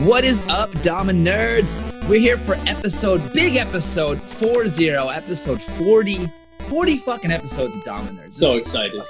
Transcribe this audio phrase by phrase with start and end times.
[0.00, 1.74] What is up, Dama Nerds?
[2.06, 6.30] We're here for episode, big episode 40, episode 40,
[6.68, 8.34] 40 fucking episodes of Dama Nerds.
[8.34, 9.00] So excited.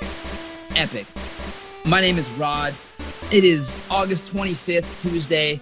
[0.76, 1.04] epic.
[1.84, 2.72] My name is Rod.
[3.32, 5.58] It is August 25th, Tuesday,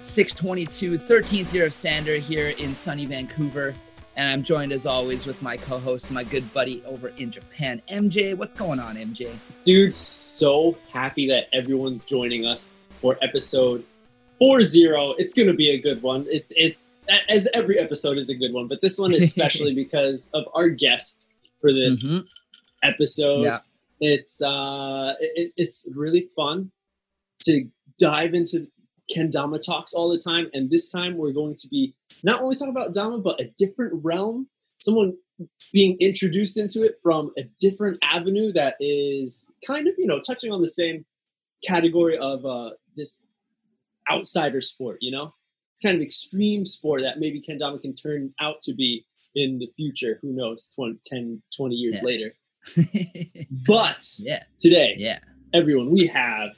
[0.00, 3.76] 622, 13th year of Sander here in sunny Vancouver.
[4.16, 7.80] And I'm joined as always with my co host, my good buddy over in Japan,
[7.88, 8.36] MJ.
[8.36, 9.36] What's going on, MJ?
[9.62, 13.84] Dude, so happy that everyone's joining us for episode
[14.38, 14.64] 40.
[15.18, 16.26] It's going to be a good one.
[16.28, 16.98] It's it's
[17.28, 21.28] as every episode is a good one, but this one especially because of our guest
[21.60, 22.26] for this Mhm.
[22.82, 23.42] episode.
[23.42, 23.58] Yeah.
[24.00, 26.72] It's uh it, it's really fun
[27.44, 28.68] to dive into
[29.14, 32.70] Kendama talks all the time and this time we're going to be not only talking
[32.74, 34.48] about Dama but a different realm,
[34.78, 35.16] someone
[35.72, 40.52] being introduced into it from a different avenue that is kind of, you know, touching
[40.52, 41.04] on the same
[41.66, 43.26] category of uh this
[44.10, 45.34] outsider sport, you know?
[45.72, 49.66] It's kind of extreme sport that maybe Kendama can turn out to be in the
[49.76, 52.06] future, who knows, 20, 10, 20 years Yeah.
[52.06, 52.34] later.
[53.66, 55.18] But yeah, today, yeah.
[55.52, 56.56] everyone, we have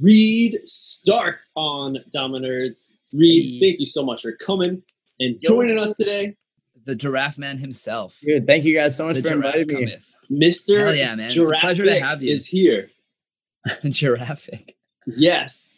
[0.00, 2.94] Reed Stark on Dama Nerds.
[3.12, 3.60] Reed, Hey.
[3.70, 4.82] thank you so much for coming
[5.20, 5.48] and Yo.
[5.50, 6.36] joining us today.
[6.84, 8.18] The giraffe man himself.
[8.24, 9.86] Dude, thank you guys so much The for giraffe inviting me.
[9.86, 10.14] cometh.
[10.30, 10.78] Mr.
[10.78, 11.26] Hell yeah, man.
[11.26, 12.30] It's a pleasure to have you.
[12.32, 12.90] is here.
[13.88, 14.76] Giraffic.
[15.06, 15.73] Yes.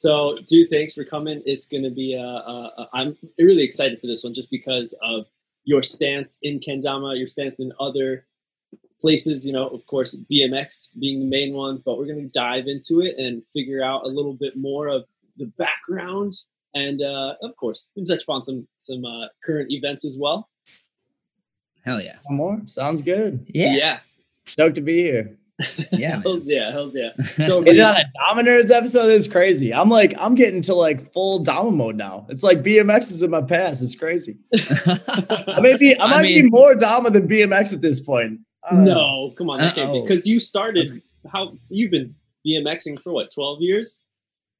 [0.00, 1.42] So, dude, thanks for coming.
[1.44, 4.98] It's going to be, uh, uh, uh, I'm really excited for this one just because
[5.02, 5.26] of
[5.64, 8.26] your stance in Kendama, your stance in other
[8.98, 12.66] places, you know, of course, BMX being the main one, but we're going to dive
[12.66, 15.04] into it and figure out a little bit more of
[15.36, 16.32] the background.
[16.74, 20.48] And, uh, of course, we'll touch upon some, some, uh, current events as well.
[21.84, 22.16] Hell yeah.
[22.24, 22.62] One more?
[22.68, 23.50] Sounds good.
[23.52, 23.74] Yeah.
[23.74, 23.98] Yeah.
[24.46, 25.36] Stoked to be here.
[25.92, 26.22] Yeah, man.
[26.22, 26.70] Hells yeah.
[26.70, 27.10] Hells yeah.
[27.18, 29.74] So, Getting on a Dama Nerds episode is crazy.
[29.74, 32.26] I'm like, I'm getting to like full Dama mode now.
[32.28, 33.82] It's like BMX is in my past.
[33.82, 34.38] It's crazy.
[34.54, 38.40] I may be, I I might be more Dama than BMX at this point.
[38.64, 38.76] I.
[38.76, 40.88] No, come on, that can't be because you started.
[41.30, 42.14] How you've been
[42.46, 43.30] BMXing for what?
[43.34, 44.02] Twelve years?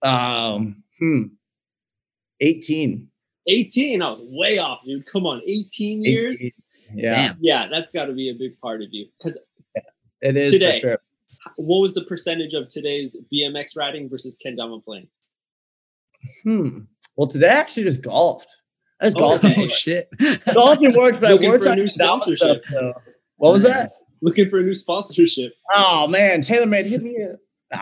[0.03, 1.22] Um, hmm.
[2.41, 3.09] 18.
[3.47, 4.03] Eighteen?
[4.03, 5.05] I was way off, dude.
[5.06, 6.41] Come on, eighteen years?
[6.41, 6.50] 18.
[6.94, 7.39] Yeah, Damn.
[7.41, 9.06] Yeah, that's got to be a big part of you.
[9.19, 9.41] Because
[10.22, 10.72] it is Today.
[10.75, 10.98] for sure.
[11.56, 15.08] what was the percentage of today's BMX riding versus kendama playing?
[16.44, 16.81] Hmm.
[17.16, 18.48] Well, today I actually just golfed.
[19.00, 19.44] I just golfed.
[19.44, 19.64] Okay.
[19.64, 20.09] Oh shit.
[20.54, 22.60] Golfing worked, but I Looking worked for a new sponsorship.
[22.62, 22.92] stuff, so-
[23.36, 23.91] What was that?
[24.22, 25.54] Looking for a new sponsorship.
[25.75, 27.16] Oh man, TaylorMade hit me.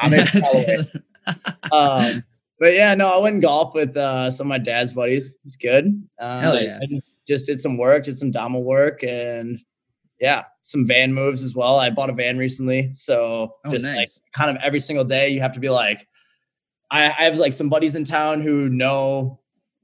[0.08, 0.86] maybe Callaway.
[1.72, 2.22] um,
[2.60, 5.34] but yeah, no, I went and golf with uh, some of my dad's buddies.
[5.42, 5.86] He's good.
[6.20, 6.78] Um, Hell yeah.
[6.82, 9.60] I just- just did some work, did some Dama work, and
[10.18, 11.78] yeah, some van moves as well.
[11.78, 15.40] I bought a van recently, so Oh, just like kind of every single day, you
[15.40, 16.06] have to be like,
[16.90, 19.40] I, I have like some buddies in town who know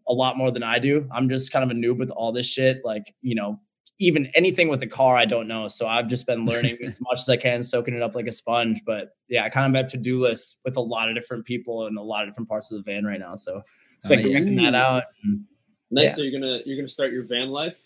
[0.06, 1.08] a lot more than I do.
[1.10, 3.60] I'm just kind of a noob with all this shit, like you know.
[4.00, 5.68] Even anything with a car, I don't know.
[5.68, 8.32] So I've just been learning as much as I can, soaking it up like a
[8.32, 8.82] sponge.
[8.84, 11.86] But yeah, I kind of have to do lists with a lot of different people
[11.86, 13.36] in a lot of different parts of the van right now.
[13.36, 13.62] So
[13.98, 14.32] it's been Oh, yeah.
[14.40, 15.04] checking that out.
[15.22, 15.44] And
[15.92, 16.02] Nice.
[16.02, 16.08] Yeah.
[16.08, 17.76] So you're gonna you're gonna start your van life.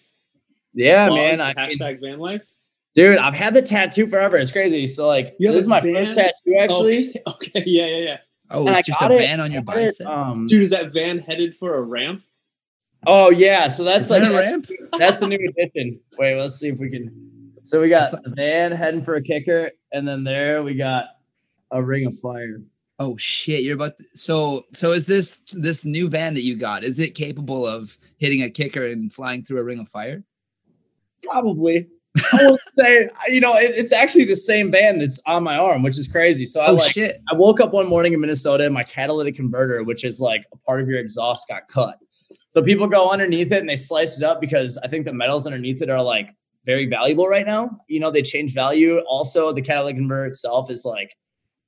[0.72, 1.40] yeah, Blogs, man.
[1.42, 2.48] I mean, hashtag van life.
[2.94, 4.36] Dude, I've had the tattoo forever.
[4.36, 4.86] It's crazy.
[4.86, 6.04] So like, You this is my van?
[6.06, 7.08] first tattoo actually.
[7.10, 7.20] Okay.
[7.28, 7.62] okay.
[7.66, 7.86] Yeah.
[7.86, 7.96] Yeah.
[8.04, 8.16] Yeah.
[8.50, 10.06] Oh, And I it's just a got it- van on your I got it, bicep.
[10.06, 12.22] um, Dude, is that van headed for a ramp?
[13.06, 14.66] oh yeah, so that's Is like that a ramp?
[14.98, 16.00] that's the new addition.
[16.18, 17.52] Wait, let's see if we can.
[17.62, 21.04] So we got the van heading for a kicker, and then there we got
[21.70, 22.60] a ring of fire.
[22.98, 23.62] Oh shit!
[23.62, 24.90] You're about to, so so.
[24.92, 26.82] Is this this new van that you got?
[26.82, 30.24] Is it capable of hitting a kicker and flying through a ring of fire?
[31.22, 31.86] Probably.
[32.32, 35.82] I would say, you know, it, it's actually the same van that's on my arm,
[35.82, 36.44] which is crazy.
[36.46, 37.20] So I Oh like, shit!
[37.30, 40.56] I woke up one morning in Minnesota and my catalytic converter, which is like a
[40.58, 41.98] part of your exhaust, got cut.
[42.50, 45.46] So people go underneath it and they slice it up because I think the metals
[45.46, 46.28] underneath it are like
[46.64, 47.78] very valuable right now.
[47.88, 48.98] You know, they change value.
[49.06, 51.14] Also, the catalytic converter itself is like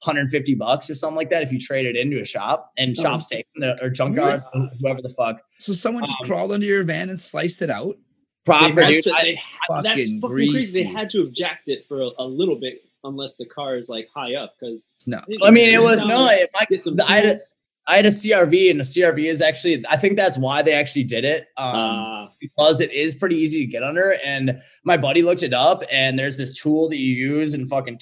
[0.04, 3.02] 150 bucks or something like that if you trade it into a shop and Oh.
[3.02, 4.42] shops take them or junkyard,
[4.80, 5.42] whoever the fuck.
[5.58, 7.96] So someone just Um, crawled under your van and sliced it out.
[8.44, 9.08] Proper, They dude.
[9.12, 10.82] I- had- that's fucking fucking crazy.
[10.82, 13.88] They had to have jacked it for a, a little bit, unless the car is
[13.88, 14.54] like high up.
[14.58, 15.18] Because No.
[15.42, 16.28] I mean, it was no.
[16.30, 17.56] It, my, Get some I, had a, tools.
[17.86, 19.84] Had a CRV, and the CRV is actually.
[19.88, 21.48] I think that's why they actually did it.
[21.56, 24.16] Um, Uh, because it is pretty easy to get under.
[24.24, 27.98] And my buddy looked it up, and there's this tool that you use and fucking.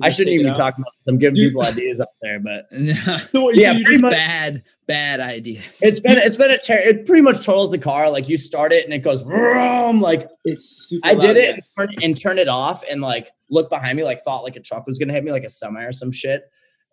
[0.00, 0.92] I shouldn't even be talking about.
[1.04, 1.12] this.
[1.12, 1.50] I'm giving Dude.
[1.50, 2.66] people ideas out there, but
[3.20, 5.78] so what, Yeah, so pretty just- much- bad bad ideas.
[5.82, 8.10] it's been it's been a ter- it pretty much trolls the car.
[8.10, 11.06] Like you start it and it goes vroom, like It's super.
[11.06, 14.24] I did it and turn, and turn it off and like look behind me, like
[14.24, 16.42] thought like a truck was gonna hit me, like a semi or some shit.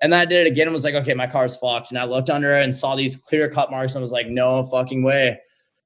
[0.02, 1.90] And then I did it again and was like, okay, my car's fucked.
[1.90, 4.70] And I looked under it and saw these clear cut marks and was like, no
[4.70, 5.40] fucking way.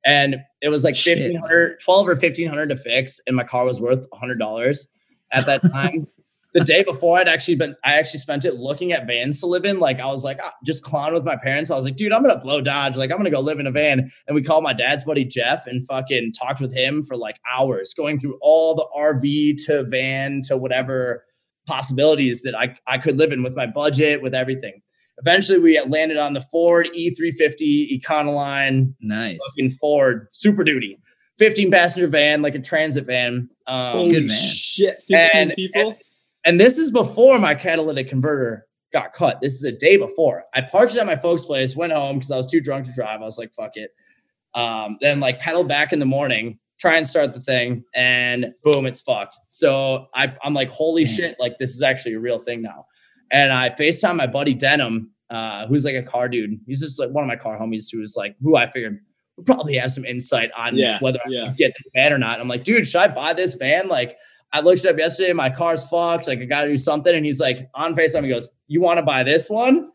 [0.03, 1.19] And it was like Shit.
[1.19, 3.21] 1500 12 or 1500 to fix.
[3.27, 4.87] And my car was worth $100
[5.31, 6.07] at that time.
[6.53, 9.65] the day before I'd actually been, I actually spent it looking at vans to live
[9.65, 9.79] in.
[9.79, 11.69] Like I was like, ah, just clown with my parents.
[11.69, 12.97] I was like, dude, I'm going to blow Dodge.
[12.97, 14.11] Like I'm going to go live in a van.
[14.27, 17.93] And we called my dad's buddy Jeff and fucking talked with him for like hours
[17.95, 21.23] going through all the RV to van to whatever
[21.67, 24.81] possibilities that I, I could live in with my budget, with everything.
[25.19, 29.37] Eventually, we landed on the Ford E E350 Econoline, Nice.
[29.49, 30.97] fucking Ford Super Duty,
[31.37, 33.49] 15 passenger van, like a transit van.
[33.67, 34.37] Um, Holy good, man.
[34.43, 34.95] shit!
[35.07, 35.89] Fifteen And- people.
[35.89, 35.97] and
[36.59, 39.41] this is before my catalytic converter got cut.
[39.41, 40.45] This is a day before.
[40.53, 42.93] I parked it at my folks' place, went home because I was too drunk to
[42.93, 43.21] drive.
[43.21, 43.91] I was like, fuck it.
[44.55, 48.85] Um, then like pedaled back in the morning, try and start the thing, and boom,
[48.85, 49.37] it's fucked.
[49.47, 51.13] So I, I'm like, holy Damn.
[51.13, 52.85] shit, like this is actually a real thing now.
[53.31, 56.59] And I FaceTime my buddy Denim, uh, who's like a car dude.
[56.65, 58.99] He's just like one of my car homies who was like, who I figured
[59.45, 61.47] probably have some insight on Yeah, whether I yeah.
[61.47, 62.39] could get the van or not.
[62.39, 63.87] I'm like, dude, should I buy this van?
[63.87, 64.17] Like,
[64.51, 65.33] I looked it up yesterday.
[65.33, 66.27] My car's fucked.
[66.27, 67.13] Like, I got to do something.
[67.13, 69.91] And he's like, on FaceTime, he goes, You want to buy this one?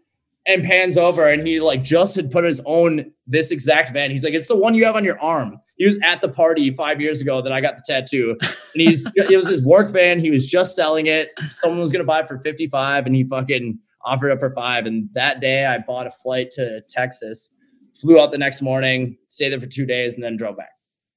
[0.46, 4.10] And pans over and he like just had put his own this exact van.
[4.10, 5.58] He's like, It's the one you have on your arm.
[5.76, 8.36] He was at the party five years ago that I got the tattoo.
[8.40, 10.20] And he's it was his work van.
[10.20, 11.30] He was just selling it.
[11.38, 14.86] Someone was gonna buy it for 55 and he fucking offered it for five.
[14.86, 17.56] And that day I bought a flight to Texas,
[18.00, 20.73] flew out the next morning, stayed there for two days, and then drove back.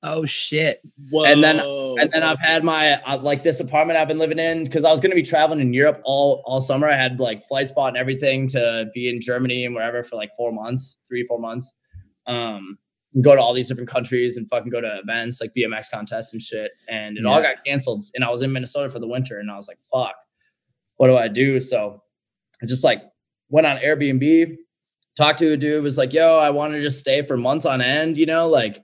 [0.10, 0.80] Oh shit.
[1.10, 1.26] Whoa.
[1.26, 1.60] and then-
[2.00, 4.92] And then I've had my uh, like this apartment I've been living in because I
[4.92, 6.88] was going to be traveling in Europe all all summer.
[6.88, 10.30] I had like flight spot and everything to be in Germany and wherever for like
[10.38, 11.78] four months, three four months.
[12.28, 12.78] Um,
[13.24, 16.42] go to all these different countries and fucking go to events like BMX contests and
[16.42, 16.70] shit.
[16.88, 18.06] And it all got canceled.
[18.14, 20.14] And I was in Minnesota for the winter, and I was like, "Fuck,
[20.98, 22.04] what do I do?" So
[22.62, 23.02] I just like
[23.50, 24.56] went on Airbnb,
[25.18, 27.82] talked to a dude, was like, "Yo, I want to just stay for months on
[27.82, 28.84] end, you know, like."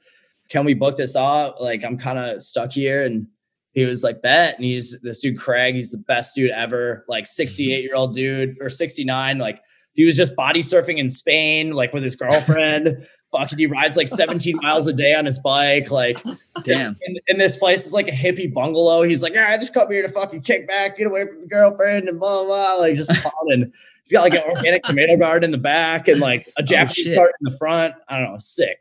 [0.54, 1.56] Can we book this off?
[1.60, 3.04] Like, I'm kind of stuck here.
[3.04, 3.26] And
[3.72, 4.54] he was like, bet.
[4.56, 5.74] And he's this dude, Craig.
[5.74, 7.04] He's the best dude ever.
[7.08, 7.42] Like, mm-hmm.
[7.42, 9.40] 68 year old dude or 69.
[9.40, 9.60] Like,
[9.94, 13.08] he was just body surfing in Spain, like with his girlfriend.
[13.32, 15.90] Fucking, he rides like 17 miles a day on his bike.
[15.90, 16.24] Like,
[16.64, 16.96] Damn.
[17.02, 19.02] in, in this place is like a hippie bungalow.
[19.02, 21.48] He's like, yeah, I just come here to fucking kick back, get away from the
[21.48, 22.46] girlfriend, and blah blah.
[22.46, 22.74] blah.
[22.76, 23.34] Like just fun.
[23.48, 23.74] And
[24.04, 26.94] he's got like an organic tomato garden in the back and like a oh, Japanese
[26.94, 27.16] shit.
[27.16, 27.96] garden in the front.
[28.08, 28.78] I don't know, sick.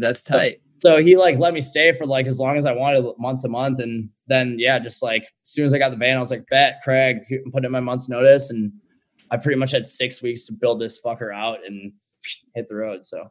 [0.00, 0.56] That's tight.
[0.82, 3.48] So he like let me stay for like as long as I wanted, month to
[3.48, 6.30] month, and then yeah, just like as soon as I got the van, I was
[6.30, 8.72] like, "Bet, Craig, here- put in my month's notice," and
[9.30, 11.92] I pretty much had six weeks to build this fucker out and
[12.54, 13.06] hit the road.
[13.06, 13.30] So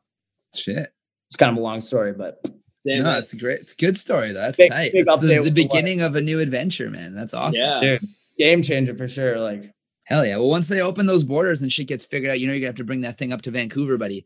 [0.56, 0.88] Shit.
[1.27, 2.44] it's kind of a long story, but
[2.86, 3.59] Damn, no, it's a great.
[3.59, 4.31] It's a good story.
[4.31, 4.39] though.
[4.42, 4.92] That's Big- tight.
[4.94, 7.13] big That's update the, with the the beginning of a new adventure, man.
[7.13, 7.62] That's awesome.
[7.63, 7.80] Yeah.
[8.00, 8.07] dude,
[8.39, 9.39] game changer for sure.
[9.39, 9.71] Like
[10.06, 10.38] Hell yeah.
[10.38, 12.69] Well, once they open those borders and shit gets figured out, you know you're gonna
[12.69, 14.25] have to bring that thing up to Vancouver, buddy.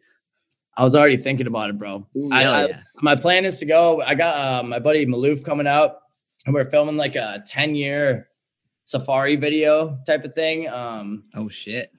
[0.78, 2.06] I was already thinking about it, bro.
[2.18, 2.80] Ooh, I- I- yeah.
[3.02, 4.02] my plan is to go.
[4.02, 5.98] I got uh, my buddy Maloof coming out,
[6.46, 8.28] and we're filming like a ten year
[8.84, 10.68] safari video type of thing.
[10.70, 11.92] Um, Oh shit.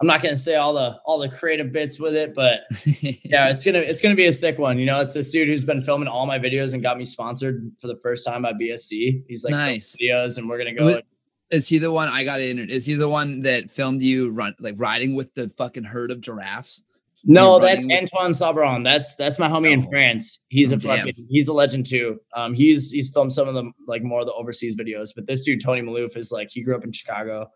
[0.00, 2.62] I'm not gonna say all the all the creative bits with it, but
[3.00, 4.78] yeah, it's gonna it's gonna be a sick one.
[4.78, 7.70] You know, it's this dude who's been filming all my videos and got me sponsored
[7.78, 9.22] for the first time by BSD.
[9.28, 9.96] He's like Nice.
[10.02, 10.94] videos, and we're gonna go.
[10.96, 12.58] Wh- Is he the one I got in?
[12.68, 16.20] Is he the one that filmed you run like riding with the fucking herd of
[16.20, 16.82] giraffes?
[17.26, 18.84] No, that's with- Antoine Sabron.
[18.84, 19.90] That's that's my homie in Oh.
[19.90, 20.42] France.
[20.48, 20.98] He's Oh, a damn.
[21.06, 22.20] fucking he's a legend too.
[22.34, 25.42] Um, he's he's filmed some of the like more of the overseas videos, but this
[25.42, 27.48] dude Tony Maloof is like he grew up in Chicago,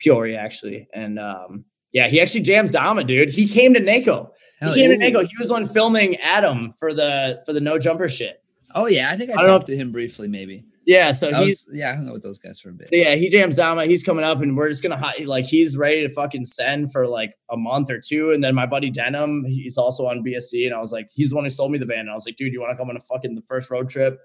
[0.00, 3.30] Peoria actually, and um, yeah, he actually jams Dama, dude.
[3.32, 4.30] He came to NAKO.
[4.60, 5.10] Hell he came yeah.
[5.10, 5.22] to NAKO.
[5.28, 8.42] He was on filming Adam for the for the no jumper shit.
[8.74, 10.64] Oh yeah, I think I, I don't know talked to him briefly, maybe.
[10.88, 12.88] Yeah, so I he's was, yeah, I hung out with those guys for a bit.
[12.90, 13.84] yeah, he jams Dama.
[13.84, 17.34] He's coming up, and we're just gonna like he's ready to fucking send for like
[17.50, 18.30] a month or two.
[18.30, 21.36] And then my buddy Denim, he's also on BSD, and I was like, he's the
[21.36, 22.00] one who sold me the van.
[22.00, 23.90] And I was like, dude, you want to come on a fucking the first road
[23.90, 24.18] trip?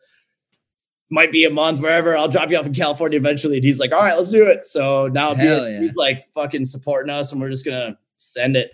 [1.11, 2.15] Might be a month, wherever.
[2.15, 3.57] I'll drop you off in California eventually.
[3.57, 4.65] And he's like, all right, let's do it.
[4.65, 5.79] So now Hell BSD yeah.
[5.81, 8.71] he's like fucking supporting us, and we're just gonna send it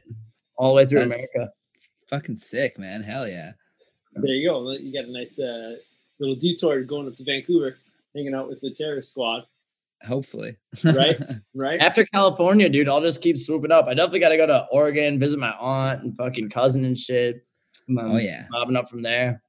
[0.58, 1.54] all the way through That's- America.
[2.08, 3.02] Fucking sick, man.
[3.02, 3.54] Hell yeah.
[4.14, 4.72] There you go.
[4.74, 5.76] You got a nice uh,
[6.20, 7.78] little detour going up to Vancouver,
[8.16, 9.46] hanging out with the terror squad,
[10.08, 10.56] Hopefully.
[10.84, 11.18] Right?
[11.56, 11.80] right?
[11.82, 13.88] After California, dude, I'll just keep swooping up.
[13.88, 17.46] I definitely got to go to Oregon, visit my aunt and fucking cousin and shit.
[17.88, 18.46] And then um, oh yeah.
[18.50, 19.42] mobbing up from there.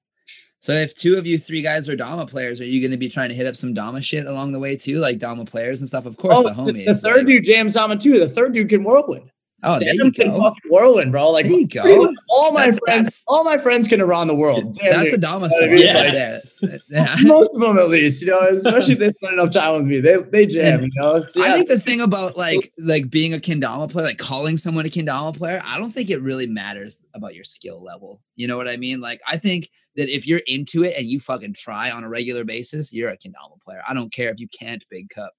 [0.58, 3.08] So if two of you three guys are Dama players, are you going to be
[3.08, 5.88] trying to hit up some Dama shit along the way too, like Dama players and
[5.88, 6.04] stuff?
[6.04, 6.84] Of course, the Oh, the, homies.
[6.86, 8.18] the third like- dude jams Dama too.
[8.18, 9.29] The third dude can whirlwind.
[9.62, 10.54] Oh, there you can go.
[10.70, 11.30] whirlwind, bro.
[11.30, 12.14] Like There you go.
[12.30, 14.74] all my That's- friends, that's- all my friends can around the world.
[14.74, 15.14] Damn That's near.
[15.14, 16.46] a Dama I song mean, right yes.
[16.88, 17.14] Yeah.
[17.24, 20.00] most of them at least, you know, especially if they spend enough time with me.
[20.00, 21.20] They they jam, you know.
[21.20, 24.86] So, I think the thing about like like being a kendama player, like calling someone
[24.86, 28.22] a kendama player, I don't think it really matters about your skill level.
[28.36, 29.00] You know what I mean?
[29.00, 32.44] Like I think that if you're into it and you fucking try on a regular
[32.44, 33.82] basis, you're a kendama player.
[33.86, 35.32] I don't care if you can't big cup.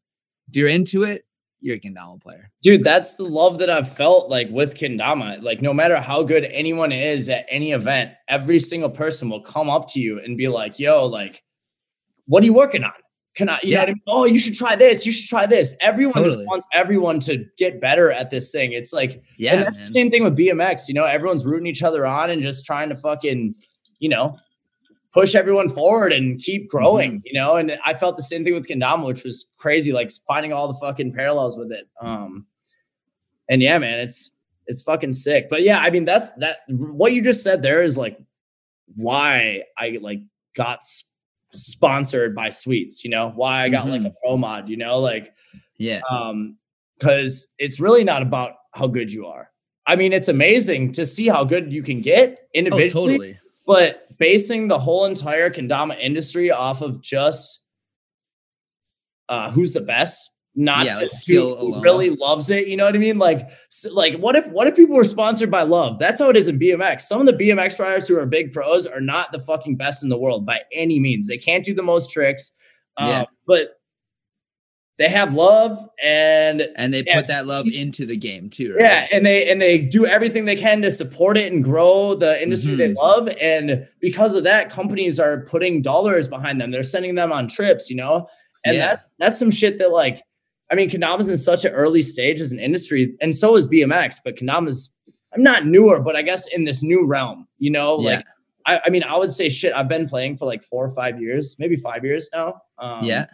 [0.50, 1.24] If you're into it,
[1.62, 2.50] you're a kendama player.
[2.62, 5.42] dude that's the love that i've felt like with kendama.
[5.42, 9.70] Like no matter how good anyone is at any event every single person will come
[9.70, 11.44] up to you and be like yo like
[12.26, 12.92] what are you working on?
[13.36, 13.80] Can i you know Yeah.
[13.80, 14.02] what I mean?
[14.08, 15.78] oh you should try this you should try this.
[15.82, 18.72] Everyone just wants everyone to get better at this thing.
[18.74, 21.06] It's like Yeah, same thing with bmx you know?
[21.06, 23.56] Everyone's rooting each other on and just trying to fucking
[24.00, 24.38] you know
[25.14, 27.26] push everyone forward and keep growing, Mm-hmm.
[27.26, 27.56] you know.
[27.56, 30.80] And I felt the same thing with Kendama, which was crazy, like finding all the
[30.80, 31.88] fucking parallels with it.
[32.00, 32.46] Um,
[33.50, 34.32] and yeah, man, it's
[34.68, 35.50] it's fucking sick.
[35.50, 36.58] But yeah, I mean, that's that.
[36.70, 38.18] What you just said there is like
[38.96, 40.22] why I like
[40.56, 41.10] got s-
[41.54, 43.04] sponsored by Sweets.
[43.04, 44.70] You know, why I got like a pro mod.
[44.70, 45.34] You know, like
[45.78, 46.02] Yeah.
[46.10, 46.58] um
[46.98, 49.50] because it's really not about how good you are.
[49.88, 53.40] I mean, it's amazing to see how good you can get Oh, individually totally.
[53.72, 57.66] But basing the whole entire kendama industry off of just
[59.30, 60.20] uh who's the best
[60.54, 63.18] not Yeah, like skill who really loves it you know what i mean?
[63.18, 63.50] Like
[63.94, 65.98] like what if what if people were sponsored by love?
[65.98, 68.86] That's how it is in bmx some of the bmx riders who are big pros
[68.86, 71.28] are not the fucking best in the world by any means.
[71.30, 72.58] They can't do the most tricks
[72.98, 73.24] uh, Yeah.
[73.48, 73.81] but
[75.02, 78.82] they have love and And they put that love into the game too, right?
[78.84, 82.42] yeah, and they and they do everything they can to support it and grow the
[82.42, 82.96] industry they Mhm.
[82.98, 83.30] love.
[83.42, 86.70] And because of that, companies are putting dollars behind them.
[86.72, 88.28] They're sending them on trips, you know.
[88.64, 88.88] And Yeah.
[88.88, 90.22] that that's some shit that like,
[90.72, 94.20] I mean, Kendama's in such an early stage as an industry, and so is BMX.
[94.24, 94.94] But Kendama's
[95.34, 98.16] I'm not newer, but I guess in this new realm, you know, Yeah.
[98.18, 98.26] like.
[98.64, 99.74] I, I mean, I would say shit.
[99.74, 102.62] I've been playing for like four or five years, maybe five years now.
[102.78, 103.26] Um, yeah.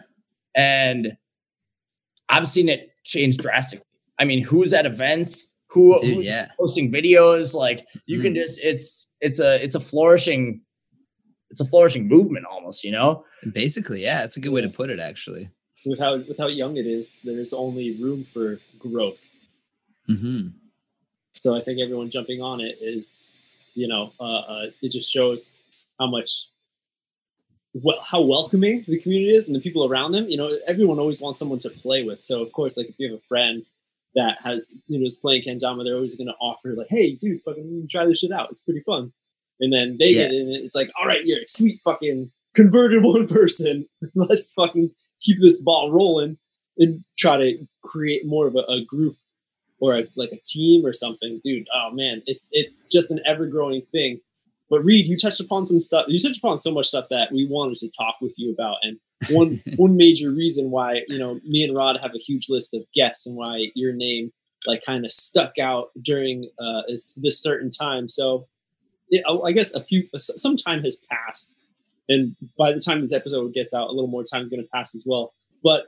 [0.54, 1.16] and
[2.28, 3.84] I've seen it change drastically.
[4.18, 5.54] I mean, who's at events?
[5.70, 6.48] Who Dude, who's yeah.
[6.58, 7.54] posting videos?
[7.54, 8.36] Like you can Mhm.
[8.36, 10.62] just it's it's a it's a flourishing
[11.50, 13.24] it's a flourishing movement almost, you know?
[13.52, 14.22] Basically, yeah.
[14.24, 15.48] It's a good way to put it, actually.
[15.86, 19.32] With how with how young it is, there's only room for growth.
[20.06, 20.48] hmm
[21.34, 25.58] So I think everyone jumping on it is, you know, uh, uh, it just shows
[25.98, 26.48] how much,
[27.74, 30.28] well, how welcoming the community is and the people around them.
[30.28, 32.18] You know, everyone always wants someone to play with.
[32.18, 33.64] So of course, like if you have a friend
[34.14, 37.42] that has, you know, is playing Kendama, they're always going to offer like, "Hey, dude,
[37.42, 38.50] fucking try this shit out.
[38.50, 39.12] It's pretty fun."
[39.60, 40.64] And then they get in it.
[40.64, 43.86] It's like, "All right, you're a sweet fucking converted one person.
[44.14, 46.38] Let's fucking keep this ball rolling
[46.78, 49.16] and try to create more of a, a group
[49.80, 51.66] or a, like a team or something, dude.
[51.74, 54.20] Oh man, it's it's just an ever growing thing.
[54.70, 56.04] But Reed, you touched upon some stuff.
[56.08, 58.98] You touched upon so much stuff that we wanted to talk with you about, and
[59.30, 62.82] one one major reason why you know me and Rod have a huge list of
[62.94, 64.32] guests and why your name
[64.66, 68.08] like kind of stuck out during uh, this, this certain time.
[68.08, 68.48] So
[69.10, 71.54] yeah, I- I guess a few some time has passed,
[72.08, 74.68] and by the time this episode gets out, a little more time is going to
[74.74, 75.32] pass as well.
[75.62, 75.86] But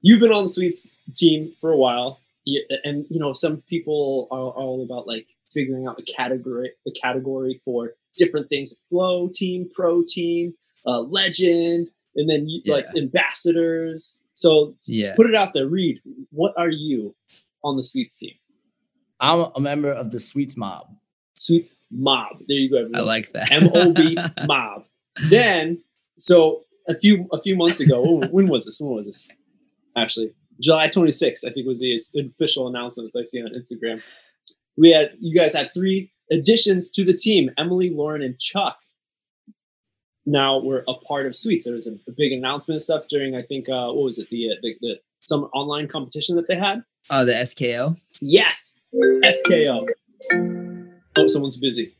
[0.00, 4.28] you've been on the Sweets team for a while yeah, and you know some people
[4.30, 9.68] are all about like figuring out the category the category for different things flow team
[9.74, 10.54] pro team
[10.86, 15.14] uh, legend and then you, like ambassadors so Yeah.
[15.16, 17.14] put it out there reed what are you
[17.64, 18.34] on the sweets team
[19.20, 20.88] I'm a member of the Sweets Mob.
[21.34, 23.00] sweets mob there you go everyone.
[23.00, 23.52] I like that.
[23.52, 24.84] m-o-b mob
[25.30, 25.82] then
[26.18, 29.30] so a few a few months ago when was this when was this
[29.96, 30.32] actually
[30.62, 34.00] july 26th i think was the official announcement that i see on instagram
[34.76, 38.78] we had you guys had three additions to the team emily lauren and chuck
[40.24, 43.34] now we're a part of sweets there was a, a big announcement and stuff during
[43.34, 46.56] i think uh what was it the, uh, the, the some online competition that they
[46.56, 47.96] had Oh, the SKO.
[48.20, 49.86] yes sko
[51.18, 51.96] oh someone's busy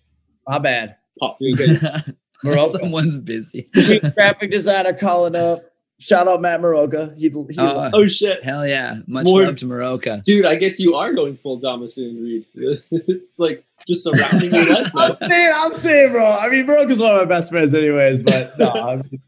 [0.47, 0.97] My bad.
[1.19, 1.81] pop you're good
[2.45, 2.67] Maroka.
[2.81, 3.69] Someone's busy.
[4.17, 5.63] Graphic designer calling up.
[6.03, 7.15] Shout out Matt Maroka.
[7.17, 8.97] He, he Uh, oh shit Hell yeah.
[9.07, 10.21] Much More- love to Morocco.
[10.25, 12.45] Dude, I guess you are going full Dama soon, Reed.
[12.55, 14.91] it's like just surrounding your life.
[14.97, 16.25] I'm saying, I'm saying, bro.
[16.25, 18.23] I mean, Maroka's one of my best friends, anyways.
[18.23, 19.21] But no, I mean,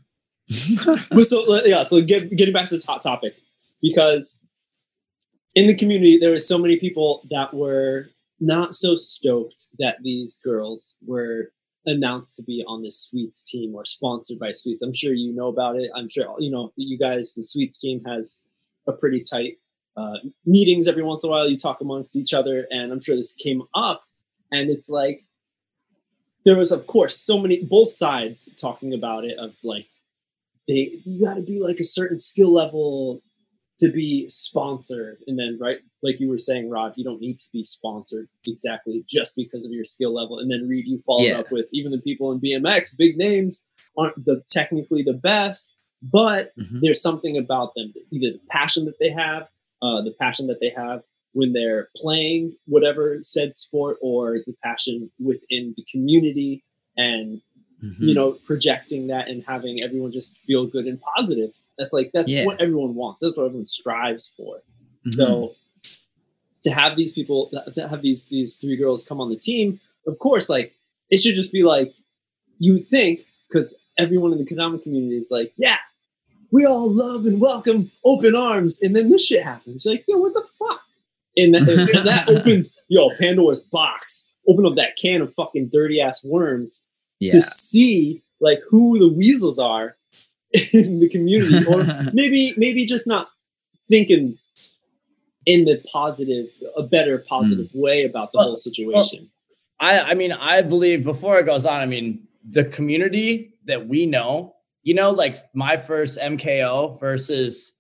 [1.11, 3.37] But so yeah, so get, getting back to this hot topic,
[3.81, 4.43] because
[5.55, 10.41] in the community there were so many people that were not so stoked that these
[10.45, 11.53] girls were
[11.87, 14.83] announced to be on the Sweets team or sponsored by Sweets.
[14.83, 15.91] I'm sure you know about it.
[15.95, 17.35] I'm sure you know you guys.
[17.35, 18.43] The Sweets team has
[18.87, 19.59] a pretty tight
[19.97, 21.49] uh, meetings every once in a while.
[21.49, 24.05] You talk amongst each other, and I'm sure this came up.
[24.51, 25.25] And it's like
[26.45, 29.39] there was, of course, so many both sides talking about it.
[29.39, 29.87] Of like,
[30.69, 33.23] they you got to be like a certain skill level
[33.79, 37.49] to be sponsored, and then right, like you were saying, Rod, you don't need to
[37.53, 40.39] be sponsored exactly just because of your skill level.
[40.39, 41.39] And then Reed, you followed Yeah.
[41.41, 43.67] up with even the people in BMX, big names
[43.97, 46.81] aren't the technically the best, but Mhm.
[46.83, 49.49] there's something about them, either the passion that they have,
[49.83, 51.03] uh, the passion that they have
[51.33, 56.63] when they're playing whatever said sport, or the passion within the community,
[56.97, 57.43] and
[57.83, 58.09] Mhm.
[58.09, 61.53] you know projecting that and having everyone just feel good and positive.
[61.79, 62.47] That's like that's Yeah.
[62.47, 63.21] what everyone wants.
[63.21, 64.63] That's what everyone strives for.
[65.07, 65.15] Mhm.
[65.15, 65.55] So
[66.63, 70.19] to have these people, to have these these three girls come on the team, of
[70.19, 70.75] course, like
[71.11, 71.95] it should just be like
[72.59, 75.77] you would think because everyone in the Kendama community is like, yeah,
[76.51, 79.85] we all love and welcome open arms, and then this shit happens.
[79.85, 80.81] You're like, yo, what the fuck?
[81.37, 86.01] And that, and that opened yo Pandora's box, opened up that can of fucking dirty
[86.01, 86.85] ass worms
[87.21, 87.33] yeah.
[87.33, 89.97] to see like who the weasels are
[90.73, 93.29] in the community, or maybe maybe just not
[93.87, 94.39] thinking
[95.47, 96.47] in the positive,
[96.77, 97.81] a better positive hmm.
[97.81, 99.31] way about the Well, whole situation.
[99.81, 104.07] I I mean, I believe before it goes on, I mean, the community that we
[104.07, 107.77] know, you know, like my first MKO versus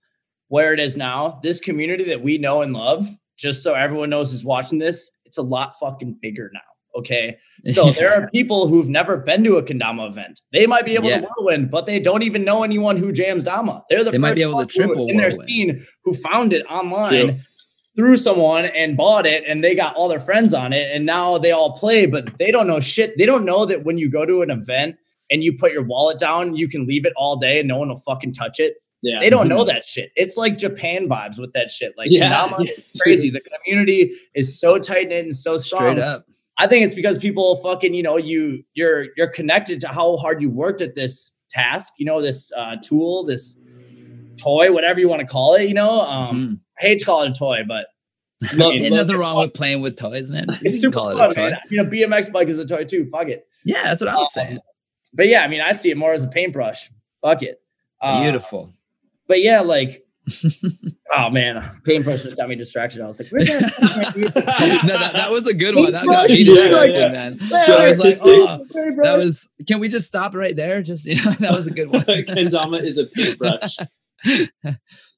[0.48, 4.30] where it is now, this community that we know and love, just so everyone knows
[4.30, 6.60] who's watching this, it's a lot fucking bigger now.
[6.96, 7.36] Okay.
[7.66, 10.38] So there are people who've never been to a Kendama event.
[10.52, 11.22] They might be able Yeah.
[11.22, 13.82] to whirlwind, but they don't even know anyone who jams Dama.
[13.88, 17.08] They're the They might be able to triple in their scene who found it online
[17.28, 17.36] True.
[17.96, 21.38] through someone and bought it and they got all their friends on it and now
[21.38, 24.26] they all play but they don't know shit they don't know that when you go
[24.26, 24.96] to an event
[25.30, 27.88] and you put your wallet down you can leave it all day and no one
[27.88, 29.20] will fucking touch it Yeah.
[29.20, 29.68] they don't know mm-hmm.
[29.68, 32.30] that shit it's like japan vibes with that shit like Yeah.
[32.30, 36.26] Kendama is crazy the community is so tight knit and so strong Straight up.
[36.58, 40.40] I think it's because people fucking, you know, you you're you're connected to how hard
[40.40, 43.60] you worked at this task, you know, this uh tool, this
[44.42, 46.02] toy, whatever you want to call it, you know.
[46.02, 46.60] Um Mhm.
[46.80, 47.86] I hate to call it a toy, but
[48.56, 50.46] nothing wrong with playing with toys, man.
[50.48, 51.50] You it's super call it fun, a toy.
[51.50, 51.58] man.
[51.70, 53.06] You know, BMX bike is a toy too.
[53.10, 53.46] Fuck it.
[53.64, 54.58] Yeah, that's what I was Um, saying.
[55.14, 56.90] But yeah, I mean, I see it more as a paintbrush.
[57.22, 57.60] Fuck it.
[58.00, 58.72] Uh, Beautiful.
[59.28, 60.03] But yeah, like,
[61.14, 63.02] oh man, paintbrush just got me distracted.
[63.02, 64.82] I was like, where's that?
[64.86, 65.92] no, that, that was a good one.
[65.92, 67.08] That got me distracted, yeah.
[67.10, 67.38] man.
[67.52, 68.64] I was like, oh,
[69.02, 69.48] that was.
[69.66, 70.82] Can we just stop right there?
[70.82, 72.02] Just you know, that was a good one.
[72.06, 73.76] Kendama is a paintbrush.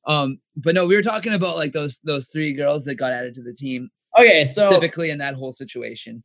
[0.07, 3.35] um, but no, we were talking about like those those three girls that got added
[3.35, 3.89] to the team,
[4.19, 4.45] okay.
[4.45, 6.25] So specifically in that whole situation.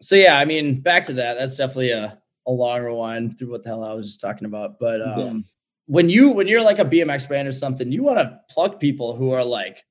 [0.00, 1.38] so yeah, I mean, back to that.
[1.38, 4.78] That's definitely a a long rewind through what the hell I was just talking about.
[4.80, 5.44] But um.
[5.86, 9.16] When you when you're like a BMX brand or something, you want to pluck people
[9.16, 9.84] who are like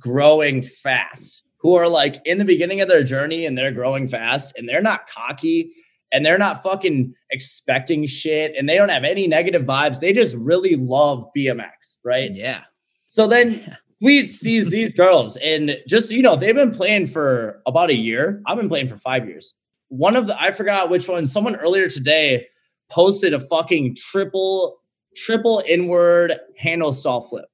[0.00, 4.56] growing fast, who are like in the beginning of their journey and they're growing fast
[4.56, 5.72] and they're not cocky
[6.12, 10.00] and they're not fucking expecting shit and they don't have any negative vibes.
[10.00, 12.30] They just really love BMX, right?
[12.32, 12.62] Yeah,
[13.06, 17.90] So then we see these girls, and just you know, they've been playing for about
[17.90, 18.42] a year.
[18.46, 19.56] I've been playing for five years.
[19.88, 21.26] One of the I forgot which one.
[21.26, 22.46] Someone earlier today
[22.90, 24.79] posted a fucking triple
[25.16, 27.46] triple inward handle stall flip.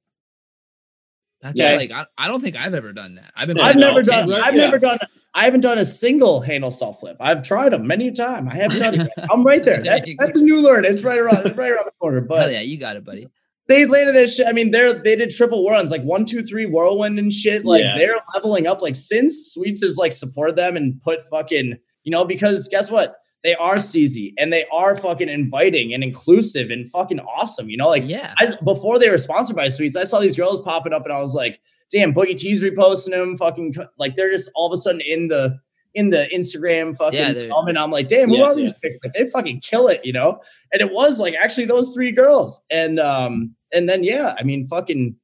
[1.41, 1.71] that's Yeah.
[1.75, 3.31] like I, I don't think I've ever done that.
[3.35, 4.29] I've been I've never done.
[4.29, 4.65] 10 I've Yeah.
[4.65, 4.97] never done.
[5.33, 7.17] I haven't done a single handle stall flip.
[7.19, 8.49] I've tried them many a time.
[8.49, 9.09] I haven't done it.
[9.31, 9.77] I'm right there.
[9.83, 10.83] There That's that's a new learn.
[10.85, 11.45] It's right around.
[11.45, 12.19] It's right around the corner.
[12.19, 13.27] Hell But yeah, you got it, buddy.
[13.67, 14.47] they landed that shit.
[14.47, 17.65] I mean, they're they did triple whirlwinds, like one, two, three whirlwind and shit.
[17.65, 17.95] Like Yeah.
[17.97, 18.81] they're leveling up.
[18.81, 23.15] Like since Sweets has like supported them and put fucking, you know, because guess what?
[23.47, 27.69] They are steezy and they are fucking inviting and inclusive and fucking awesome.
[27.69, 30.59] You know, like yeah, I, before they were sponsored by Sweets, I saw these girls
[30.61, 34.51] popping up and I was like, damn, Boogie T's reposting them, fucking like they're just
[34.55, 35.59] all of a sudden in the
[35.93, 38.99] in the Instagram fucking Yeah, they're- I'm like, damn, who Yeah, are these chicks?
[39.03, 40.39] Like they fucking kill it, you know?
[40.73, 42.65] And it was like actually those three girls.
[42.69, 45.15] And um, and then yeah, I mean fucking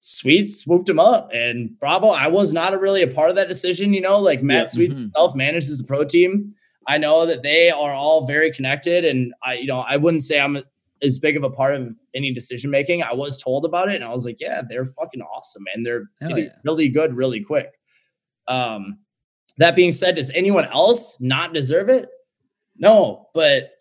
[0.00, 2.08] Sweets swooped him up and bravo.
[2.08, 4.66] I was not a really a part of that decision, you know, like Matt Yeah.
[4.68, 4.98] Sweets Mhm.
[4.98, 6.52] himself manages the pro team.
[6.88, 10.40] I know that they are all very connected, and I, you know, I wouldn't say
[10.40, 10.58] I'm
[11.02, 13.02] as big of a part of any decision making.
[13.02, 16.10] I was told about it, and I was like, yeah, they're fucking awesome, and they're
[16.22, 16.46] yeah.
[16.64, 17.78] really good, really quick.
[18.48, 18.98] Um,
[19.58, 22.08] that being said, does anyone else not deserve it?
[22.78, 23.72] No, but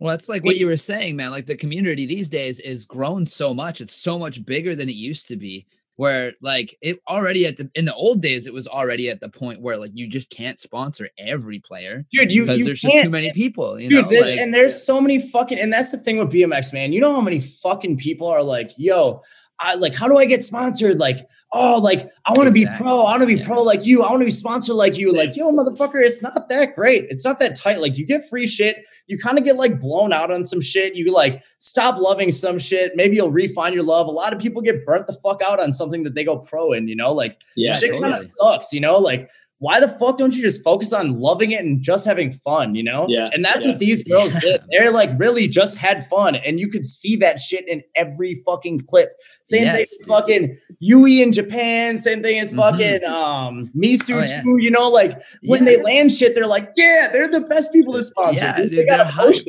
[0.00, 1.30] Well, that's like what you were saying, man.
[1.30, 3.80] Like the community these days is grown so much.
[3.80, 5.66] It's so much bigger than it used to be.
[5.96, 9.30] Where like it already at the in the old days, it was already at the
[9.30, 13.02] point where like you just can't sponsor every player dude, you because you there's just
[13.02, 13.80] too many people.
[13.80, 16.30] You Dude, know, there- like and there's so many fucking, and that's the thing with
[16.30, 16.92] BMX, man.
[16.92, 19.22] You know how many fucking people are like, yo,
[19.58, 20.98] I like, how do I get sponsored?
[21.00, 23.00] Like, oh, like I want to be pro.
[23.02, 23.46] I want to be Yeah.
[23.46, 24.02] pro like you.
[24.02, 25.12] I want to be sponsored like you.
[25.16, 27.06] Like, yo, motherfucker, it's not that great.
[27.08, 27.80] It's not that tight.
[27.80, 28.78] Like, you get free shit.
[29.06, 30.96] You kind of get like blown out on some shit.
[30.96, 32.92] You like stop loving some shit.
[32.96, 34.08] Maybe you'll refine your love.
[34.08, 36.72] A lot of people get burnt the fuck out on something that they go pro
[36.72, 38.02] in, you know, like Yeah, shit totally.
[38.02, 41.52] kind of sucks, you know, like why the fuck don't you just focus on loving
[41.52, 43.06] it and just having fun, you know?
[43.08, 43.70] Yeah, And that's yeah.
[43.70, 44.60] what these girls did.
[44.70, 46.34] They're like really just had fun.
[46.36, 49.12] And you could see that shit in every fucking clip.
[49.44, 50.08] Same thing as dude.
[50.08, 52.56] fucking Yui in Japan, same thing as Mhm.
[52.56, 54.42] fucking um Misu Oh, yeah.
[54.42, 55.76] too, you know, like when Yeah.
[55.76, 58.38] they land shit, they're like, yeah, they're the best people to sponsor.
[58.40, 58.70] Yeah, dude.
[58.70, 59.42] dude, they got they're hype.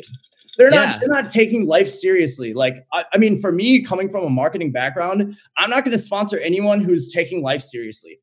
[0.57, 2.53] They're not they're not taking life seriously.
[2.53, 6.39] Like I, I mean, for me, coming from a marketing background, I'm not gonna sponsor
[6.39, 8.19] anyone who's taking life seriously.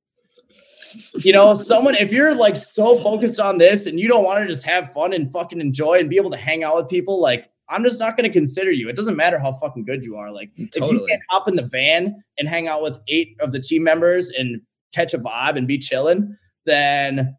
[1.24, 4.46] You know, someone if you're like so focused on this and you don't want to
[4.46, 7.50] just have fun and fucking enjoy and be able to hang out with people, like
[7.68, 8.88] I'm just not going to consider you.
[8.88, 10.30] It doesn't matter how fucking good you are.
[10.32, 11.06] Like if you Totally.
[11.08, 14.60] can't hop in the van and hang out with eight of the team members and
[14.94, 17.36] catch a vibe and be chilling, then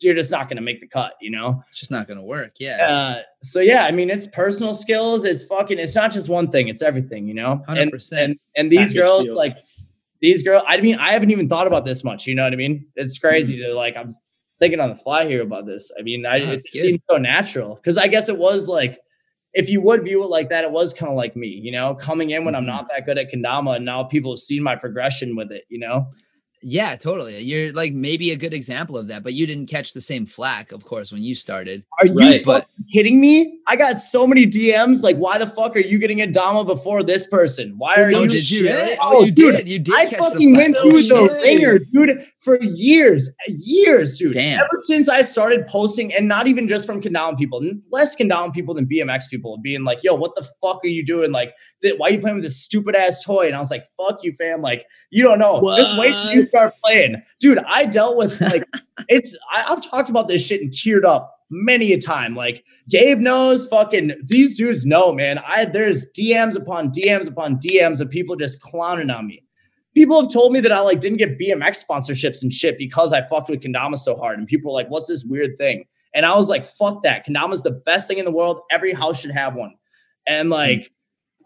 [0.00, 1.14] you're just not going to make the cut.
[1.20, 1.62] You know.
[1.68, 2.50] It's just not gonna work.
[2.60, 2.76] Yeah.
[2.86, 5.24] Uh, so yeah, I mean, it's personal skills.
[5.24, 5.78] It's fucking.
[5.78, 6.68] It's not just one thing.
[6.68, 7.26] It's everything.
[7.28, 7.62] You know.
[7.66, 8.22] Hundred And percent.
[8.22, 9.36] and and these Package girls deal.
[9.36, 9.56] like
[10.20, 10.62] these girls.
[10.66, 12.26] I mean, I haven't even thought about this much.
[12.26, 12.86] You know what I mean?
[12.96, 13.96] It's crazy to like.
[13.96, 14.14] I'm
[14.58, 15.92] thinking on the fly here about this.
[15.98, 18.98] I mean, I it it's seems so natural because I guess it was like.
[19.58, 21.94] If you would view it like that, it was kind of like me, you know,
[21.94, 22.66] coming in when I'm Mhm.
[22.66, 25.78] not that good at kendama, and now people have seen my progression with it, you
[25.78, 26.10] know.
[26.68, 27.38] Yeah, totally.
[27.42, 30.72] You're like maybe a good example of that, but you didn't catch the same flack,
[30.72, 31.84] of course, when you started.
[32.00, 32.40] Are you Right.
[32.42, 33.60] fucking kidding me?
[33.68, 35.04] I got so many DMs.
[35.04, 37.74] Like, why the fuck are you getting a Dama before this person?
[37.78, 38.28] Why are Oh, you?
[38.28, 38.74] did you shit.
[38.74, 38.96] really?
[39.00, 39.68] Oh, you dude, did.
[39.68, 39.94] You did.
[39.94, 44.34] I fucking went No through the ringer, dude, for years, years, dude.
[44.34, 44.58] Damn.
[44.58, 48.74] Ever since I started posting, and not even just from Kendama people, less Kendama people
[48.74, 51.30] than BMX people, being like, "Yo, what the fuck are you doing?
[51.30, 51.54] Like,
[51.96, 54.32] why are you playing with this stupid ass toy?" And I was like, "Fuck you,
[54.32, 54.60] fam!
[54.62, 55.60] Like, you don't know.
[55.76, 56.50] Just wait till you What?
[56.56, 58.64] Start playing, dude." I dealt with like,
[59.08, 59.38] it's.
[59.52, 62.34] I, I've talked about this shit and teared up many a time.
[62.34, 63.68] Like, Gabe knows.
[63.68, 65.38] Fucking these dudes know, man.
[65.46, 69.42] I there's DMs upon DMs upon DMs of people just clowning on me
[69.96, 73.22] people have told me that I like didn't get BMX sponsorships and shit because I
[73.22, 74.38] fucked with Kendama so hard.
[74.38, 75.86] And people were like, what's this weird thing?
[76.14, 77.26] And I was like, fuck that.
[77.26, 78.60] Kendama's the best thing in the world.
[78.70, 79.74] Every house should have one.
[80.26, 80.92] And like,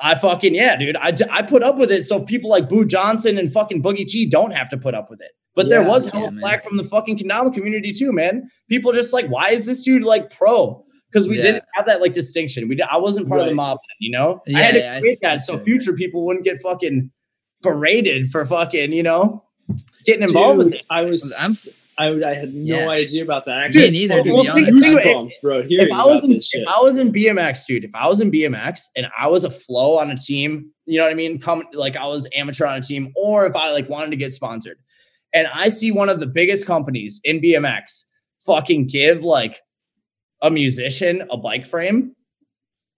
[0.03, 2.05] I fucking, yeah, dude, I, I put up with it.
[2.05, 5.21] So people like Boo Johnson and fucking Boogie T don't have to put up with
[5.21, 5.31] it.
[5.55, 6.41] But there Yeah, was yeah, hella man.
[6.41, 8.51] flack from the fucking Kendama community too, man.
[8.69, 10.85] People just like, why is this dude like pro?
[11.13, 11.43] Because we Yeah.
[11.43, 12.69] didn't have that like distinction.
[12.69, 14.41] We did, I wasn't part of the mob, then, you know.
[14.55, 17.11] I had to yeah, create that so future people wouldn't get fucking
[17.63, 19.45] berated for fucking, you know,
[20.07, 20.83] getting involved with it.
[20.89, 21.37] I was.
[21.41, 22.89] I'm- I, I had no Yeah.
[22.89, 23.59] idea about that.
[23.59, 24.85] I Me actually, neither, to well, be think- honest.
[24.85, 25.63] think- goosebumps, bro.
[25.69, 28.87] If I was in, if I was in BMX, dude, if I was in BMX
[28.97, 31.39] and I was a flow on a team, you know what I mean?
[31.41, 34.33] Come like I was amateur on a team, or if I like wanted to get
[34.33, 34.79] sponsored,
[35.35, 38.05] and I see one of the biggest companies in BMX
[38.47, 39.61] fucking give like
[40.43, 42.17] a musician a bike frame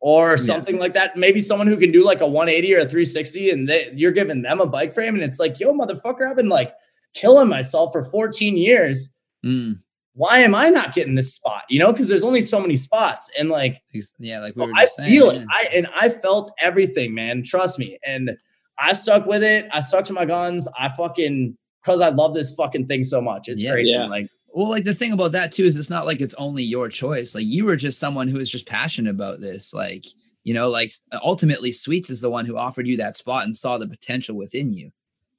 [0.00, 1.16] or something like that.
[1.16, 4.42] Maybe someone who can do like a 180 or a 360, and they, you're giving
[4.42, 6.72] them a bike frame, and it's like, yo, motherfucker, I've been like
[7.14, 9.18] killing myself for 14 years.
[9.44, 9.80] Mm,
[10.14, 11.64] Why am I not getting this spot?
[11.68, 13.80] You know, because there's only so many spots, and like
[14.18, 15.10] yeah, like we were I just saying.
[15.10, 15.38] feel it.
[15.40, 15.44] yeah.
[15.50, 17.42] I and I felt everything, man.
[17.44, 17.98] Trust me.
[18.06, 18.36] And
[18.78, 19.66] I stuck with it.
[19.72, 20.68] I stuck to my guns.
[20.78, 23.48] I fucking because I love this fucking thing so much.
[23.48, 23.72] It's Yeah.
[23.72, 23.90] crazy.
[23.90, 24.06] Yeah.
[24.06, 26.88] Like Well, like the thing about that too is it's not like it's only your
[26.88, 27.34] choice.
[27.34, 29.72] Like you were just someone who is just passionate about this.
[29.74, 30.04] Like,
[30.44, 30.90] you know, like
[31.22, 34.72] ultimately Sweets is the one who offered you that spot and saw the potential within
[34.72, 34.90] you.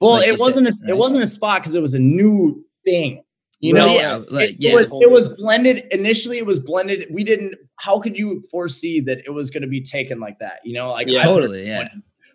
[0.04, 0.76] Well, Like it wasn't.
[0.76, 3.24] said, a, It wasn't a spot because it was a new thing.
[3.60, 4.76] You Right, know, yeah, like, it, yeah.
[4.76, 5.86] was, it was blended.
[5.92, 7.06] Initially, it was blended.
[7.10, 7.56] We didn't.
[7.78, 10.60] How could you foresee that it was going to be taken like that?
[10.66, 11.24] You know, like Yeah.
[11.24, 11.88] Totally, yeah.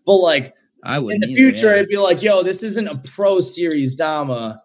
[0.07, 1.74] But like I would in the either, future, yeah.
[1.74, 4.62] it'd be like, yo, this isn't a pro series Dama.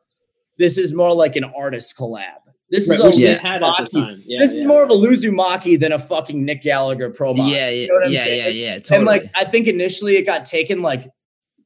[0.57, 2.37] This is more like an artist collab.
[2.69, 3.33] This Right, is a which Yeah.
[3.39, 4.23] had at the time.
[4.25, 7.37] Yeah, this is more of a Luzumaki than a fucking Nick Gallagher promo.
[7.39, 8.55] Yeah, yeah, You know what I'm yeah, saying?
[8.57, 8.97] yeah, yeah, totally.
[8.99, 11.09] And like, I think initially it got taken like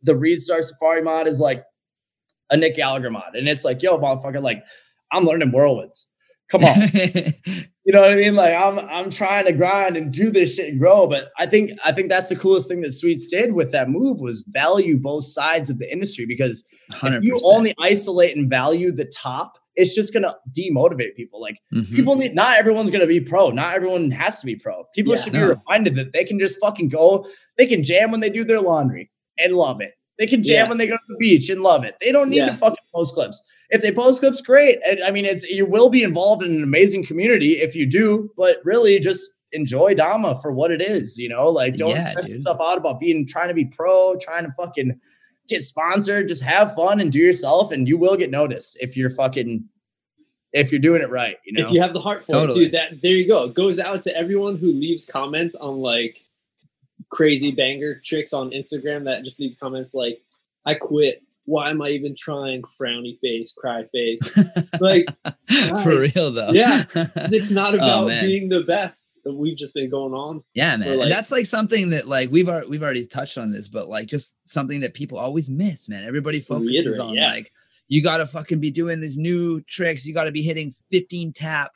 [0.03, 1.63] the Reed Stark Safari mod is like
[2.49, 4.63] a Nick Gallagher mod, and it's like, yo, motherfucker, like
[5.11, 6.13] I'm learning whirlwinds.
[6.49, 6.75] Come on,
[7.85, 8.35] you know what I mean?
[8.35, 11.05] Like I'm I'm trying to grind and do this shit and grow.
[11.07, 14.21] But I think I think that's the coolest thing that Sweets did with that move
[14.21, 18.93] was value both sides of the industry because Hundred if you only isolate and value
[18.93, 21.41] the top, it's just gonna demotivate people.
[21.41, 21.93] Like Mhm.
[21.93, 23.49] people need not everyone's gonna be pro.
[23.49, 24.85] Not everyone has to be pro.
[24.95, 25.21] People Yeah.
[25.21, 28.45] should be reminded that they can just fucking go, they can jam when they do
[28.45, 29.93] their laundry and love it.
[30.19, 30.69] They can jam Yeah.
[30.69, 31.95] when they go to the beach and love it.
[32.01, 32.47] They don't need Yeah.
[32.51, 33.43] to fucking post clips.
[33.69, 34.79] If they post clips, great.
[35.05, 38.57] I mean, it's you will be involved in an amazing community if you do, but
[38.63, 42.33] really just enjoy Dama for what it is, you know, like don't Yeah, stress dude.
[42.33, 44.99] yourself out about being trying to be pro, trying to fucking
[45.47, 49.09] get sponsored, just have fun and do yourself, and you will get noticed if you're
[49.09, 49.65] fucking
[50.53, 51.35] if you're doing it right.
[51.45, 52.61] You know, if you have the heart for Totally.
[52.61, 52.73] it, dude.
[52.73, 53.45] That there you go.
[53.45, 56.23] It goes out to everyone who leaves comments on like
[57.09, 60.21] crazy banger tricks on Instagram that just leave comments like,
[60.65, 61.21] "I quit.
[61.45, 64.37] Why am I even trying?" Frowny face, cry face.
[64.81, 65.05] Like,
[65.83, 66.51] For real though.
[66.51, 66.83] yeah.
[67.15, 68.25] It's not Oh, about man.
[68.25, 69.17] being the best.
[69.25, 70.43] We've just been going on.
[70.53, 70.99] Yeah, man.
[70.99, 74.07] Like- that's like something that like we've already we've already touched on this, but like
[74.07, 76.03] just something that people always miss, man.
[76.03, 77.31] Everybody focuses on yeah.
[77.31, 77.51] like
[77.87, 81.71] you gotta fucking be doing these new tricks, you gotta be hitting 15 tap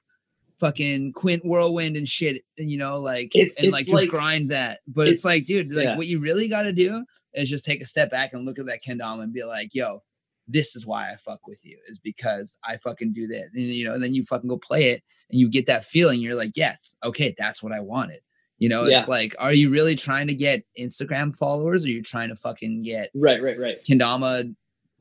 [0.61, 4.49] fucking quint whirlwind and shit, and you know, like It's- and it's like just grind
[4.51, 4.79] that.
[4.87, 5.97] But it's, it's- like, dude, like yeah.
[5.97, 8.79] what you really gotta do is just take a step back and look at that
[8.87, 10.03] kendama and be like, yo,
[10.47, 13.49] this is why I fuck with you, is because I fucking do this.
[13.53, 16.21] And you know, and then you fucking go play it and you get that feeling.
[16.21, 18.21] You're like, yes, okay, that's what I wanted.
[18.59, 22.03] You know, it's like, are you really trying to get Instagram followers or are you
[22.03, 23.83] trying to fucking get Right, right, right.
[23.83, 24.55] Kendama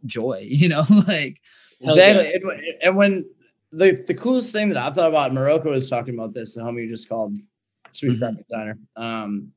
[0.06, 0.42] joy?
[0.48, 1.40] You know, like
[1.82, 2.32] exactly.
[2.32, 2.44] And,
[2.82, 3.26] and when
[3.72, 6.54] the the coolest thing that I thought about, Morocco was talking about this.
[6.54, 7.36] The homie you just called
[7.92, 8.18] Sweet Mhm.
[8.18, 8.78] Graphic Designer.
[8.96, 9.52] Um,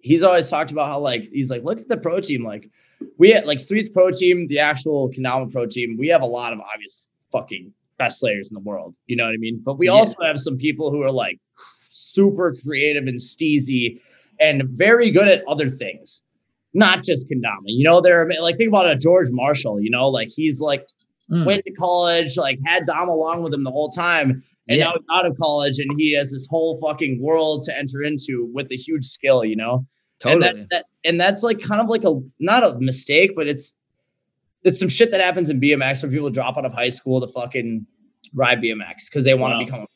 [0.00, 2.44] he's always talked about how like he's like, look at the pro team.
[2.44, 2.70] Like
[3.18, 5.96] we had like Sweet's pro team, the actual Kendama pro team.
[5.98, 8.94] We have a lot of obvious fucking best players in the world.
[9.06, 9.60] You know what I mean?
[9.64, 9.92] But we Yeah.
[9.92, 11.38] also have some people who are like
[11.90, 14.00] super creative and steezy
[14.40, 16.22] and very good at other things.
[16.76, 18.00] Not just Kendama, you know.
[18.00, 20.88] They're like think about a George Marshall, you know, like he's like
[21.30, 24.42] mm, went to college, like had Dom along with him the whole time.
[24.68, 24.84] And Yeah.
[24.84, 28.48] now he's out of college and he has this whole fucking world to enter into
[28.54, 29.86] with a huge skill, you know?
[30.26, 30.60] And, totally.
[30.62, 33.76] that, that, and that's like kind of like a not a mistake, but it's
[34.62, 37.28] it's some shit that happens in BMX where people drop out of high school to
[37.28, 37.86] fucking
[38.32, 39.64] ride BMX because they want to Wow.
[39.64, 39.86] become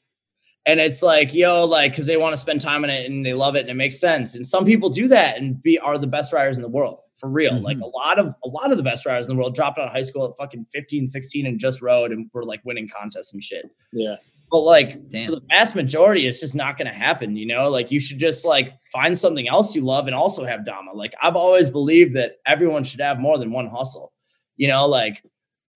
[0.66, 3.32] and it's like, yo, like, because they want to spend time in it and they
[3.32, 4.36] love it and it makes sense.
[4.36, 7.30] And some people do that and be are the best riders in the world for
[7.30, 7.54] real.
[7.54, 7.62] Mhm.
[7.62, 9.86] Like a lot of a lot of the best riders in the world dropped out
[9.86, 13.32] of high school at fucking 15, 16 and just rode and were like winning contests
[13.34, 13.66] and shit.
[13.92, 14.16] Yeah.
[14.50, 15.26] But like Damn.
[15.26, 17.68] for the vast majority, it's just not gonna happen, you know.
[17.70, 20.92] Like you should just like find something else you love and also have Dama.
[20.94, 24.12] Like I've always believed that everyone should have more than one hustle.
[24.56, 25.22] You know, like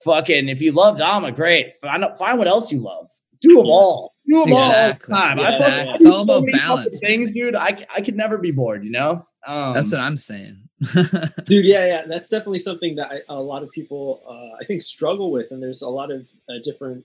[0.05, 1.73] fucking if you love Dama, great.
[1.83, 3.09] Find find what else you love.
[3.41, 3.73] Do them Yeah.
[3.73, 4.15] all.
[4.27, 5.15] Do them Exactly.
[5.15, 5.39] all the time.
[5.39, 5.93] Yeah, fucking- exactly.
[5.93, 7.55] I It's all so about balance, Things, dude.
[7.57, 9.25] I I could never be bored, you know?
[9.47, 10.62] Um, That's what I'm saying.
[11.45, 12.03] dude yeah yeah.
[12.09, 15.63] That's definitely something that I, a lot of people uh, i think struggle with and
[15.63, 17.05] there's a lot of uh, different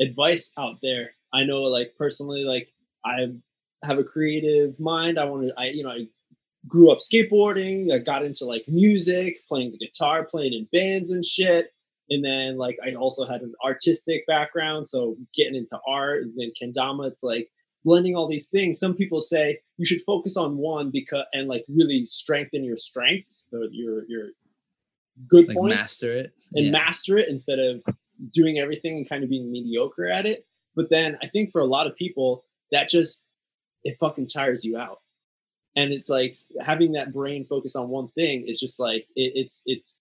[0.00, 1.14] advice out there.
[1.32, 2.72] I know like personally like
[3.04, 3.28] i
[3.84, 5.18] have a creative mind.
[5.18, 6.06] I want to i you know i
[6.66, 7.92] grew up skateboarding.
[7.92, 11.72] I got into like music playing the guitar playing in bands and shit.
[12.10, 16.52] And then like i also had an artistic background so getting into art and then
[16.60, 17.50] kendama it's like
[17.84, 21.64] blending all these things some people say you should focus on one because and like
[21.68, 24.28] really strengthen your strengths or your your
[25.28, 26.32] good like points master it.
[26.54, 26.72] and yeah.
[26.72, 27.82] master it instead of
[28.32, 31.66] doing everything and kind of being mediocre at it but then i think for a
[31.66, 33.26] lot of people that just
[33.84, 35.00] it fucking tires you out
[35.76, 39.62] and it's like having that brain focus on one thing is just like it, it's
[39.66, 39.96] it's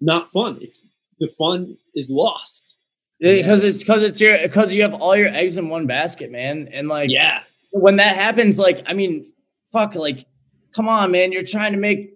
[0.00, 0.76] not fun it,
[1.18, 2.75] the fun is lost
[3.20, 3.74] because Yes.
[3.74, 6.68] it's because it's your because you have all your eggs in one basket, man.
[6.72, 7.42] And like yeah
[7.80, 9.30] when that happens, like, I mean,
[9.72, 10.26] fuck, like,
[10.74, 12.14] come on, man, you're trying to make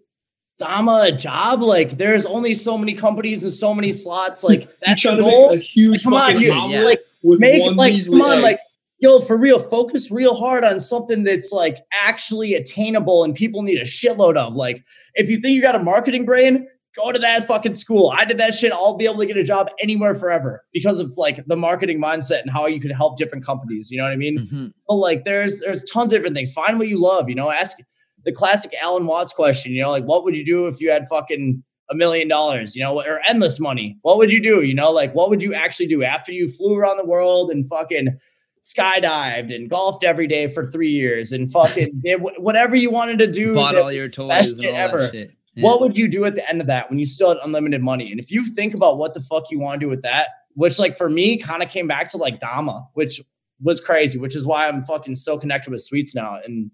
[0.59, 1.63] Dama a job.
[1.63, 4.43] Like, there's only so many companies and so many slots.
[4.43, 5.49] Like, that's You're your trying to goal.
[5.51, 6.85] make a huge Come on, fucking dude, omelet yeah.
[6.85, 7.01] like,
[7.41, 8.43] make like, come on, egg.
[8.43, 8.59] like,
[8.99, 13.79] yo, for real, focus real hard on something that's like actually attainable and people need
[13.79, 14.55] a shitload of.
[14.55, 14.83] Like,
[15.15, 18.13] if you think you got a marketing brain, go to that fucking school.
[18.17, 18.73] I did that shit.
[18.73, 22.41] I'll be able to get a job anywhere forever because of like the marketing mindset
[22.41, 23.91] and how you could help different companies.
[23.91, 24.39] You know what I mean?
[24.39, 24.73] Mhm.
[24.89, 26.53] But like there's there's tons of different things.
[26.53, 27.77] Find what you love, you know, ask
[28.25, 31.09] the classic Alan Watts question, you know, like what would you do if you had
[31.09, 33.99] fucking a million dollars, you know, or endless money?
[34.03, 34.63] What would you do?
[34.63, 37.67] You know, like what would you actually do after you flew around the world and
[37.69, 38.19] fucking
[38.63, 43.27] skydived and golfed every day for three years and fucking did whatever you wanted to
[43.27, 43.55] do?
[43.55, 44.99] Bought all your toys and all ever.
[44.99, 45.33] that shit.
[45.55, 45.65] Yeah.
[45.65, 48.11] what would you do at the end of that when you still had unlimited money?
[48.11, 50.79] And if you think about what the fuck you want to do with that, which
[50.79, 53.21] like for me kind of came back to like Dama, which
[53.61, 56.39] was crazy, which is why I'm fucking so connected with Sweets now.
[56.45, 56.71] And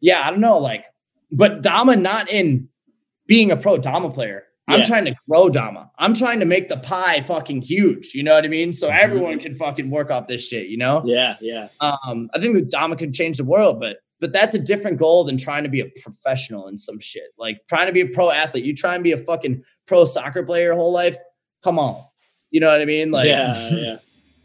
[0.00, 0.86] yeah, I don't know, like,
[1.30, 2.68] but Dama not in
[3.26, 4.44] being a pro Dama player.
[4.66, 4.86] I'm Yeah.
[4.86, 5.90] trying to grow Dama.
[5.98, 8.12] I'm trying to make the pie fucking huge.
[8.14, 8.72] You know what I mean?
[8.72, 8.98] So Mhm.
[8.98, 11.02] everyone can fucking work off this shit, you know?
[11.06, 14.62] yeah yeah Um, I think that Dama could change the world, but but that's a
[14.62, 17.30] different goal than trying to be a professional in some shit.
[17.38, 18.64] Like trying to be a pro athlete.
[18.64, 21.16] You try and be a fucking pro soccer player your whole life.
[21.62, 22.02] Come on.
[22.50, 23.10] You know what I mean?
[23.10, 23.96] Like yeah yeah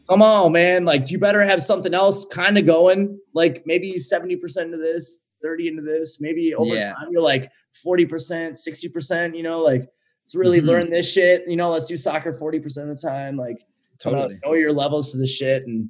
[0.09, 0.85] come on, man.
[0.85, 3.19] Like you better have something else kind of going.
[3.33, 6.19] Like maybe 70% of this, 30 into this.
[6.19, 6.93] Maybe over Yeah.
[6.95, 7.51] time you're like
[7.85, 9.87] 40%, 60%, you know, like
[10.29, 10.65] to really Mhm.
[10.65, 11.43] learn this shit.
[11.47, 13.37] You know, let's do soccer 40% of the time.
[13.37, 13.59] Like
[14.05, 14.39] you know, Totally.
[14.43, 15.63] know your levels to the shit.
[15.67, 15.89] And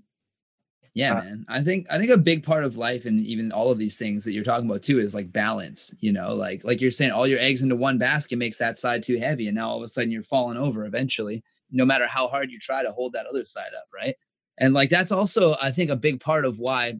[0.93, 1.45] Yeah, Uh, man.
[1.47, 4.25] I think I think a big part of life and even all of these things
[4.25, 7.27] that you're talking about too is like balance, you know, like like you're saying all
[7.27, 9.87] your eggs into one basket makes that side too heavy and now all of a
[9.87, 13.45] sudden you're falling over eventually, no matter how hard you try to hold that other
[13.45, 14.15] side up, right?
[14.57, 16.99] And like that's also I think a big part of why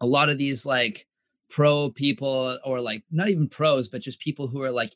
[0.00, 1.06] a lot of these like
[1.50, 4.92] pro people or like not even pros but just people who are like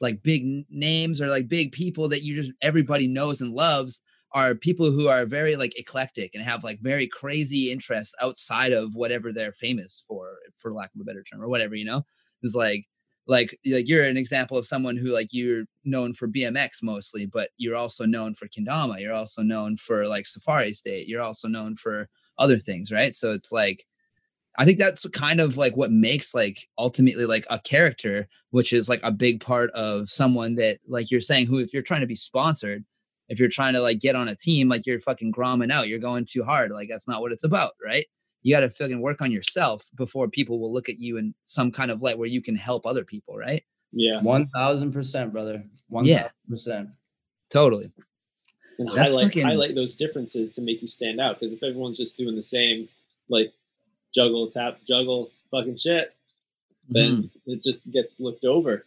[0.00, 4.54] like big names or like big people that you just everybody knows and loves are
[4.54, 9.32] people who are very like eclectic and have like very crazy interests outside of whatever
[9.32, 12.04] they're famous for for lack of a better term or whatever you know?
[12.42, 12.86] Is like
[13.26, 17.50] like like you're an example of someone who like you're known for BMX mostly but
[17.58, 21.76] you're also known for kendama you're also known for like safari state you're also known
[21.76, 23.12] for other things right?
[23.12, 23.84] So it's like
[24.58, 28.88] I think that's kind of like what makes like ultimately like a character, which is
[28.88, 32.06] like a big part of someone that like you're saying who if you're trying to
[32.06, 32.84] be sponsored,
[33.30, 35.98] if you're trying to like get on a team, like you're fucking gromming out, you're
[35.98, 36.70] going too hard.
[36.70, 38.04] Like that's not what it's about, right?
[38.42, 41.70] You got to fucking work on yourself before people will look at you in some
[41.72, 43.62] kind of light where you can help other people, right?
[43.92, 45.64] Yeah, 1000%, brother.
[45.90, 46.06] 1000%.
[46.06, 46.84] Yeah.
[47.50, 47.90] Totally.
[48.78, 51.38] and That's highlight fucking- highlight those differences to make you stand out.
[51.38, 52.88] Because if everyone's just doing the same,
[53.28, 53.52] like
[54.14, 56.14] juggle, tap, juggle, fucking shit,
[56.88, 57.30] then Mhm.
[57.46, 58.86] it just gets looked over.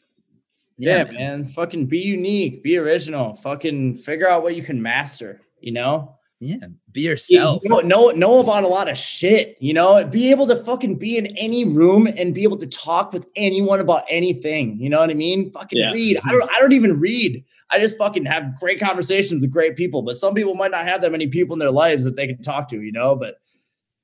[0.78, 1.14] Yeah, man.
[1.16, 1.50] man.
[1.50, 6.18] Fucking be unique, be original, fucking figure out what you can master, you know?
[6.40, 6.58] Yeah.
[6.92, 7.62] Be You yourself.
[7.64, 10.06] know, know, know about a lot of shit, you know?
[10.06, 13.80] Be able to fucking be in any room and be able to talk with anyone
[13.80, 14.78] about anything.
[14.80, 15.52] You know what I mean?
[15.52, 15.94] Fucking Yeah.
[15.94, 16.18] read.
[16.26, 17.46] I don't I don't even read.
[17.72, 20.02] I just fucking have great conversations with great people.
[20.02, 22.42] But some people might not have that many people in their lives that they can
[22.42, 23.16] talk to, you know?
[23.16, 23.36] But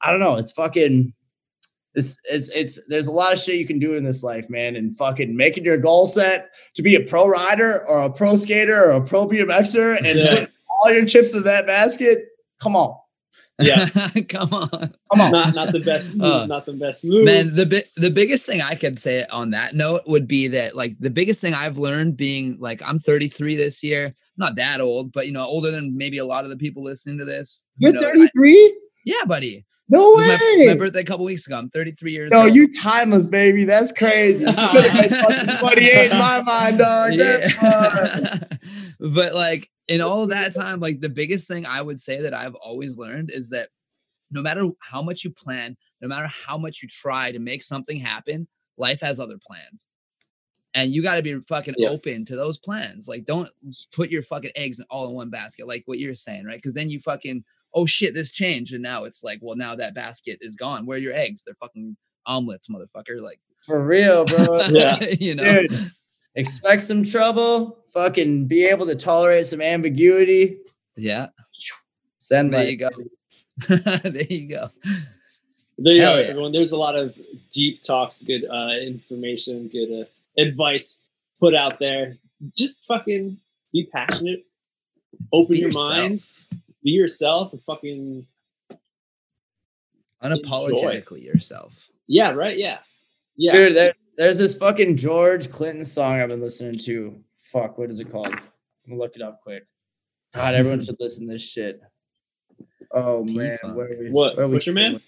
[0.01, 0.37] I don't know.
[0.37, 1.13] It's fucking
[1.95, 4.75] it's it's it's there's a lot of shit you can do in this life, man.
[4.75, 8.85] And fucking making your goal set to be a pro rider or a pro skater
[8.85, 10.39] or a pro BMXer and Yeah.
[10.41, 12.25] put all your chips in that basket.
[12.61, 12.95] Come on.
[13.61, 13.87] Yeah.
[14.29, 14.69] Come on.
[14.69, 15.31] Come on.
[15.31, 17.25] not not the best move, Uh, not the best move.
[17.25, 20.75] Man, the bi- the biggest thing I could say on that note would be that
[20.77, 25.11] like the biggest thing I've learned being like I'm 33 this year, not that old,
[25.11, 27.67] but you know older than maybe a lot of the people listening to this.
[27.77, 28.79] you You're know, I- 33?
[29.05, 29.65] yeah, buddy.
[29.89, 30.67] No was my, way.
[30.67, 31.57] my birthday a couple weeks ago.
[31.57, 32.47] I'm 33 years no, old.
[32.49, 33.65] No, you timeless, baby.
[33.65, 34.45] That's crazy.
[34.45, 37.13] You could have 28 in my mind, dog.
[37.13, 37.63] That's.
[37.63, 38.39] Yeah.
[38.99, 42.55] but like in all that time, like the biggest thing I would say that I've
[42.55, 43.69] always learned is that
[44.31, 47.99] no matter how much you plan, no matter how much you try to make something
[47.99, 48.47] happen,
[48.77, 49.87] life has other plans.
[50.75, 51.89] And you got to be fucking Yeah.
[51.89, 53.07] open to those plans.
[53.07, 53.49] Like, don't
[53.91, 56.57] put your fucking eggs all in one basket, like what you're saying, right?
[56.57, 58.73] Because then you fucking, oh shit, this changed.
[58.73, 60.85] And now it's like, well, now that basket is gone.
[60.85, 61.43] Where are your eggs?
[61.43, 63.21] They're fucking omelets, motherfucker.
[63.21, 64.59] Like, For real, bro.
[64.69, 64.97] Yeah.
[65.19, 65.71] you know, Dude,
[66.35, 67.77] expect some trouble.
[67.93, 70.57] Fucking be able to tolerate some ambiguity.
[70.97, 71.27] yeah.
[72.21, 72.71] Send There that.
[72.71, 72.89] you go.
[74.09, 74.69] there you go.
[75.77, 76.27] There you Hell go, yeah.
[76.27, 76.51] everyone.
[76.51, 77.17] There's a lot of
[77.49, 81.07] deep talks, good uh, information, good uh, advice
[81.39, 82.15] put out there.
[82.57, 83.37] Just fucking
[83.71, 84.45] be passionate,
[85.31, 85.87] open Be your yourself.
[85.97, 86.45] minds,
[86.83, 88.25] be yourself, and fucking
[90.23, 91.89] Unapologetically yourself.
[92.07, 92.79] yeah, right, yeah,
[93.37, 93.51] yeah.
[93.53, 97.21] Dude, there, there's this fucking George Clinton song I've been listening to.
[97.41, 98.27] Fuck, what is it called?
[98.27, 98.41] I'm
[98.89, 99.65] gonna look it up quick.
[100.35, 101.79] God, everyone should listen to this shit.
[102.91, 103.77] Oh man, P-Funk.
[103.77, 104.99] where we- What, where are we Pusher Man?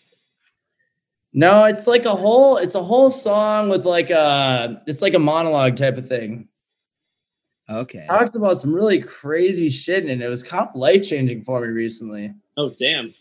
[1.34, 5.20] No, it's like a whole it's a whole song with like a it's like a
[5.20, 6.48] monologue type of thing.
[7.72, 8.06] Okay.
[8.08, 11.68] Talks about some really crazy shit and it was kind of life changing for me
[11.68, 12.34] recently.
[12.58, 13.14] Oh damn.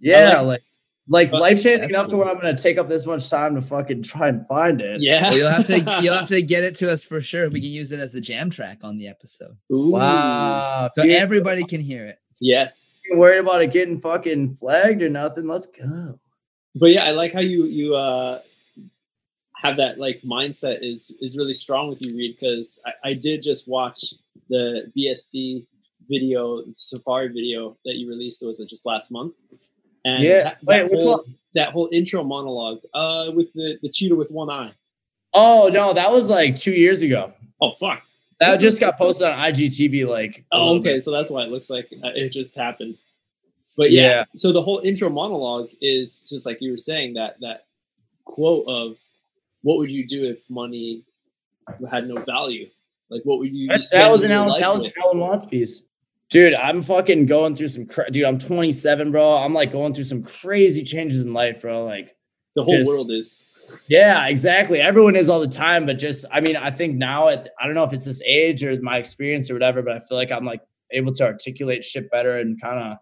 [0.00, 0.62] Yeah, like-
[1.08, 3.54] like like life changing That's enough to where I'm gonna take up this much time
[3.54, 5.00] to fucking try and find it.
[5.00, 5.22] Yeah.
[5.22, 7.48] Well, you'll have to you'll have to get it to us for sure.
[7.48, 9.56] We can use it as the jam track on the episode.
[9.72, 9.92] Ooh.
[9.92, 10.90] Wow.
[10.96, 12.18] So If everybody can hear it.
[12.40, 12.98] Yes.
[13.12, 16.18] worried about it getting fucking flagged or nothing, let's go.
[16.74, 18.40] But yeah, I like how you you uh
[19.66, 23.42] have that like mindset is is really strong with you, Reed, because I, I did
[23.42, 24.00] just watch
[24.48, 25.66] the BSD
[26.08, 28.42] video, Safari video that you released.
[28.42, 29.34] It was it just last month?
[30.04, 30.42] And Yeah.
[30.44, 34.50] that, that which whole, that whole intro monologue, uh, with the the cheetah with one
[34.50, 34.72] eye.
[35.34, 37.32] Oh no, that was like two years ago.
[37.60, 38.02] Oh fuck.
[38.38, 40.06] That just got posted on IGTV.
[40.06, 40.92] Like, Oh, okay.
[40.94, 41.02] bit.
[41.02, 42.96] So that's why it looks like uh, it just happened.
[43.78, 44.24] But yeah, Yeah.
[44.36, 47.64] so the whole intro monologue is just like you were saying that that
[48.24, 48.98] quote of
[49.66, 51.02] what would you do if money
[51.90, 52.68] had no value?
[53.10, 53.66] Like what would you?
[53.68, 54.92] be That, that was an Alan, that was an?
[55.02, 55.82] Alan Watts piece.
[56.30, 57.86] Dude, I'm fucking going through some.
[57.86, 59.38] Cra- Dude, I'm 27, bro.
[59.38, 61.84] I'm like going through some crazy changes in life, bro.
[61.84, 62.16] Like,
[62.54, 63.44] The whole just- world is.
[63.88, 64.80] Yeah, exactly.
[64.80, 67.74] Everyone is all the time, but just I mean, I think now at I don't
[67.74, 70.44] know if it's this age or my experience or whatever, but I feel like I'm
[70.44, 70.60] like
[70.92, 72.98] able to articulate shit better and kind of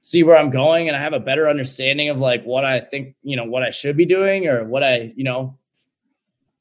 [0.00, 3.14] see where I'm going and I have a better understanding of like what I think,
[3.22, 5.57] you know, what I should be doing or what I, you know,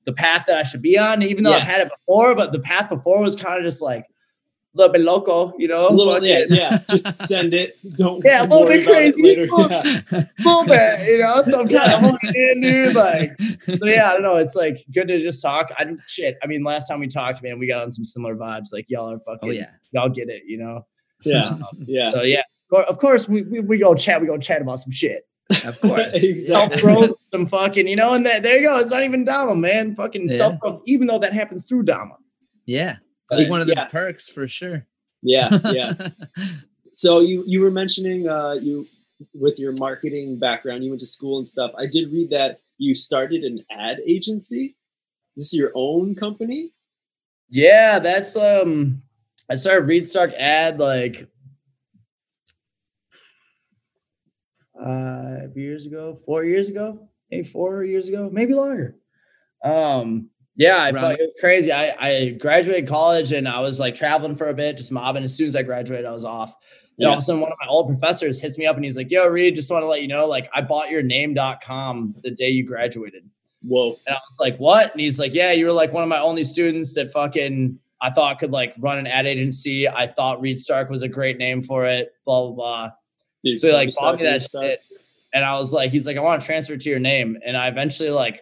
[0.08, 1.58] the path that I should be on, even though Yeah.
[1.58, 4.94] I've had it before, but the path before was kind of just like a little
[4.94, 6.78] bit loco, you know, A little, yeah, yeah.
[6.90, 7.78] Just send it.
[7.98, 9.22] Don't Yeah, a little bit crazy.
[9.22, 9.48] later.
[9.52, 9.84] Well, Yeah.
[10.46, 12.96] little bit, you know, so I'm kind of holding in, dude.
[12.96, 14.38] Like, so yeah, I don't know.
[14.38, 15.72] It's like good to just talk.
[15.78, 16.38] I shit.
[16.42, 18.68] I mean, last time we talked, man, we got on some similar vibes.
[18.72, 19.72] Like y'all are oh, fucking, oh yeah.
[19.92, 20.86] y'all get it, you know.
[21.26, 22.12] Yeah, yeah.
[22.12, 24.22] So yeah, of of course we, we we go chat.
[24.22, 25.24] We go chat about some shit.
[25.50, 26.12] Of course.
[26.48, 26.82] Self exactly.
[26.82, 28.78] growth, some fucking, you know, and that, there you go.
[28.78, 29.96] It's not even Dama, man.
[29.96, 30.36] Fucking Yeah.
[30.36, 32.18] self even though that happens through Dama.
[32.66, 32.98] Yeah.
[33.32, 33.88] Like, one of the yeah.
[33.88, 34.86] perks for sure.
[35.22, 35.94] Yeah, yeah.
[36.98, 38.88] So you you were mentioning uh, you
[39.32, 41.70] with your marketing background, you went to school and stuff.
[41.78, 44.76] I did read that you started an ad agency.
[45.36, 46.72] This is your own company.
[47.50, 49.04] Yeah, that's um.
[49.48, 51.30] I started Reed Stark ad like
[54.80, 58.96] five years ago, four years ago, maybe four years ago, maybe longer.
[59.64, 61.72] Um, yeah, I Around felt it was crazy.
[61.72, 65.24] I I graduated college and I was like traveling for a bit, just mobbing.
[65.24, 66.54] As soon as I graduated, I was off.
[66.98, 68.98] And all of a sudden, one of my old professors hits me up and he's
[68.98, 72.32] like, Yo, Reed, just want to let you know, like, I bought your name.com the
[72.32, 73.30] day you graduated.
[73.62, 74.00] Whoa.
[74.08, 74.92] And I was like, what?
[74.92, 78.10] And he's like, yeah, you were like one of my only students that fucking I
[78.12, 79.88] thought could like run an ad agency.
[79.88, 82.92] I thought Reed Stark was a great name for it, blah, blah, blah.
[83.44, 84.82] Dude, So he like bought me that shit.
[85.34, 87.38] And I was like, he's like, I want to transfer to your name.
[87.46, 88.42] And I eventually like,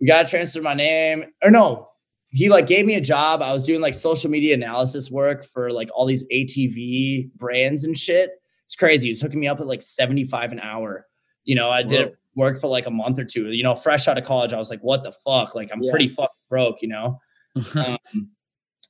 [0.00, 1.24] we got to transfer my name.
[1.42, 1.88] Or no,
[2.30, 3.42] he like gave me a job.
[3.42, 7.96] I was doing like social media analysis work for like all these ATV brands and
[7.96, 8.30] shit.
[8.66, 9.08] It's crazy.
[9.08, 11.06] He was hooking me up at like 75 an hour.
[11.44, 12.14] You know, I did Whoa.
[12.36, 13.50] work for like a month or two.
[13.52, 15.54] You know, fresh out of college, I was like, what the fuck?
[15.54, 15.90] Like, I'm Yeah.
[15.90, 17.20] pretty fucking broke, you know?
[17.74, 17.98] Um,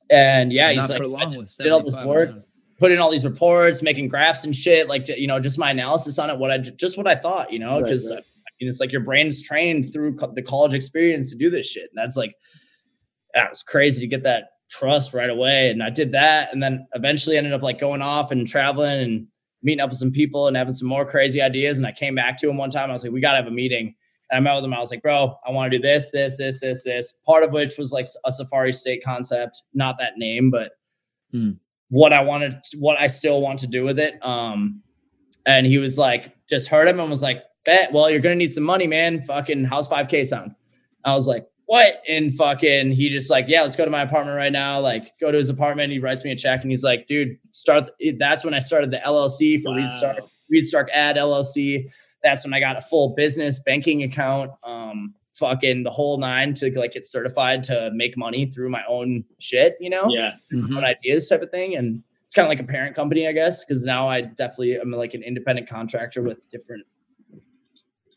[0.09, 2.29] and yeah, he's like, did all this work.
[2.33, 2.41] yeah.
[2.83, 6.19] Put in all these reports, making graphs and shit, like you know, just my analysis
[6.19, 8.19] on it, what I just what I thought, you know, because right.
[8.19, 11.65] I mean, it's like your brain's trained through co- the college experience to do this
[11.65, 12.35] shit, and that's like,
[13.33, 16.85] that was crazy to get that trust right away, and I did that, and then
[16.93, 19.27] eventually ended up like going off and traveling and
[19.61, 22.35] meeting up with some people and having some more crazy ideas, and I came back
[22.39, 23.95] to him one time, I was like, we gotta have a meeting.
[24.29, 24.73] And I met with him.
[24.73, 27.21] I was like, bro, I want to do this, this, this, this, this.
[27.25, 30.71] Part of which was like a Safari State concept, not that name, but
[31.31, 31.51] hmm.
[31.89, 34.23] What I wanted, what I still want to do with it.
[34.25, 34.81] Um,
[35.45, 38.51] and he was like, just heard him and was like, bet, well, you're gonna need
[38.51, 39.23] some money, man.
[39.23, 40.55] Fucking how's 5k sound?
[41.05, 42.01] I was like, what?
[42.07, 44.79] And fucking he just like, yeah, let's go to my apartment right now.
[44.79, 45.91] Like, go to his apartment.
[45.91, 47.89] He writes me a check and he's like, dude, start.
[48.17, 50.29] That's when I started the LLC for Reed Stark, Wow.
[50.49, 51.89] Reed Stark Ad LLC.
[52.21, 54.51] That's when I got a full business banking account.
[54.63, 59.23] Um, fucking the whole nine to like get certified to make money through my own
[59.39, 60.05] shit, you know?
[60.09, 60.33] Yeah.
[60.53, 60.77] Mhm.
[60.77, 61.75] own ideas type of thing.
[61.75, 64.91] And it's kind of like a parent company, I guess, because now I definitely am
[64.91, 66.85] like an independent contractor with different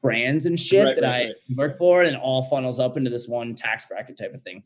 [0.02, 1.34] brands and shit Right, that right, I right.
[1.56, 4.62] work for, and it all funnels up into this one tax bracket type of thing.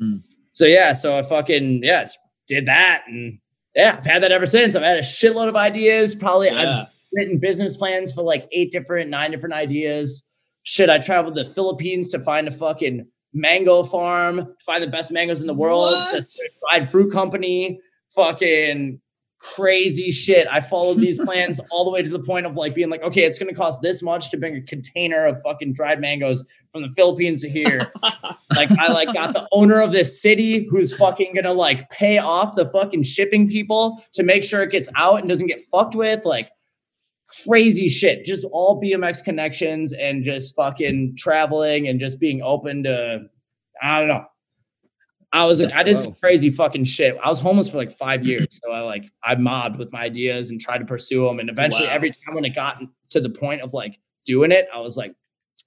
[0.00, 0.18] Mm.
[0.52, 2.08] So yeah, so I fucking yeah,
[2.46, 3.38] did that, and
[3.74, 4.76] yeah, I've had that ever since.
[4.76, 6.14] I've had a shitload of ideas.
[6.14, 6.82] Probably Yeah.
[6.82, 10.30] I've written business plans for like eight different, nine different ideas.
[10.64, 15.12] Shit, I traveled to the Philippines to find a fucking mango farm, find the best
[15.12, 16.14] mangoes in the world, What?
[16.14, 16.24] a
[16.70, 17.80] dried fruit company,
[18.14, 19.00] fucking
[19.38, 20.46] crazy shit.
[20.50, 23.22] I followed these plans all the way to the point of like being like, okay,
[23.22, 26.88] it's gonna cost this much to bring a container of fucking dried mangoes from the
[26.88, 27.92] Philippines to here.
[28.02, 32.56] like I like got the owner of this city who's fucking gonna like pay off
[32.56, 36.24] the fucking shipping people to make sure it gets out and doesn't get fucked with.
[36.24, 36.50] Like
[37.46, 38.24] crazy shit.
[38.24, 43.22] Just all BMX connections and just fucking traveling and just being open to
[43.82, 44.24] I don't know.
[45.32, 47.16] I was The I did some crazy fucking shit.
[47.22, 48.46] I was homeless for like five years.
[48.50, 51.40] So I like I mobbed with my ideas and tried to pursue them.
[51.40, 51.94] And eventually Wow.
[51.94, 55.12] every time when it got to the point of like doing it, I was like,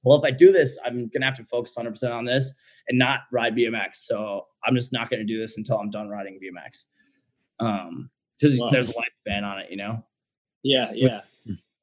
[0.03, 3.22] well, if I do this, I'm gonna have to focus 100% on this and not
[3.32, 3.95] ride BMX.
[3.95, 6.86] So I'm just not gonna do this until I'm done riding BMX.
[7.60, 8.70] Um, because Wow.
[8.70, 10.05] there's a life lifespan on it, you know.
[10.64, 10.91] Yeah.
[10.93, 11.22] Yeah.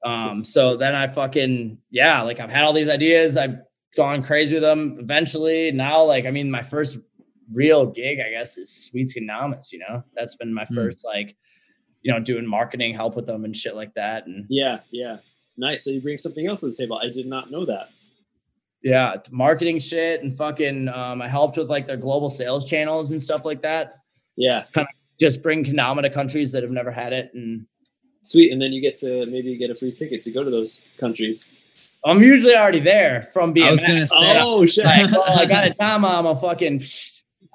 [0.04, 3.36] Um, so then I fucking yeah, like I've had all these ideas.
[3.36, 3.56] I've
[3.96, 4.98] gone crazy with them.
[5.00, 6.98] Eventually, now like I mean, my first
[7.52, 9.72] real gig, I guess, is Sweets Kendamas.
[9.72, 10.74] You know, that's been my Hmm.
[10.74, 11.36] first like,
[12.02, 14.26] you know, doing marketing help with them and shit like that.
[14.26, 14.80] And Yeah.
[14.90, 15.18] Yeah.
[15.56, 15.84] Nice.
[15.84, 16.98] So you bring something else to the table.
[17.02, 17.88] I did not know that.
[18.82, 20.88] yeah, marketing shit and fucking.
[20.90, 23.94] Um, I helped with like their global sales channels and stuff like that.
[24.36, 24.64] Yeah.
[25.18, 27.66] Just bring Kendama to countries that have never had it and
[28.24, 28.52] Sweet.
[28.52, 31.52] And then you get to maybe get a free ticket to go to those countries.
[32.04, 33.68] I'm usually already there from being.
[33.68, 34.84] I was gonna say, Oh shit!
[34.84, 36.04] like, well, I got a time.
[36.04, 36.80] I'm a fucking.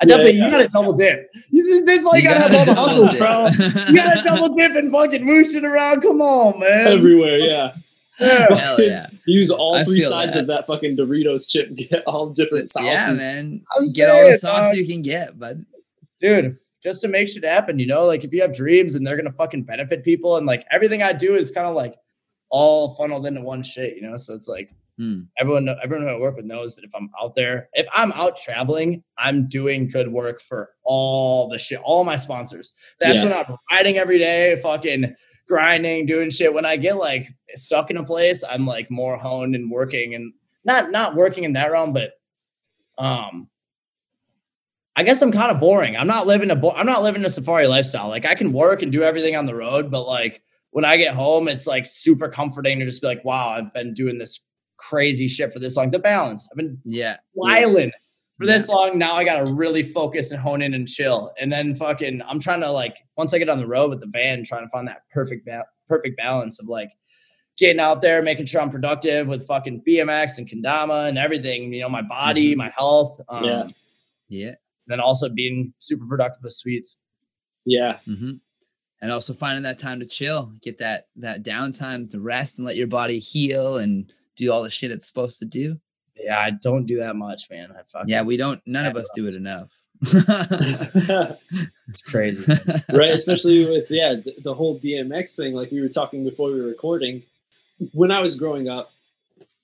[0.02, 1.30] I definitely yeah, you gotta double dip.
[1.52, 3.86] This is why you, You got to gotta have all the double hustles, bro.
[3.90, 6.02] You got to double dip and fucking moosh it around.
[6.02, 6.88] Come on, man.
[6.88, 7.76] Everywhere, yeah.
[8.18, 8.56] Yeah.
[8.56, 9.08] Hell yeah.
[9.28, 10.42] Use all I three sides that.
[10.42, 11.76] of that fucking Doritos chip.
[11.76, 12.88] Get all different sauces.
[12.90, 13.62] Yeah, man.
[13.76, 14.78] I'm Get all the saying, sauce dog.
[14.78, 15.66] you can get, bud.
[16.22, 19.18] dude just to make shit happen you know like if you have dreams and they're
[19.18, 21.96] gonna fucking benefit people and like everything i do is kind of like
[22.50, 25.22] all funneled into one shit you know so it's like Hmm.
[25.40, 28.12] everyone know, everyone who i work with knows that if i'm out there if i'm
[28.12, 33.30] out traveling i'm doing good work for all the shit all my sponsors that's Yeah.
[33.30, 35.16] when i'm riding every day fucking
[35.48, 39.56] grinding doing shit when i get like stuck in a place i'm like more honed
[39.56, 40.34] and working and
[40.66, 42.12] not not working in that realm but
[42.98, 43.48] um
[45.00, 45.96] I guess I'm kind of boring.
[45.96, 48.10] I'm not living a bo- I'm not living a safari lifestyle.
[48.10, 50.42] Like I can work and do everything on the road, but like
[50.72, 53.94] when I get home, it's like super comforting to just be like, wow, I've been
[53.94, 54.46] doing this
[54.78, 55.92] crazy shit for this long.
[55.92, 56.50] The balance.
[56.52, 57.16] I've been Yeah.
[57.34, 57.92] wiling
[58.38, 58.98] for this long.
[58.98, 61.32] Now I gotta really focus and hone in and chill.
[61.40, 64.08] And then fucking I'm trying to like once I get on the road with the
[64.08, 66.92] van, trying to find that perfect ba- perfect balance of like
[67.58, 71.82] getting out there, making sure I'm productive with fucking BMX and kendama and everything, you
[71.82, 73.20] know, my body, my health.
[73.30, 73.64] Um, Yeah.
[74.30, 74.56] Yeah.
[74.90, 76.98] Then also being super productive with sweets.
[77.66, 78.32] Yeah, hmm
[79.02, 82.76] And also finding that time to chill, get that that downtime to rest and let
[82.76, 85.80] your body heal and do all the shit it's supposed to do.
[86.18, 87.72] Yeah, I don't do that much, man.
[87.72, 88.62] I fucking, Yeah, we don't.
[88.66, 89.72] None of us do it enough.
[90.02, 92.54] it's crazy.
[92.92, 93.12] right.
[93.12, 96.68] Especially with yeah the, the whole BMX thing, like we were talking before we were
[96.68, 97.24] recording.
[97.94, 98.92] When I was growing up,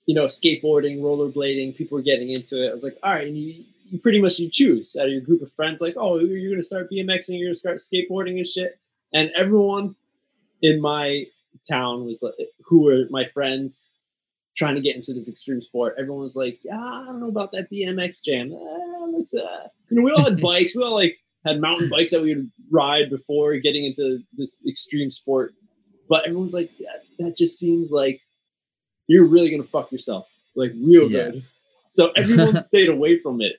[0.06, 2.70] you know, skateboarding, rollerblading, people were getting into it.
[2.70, 5.20] I was like, all right, and you you pretty much you choose out of your
[5.20, 8.78] group of friends, like, oh, you're gonna start BMXing, you're gonna start skateboarding and shit.
[9.12, 9.94] And everyone
[10.62, 11.26] in my
[11.70, 13.88] town was like, who were my friends
[14.56, 15.94] trying to get into this extreme sport.
[15.98, 18.52] Everyone was like, yeah, I don't know about that BMX jam.
[18.52, 20.74] Uh, let's, uh, you know, we all had bikes.
[20.76, 25.10] We all like had mountain bikes that we would ride before getting into this extreme
[25.10, 25.54] sport.
[26.08, 28.20] But everyone's like, that, that just seems like
[29.08, 31.30] you're really gonna fuck yourself, like real Yeah.
[31.30, 31.42] good.
[31.88, 33.56] So everyone stayed away from it,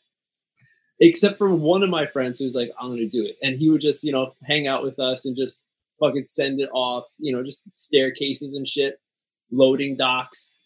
[1.00, 3.70] except for one of my friends who was like, I'm gonna do it, and he
[3.70, 5.64] would just, you know, hang out with us and just
[6.00, 9.00] fucking send it off, you know, just staircases and shit,
[9.52, 10.58] loading docks.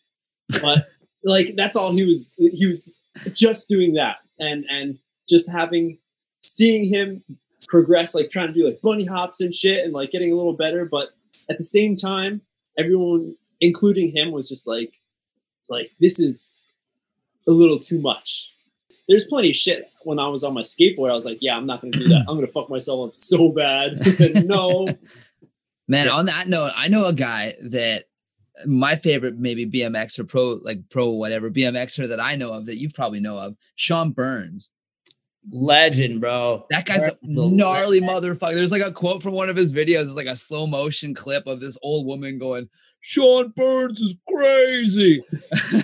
[0.62, 0.80] But
[1.24, 2.36] like that's all he was.
[2.38, 2.96] He was
[3.34, 6.00] just doing that, and and just having
[6.44, 7.24] seeing him
[7.68, 10.56] progress, like trying to do like bunny hops and shit, and like getting a little
[10.56, 10.86] better.
[10.86, 11.10] But
[11.50, 12.42] at the same time,
[12.78, 14.96] everyone, including him, was just like,
[15.70, 16.60] like this is
[17.48, 18.51] a little too much.
[19.12, 21.12] There's plenty of shit when I was on my skateboard.
[21.12, 22.26] I was like, yeah, I'm not gonna do that.
[22.28, 24.00] I'm gonna fuck myself up so bad.
[24.46, 24.88] no,
[25.92, 28.06] Man, on that note, I know a guy that
[28.66, 32.78] my favorite maybe BMX or pro like pro whatever BMXer that I know of that
[32.78, 34.72] you probably know of, Sean Burns.
[35.50, 36.66] Legend, bro.
[36.70, 38.24] That guy's a gnarly legend.
[38.24, 38.54] motherfucker.
[38.54, 40.04] There's like a quote from one of his videos.
[40.04, 42.70] It's like a slow motion clip of this old woman going,
[43.00, 45.24] Sean Burns is crazy.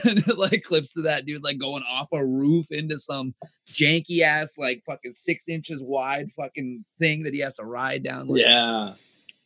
[0.08, 3.34] and it like clips to that dude like going off a roof into some
[3.74, 8.28] janky ass, like fucking six inches wide fucking thing that he has to ride down.
[8.28, 8.94] like, yeah,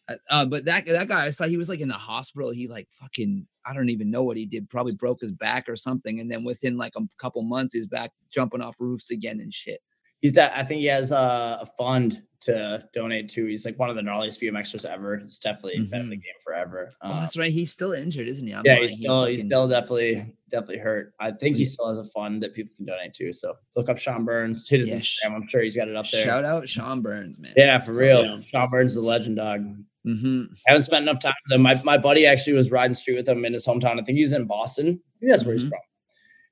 [0.09, 2.51] uh, Uh, but that that guy, I saw he was like in the hospital.
[2.51, 4.69] He like fucking, I don't even know what he did.
[4.69, 6.19] Probably broke his back or something.
[6.19, 9.53] And then within like a couple months, he was back jumping off roofs again and
[9.53, 9.79] shit.
[10.21, 10.53] He's that.
[10.55, 13.45] I think he has a, a fund to donate to.
[13.45, 15.17] He's like one of the gnarliest BMXers ever.
[15.19, 16.21] He's definitely been in the Mhm.
[16.21, 16.89] game forever.
[17.01, 17.51] Oh, Uh, that's right.
[17.51, 18.53] He's still injured, isn't he?
[18.53, 18.81] I'm yeah, lying.
[18.83, 21.13] he's still he's still definitely definitely hurt.
[21.19, 23.31] I think he still has a fund that people can donate to.
[23.33, 24.67] So look up Sean Burns.
[24.67, 25.35] Hit his Yeah, Instagram.
[25.35, 26.23] I'm sure he's got it up there.
[26.25, 27.53] Shout out Sean Burns, man.
[27.55, 28.23] yeah, for real.
[28.23, 28.39] Yeah.
[28.47, 29.61] Sean Burns is a legend, dog.
[30.03, 31.61] hmm haven't spent enough time with him.
[31.61, 33.99] My, my buddy actually was riding street with him in his hometown.
[34.01, 34.87] I think he's in Boston.
[34.87, 35.69] I think that's where he's Mhm.
[35.69, 35.79] from.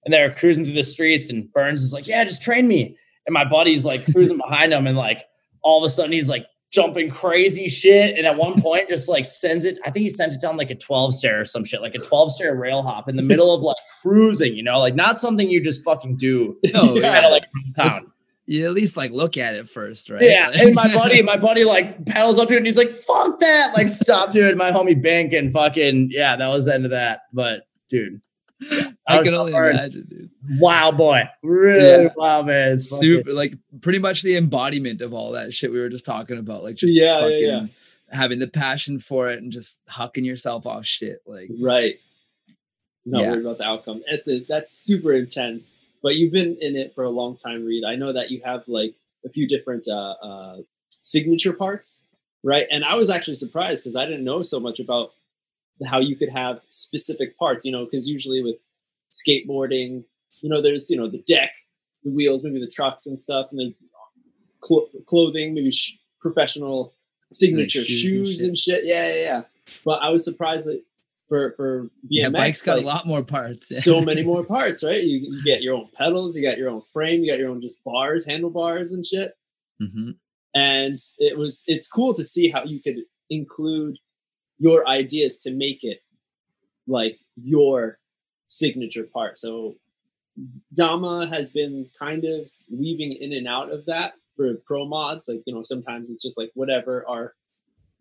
[0.06, 2.96] And they're cruising through the streets, and Burns is like, "Yeah, just train me."
[3.30, 5.24] And my buddy's like cruising behind him, and like
[5.62, 8.18] all of a sudden he's like jumping crazy shit.
[8.18, 9.78] And at one point, just like sends it.
[9.86, 12.00] I think he sent it down like a twelve stair or some shit, like a
[12.00, 14.56] twelve stair rail hop in the middle of like cruising.
[14.56, 16.58] You know, like not something you just fucking do.
[16.74, 17.28] Oh, kind yeah.
[17.28, 17.44] like
[17.78, 18.08] town.
[18.48, 20.24] You at least like look at it first, right?
[20.24, 23.38] Yeah, and my buddy, my buddy, like pedals up to it, and he's like, "Fuck
[23.42, 24.58] that!" Like, stop, dude.
[24.58, 27.22] My homie Bank and fucking yeah, that was the end of that.
[27.32, 28.22] But dude,
[29.08, 30.30] I can only imagine, dude.
[30.60, 32.10] wow, boy, really Yeah.
[32.16, 32.74] wow, man.
[32.74, 36.38] It's Super, like pretty much the embodiment of all that shit we were just talking
[36.38, 36.64] about.
[36.64, 38.18] Like just Yeah, yeah, fucking yeah.
[38.18, 41.20] having the passion for it and just hucking yourself off shit.
[41.26, 42.00] Like right.
[43.06, 43.32] Not Yeah.
[43.32, 44.02] worried about the outcome.
[44.10, 45.78] That's a, that's super intense.
[46.04, 47.84] But you've been in it for a long time, Reed.
[47.86, 48.96] I know that you have like
[49.26, 50.58] a few different uh, uh,
[50.90, 52.04] signature parts,
[52.44, 52.66] right?
[52.72, 55.12] And I was actually surprised because I didn't know so much about
[55.88, 57.66] how you could have specific parts.
[57.66, 58.58] You know, because usually with
[59.12, 60.04] skateboarding.
[60.42, 61.52] You know, there's you know the deck,
[62.04, 63.76] the wheels, maybe the trucks and stuff, and then
[64.64, 66.94] cl- clothing, maybe sh- professional
[67.32, 68.82] signature Like shoes shoes, and and shit.
[68.86, 69.42] Yeah, yeah, yeah.
[69.86, 70.82] But I was surprised that
[71.28, 73.84] for for BMX, yeah, bike's got like, a lot more parts.
[73.84, 75.04] so many more parts, right?
[75.04, 77.62] You, you get your own pedals, you got your own frame, you got your own
[77.62, 79.34] just bars, handlebars, and shit.
[79.80, 80.12] hmm
[80.54, 83.00] And it was it's cool to see how you could
[83.30, 83.98] include
[84.60, 86.00] your ideas to make it
[86.88, 88.00] like your
[88.48, 89.38] signature part.
[89.38, 89.76] So
[90.74, 95.28] Dama has been kind of weaving in and out of that for pro mods.
[95.28, 97.34] Like, you know, sometimes it's just like whatever our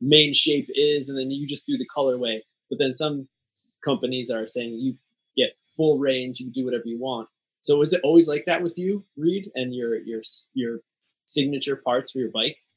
[0.00, 2.40] main shape is, and then you just do the colorway.
[2.70, 3.28] But then some
[3.84, 4.96] companies are saying you
[5.36, 7.28] get full range, you do whatever you want.
[7.62, 10.22] So is it always like that with you, Reed, and your your
[10.54, 10.80] your
[11.26, 12.74] signature parts for your bikes?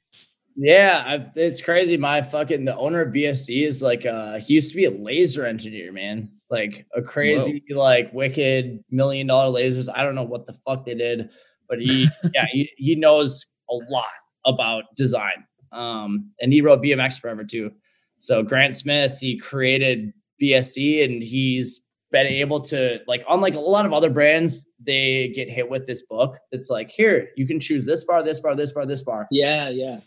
[0.56, 1.98] Yeah, I, it's crazy.
[1.98, 5.46] My fucking the owner of BSD is like uh he used to be a laser
[5.46, 6.30] engineer, man.
[6.50, 9.88] Like a crazy, like wicked million dollar lasers.
[9.94, 11.30] I don't know what the fuck they did,
[11.70, 14.06] but he yeah, he, he knows a lot
[14.46, 15.46] about design.
[15.72, 17.72] Um, and he wrote BMX forever too.
[18.20, 23.86] So Grant Smith, he created BSD and he's been able to like unlike a lot
[23.86, 26.38] of other brands, they get hit with this book.
[26.52, 29.70] It's like, here, you can choose this far, this far, this far, this far Yeah,
[29.70, 30.02] yeah,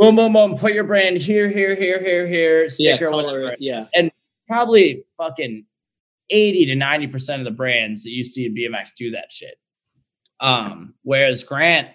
[0.00, 0.56] boom, boom, boom.
[0.56, 2.62] Put your brand here, here, here, here, here.
[2.62, 2.68] yeah.
[2.96, 3.56] Sticker, Color, whatever.
[3.60, 4.10] yeah, And
[4.48, 5.64] Probably fucking
[6.30, 9.54] eighty to ninety percent of the brands that you see in BMX do that shit.
[10.40, 11.88] Um, whereas Grant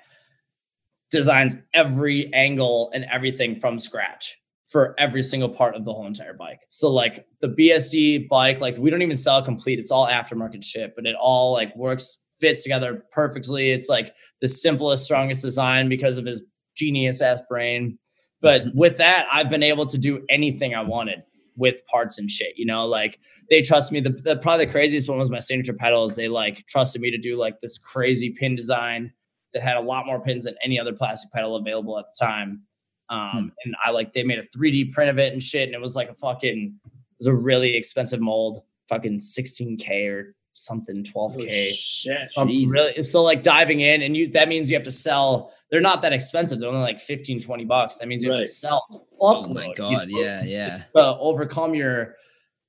[1.11, 4.37] designs every angle and everything from scratch
[4.67, 6.61] for every single part of the whole entire bike.
[6.69, 9.77] So like the BSD bike, like we don't even sell complete.
[9.79, 13.71] It's all aftermarket shit, but it all like works, fits together perfectly.
[13.71, 16.45] It's like the simplest, strongest design because of his
[16.75, 17.97] genius ass brain.
[18.41, 21.23] But with that, I've been able to do anything I wanted
[21.57, 22.57] with parts and shit.
[22.57, 23.19] You know, like
[23.49, 23.99] they trust me.
[23.99, 26.15] The, the probably the craziest one was my signature pedals.
[26.15, 29.13] They like trusted me to do like this crazy pin design
[29.53, 32.63] that had a lot more pins than any other plastic pedal available at the time.
[33.09, 35.81] Um, and I like they made a 3D print of it and shit, and it
[35.81, 41.69] was like a fucking it was a really expensive mold, fucking 16k or something, 12k.
[41.69, 42.31] Oh, shit.
[42.37, 45.53] Um, really, it's still like diving in, and you that means you have to sell.
[45.69, 46.59] They're not that expensive.
[46.59, 47.97] They're only like 15, 20 bucks.
[47.99, 48.85] That means you have to sell.
[49.19, 50.83] Oh my god, you yeah, yeah.
[50.95, 52.15] To overcome your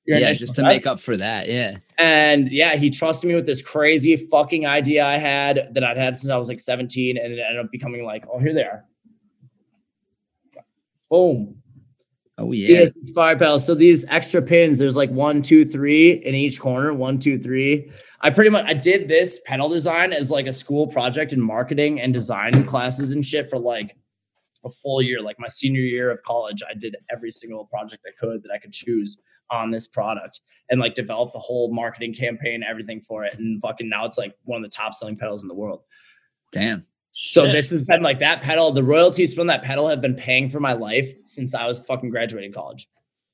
[0.07, 1.49] your Yeah, just to make up for that.
[1.49, 1.79] Yeah.
[1.99, 6.17] And yeah, he trusted me with this crazy fucking idea I had that I'd had
[6.17, 8.85] since I was like 17, and it ended up becoming like, oh, here they are.
[11.11, 11.63] Boom.
[12.39, 12.81] Oh yeah.
[12.81, 13.65] Yes, fire pedals.
[13.65, 16.93] So these extra pins, there's like one, two, three in each corner.
[16.93, 17.91] One, two, three.
[18.21, 22.01] I pretty much I did this pedal design as like a school project in marketing
[22.01, 23.97] and design classes and shit for like
[24.65, 25.23] a full year.
[25.23, 28.59] Like my senior year of college, I did every single project I could that I
[28.59, 33.39] could choose on this product and like developed the whole marketing campaign, everything for it.
[33.39, 35.83] And fucking now it's like one of the top selling pedals in the world.
[36.53, 36.87] Damn.
[37.19, 37.53] So Shit.
[37.53, 38.73] this has been like that pedal.
[38.73, 42.11] The royalties from that pedal have been paying for my life since I was fucking
[42.11, 42.89] graduating college.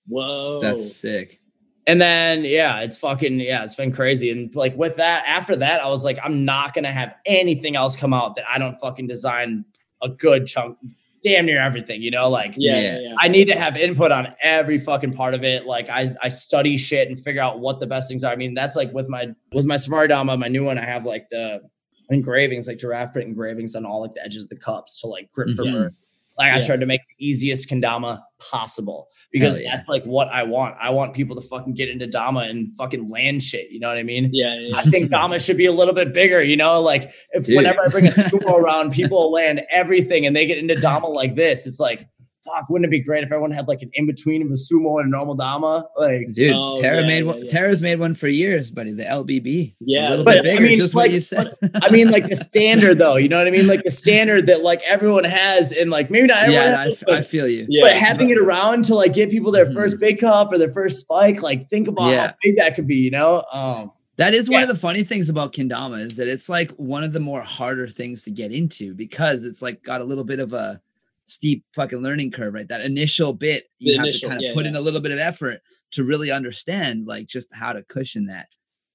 [0.07, 0.61] Whoa.
[0.61, 1.41] That's sick.
[1.89, 4.30] And then yeah, it's fucking yeah, it's been crazy.
[4.30, 7.97] And like with that, after that, I was like, I'm not gonna have anything else
[7.97, 9.64] come out that I don't fucking design
[10.01, 10.78] a good chunk,
[11.24, 12.83] damn near everything, you know, like yeah, Yeah.
[12.83, 13.14] yeah, yeah.
[13.18, 15.66] I need to have input on every fucking part of it.
[15.66, 18.33] Like I, I study shit and figure out what the best things are.
[18.33, 21.05] I mean, that's like with my with my Safari Dama, my new one, I have
[21.05, 21.62] like the
[22.11, 25.31] engravings, like giraffe print engravings on all like the edges of the cups to like
[25.33, 25.79] grip for Mhm.
[25.79, 26.09] birth.
[26.39, 29.77] Like I tried to make the easiest kendama possible because yeah.
[29.77, 30.77] that's like what I want.
[30.81, 33.71] I want people to fucking get into Dama and fucking land shit.
[33.71, 34.31] You know what I mean?
[34.33, 37.45] yeah, yeah, I think Dama should be a little bit bigger, you know, like if
[37.45, 37.57] Dude.
[37.57, 41.35] whenever I bring a sumo around, people land everything and they get into Dama like
[41.37, 41.67] this.
[41.67, 42.07] It's like,
[42.45, 44.99] fuck, wouldn't it be great if everyone had like an in between of a sumo
[45.01, 45.86] and a normal Dama?
[45.97, 47.38] Like, Dude, Oh, Tara yeah, made yeah, one.
[47.43, 47.47] yeah.
[47.49, 48.93] Tara's made one for years, buddy.
[48.93, 49.74] The LBB.
[49.80, 50.62] Yeah, a little but, bit I bigger.
[50.68, 51.53] mean, just like, what you said.
[51.82, 53.66] I mean, like the standard though, you know what I mean?
[53.66, 57.03] Like the standard that like everyone has, and like maybe not everyone yeah, I, has,
[57.03, 57.66] f- but, I feel you.
[57.68, 57.84] Yeah.
[57.84, 59.74] but having it around to like get people their Mhm.
[59.74, 62.26] first big cup or their first spike, like think about Yeah.
[62.28, 63.45] how big that could be, you know?
[63.53, 64.64] Um, That is one Yeah.
[64.64, 67.88] of the funny things about kendama is that it's like one of the more harder
[67.88, 70.80] things to get into because it's like got a little bit of a
[71.25, 72.68] steep fucking learning curve, right?
[72.68, 74.70] That initial bit you The have initial, to kind of yeah, put yeah.
[74.70, 75.61] in a little bit of effort
[75.93, 78.49] to really understand like just how to cushion that.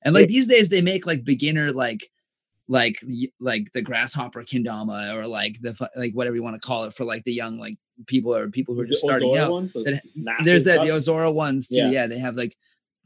[0.04, 2.10] And like these days they make like beginner like
[2.68, 2.98] like
[3.40, 7.06] like the grasshopper kendama or like the like whatever you want to call it for
[7.06, 9.74] like the young like people or people who are The just starting Ozora out ones,
[9.74, 10.02] that-
[10.44, 10.90] there's that the.
[10.90, 11.78] Ozora ones too.
[11.78, 11.92] Yeah.
[11.92, 12.08] Yeah.
[12.08, 12.56] they have like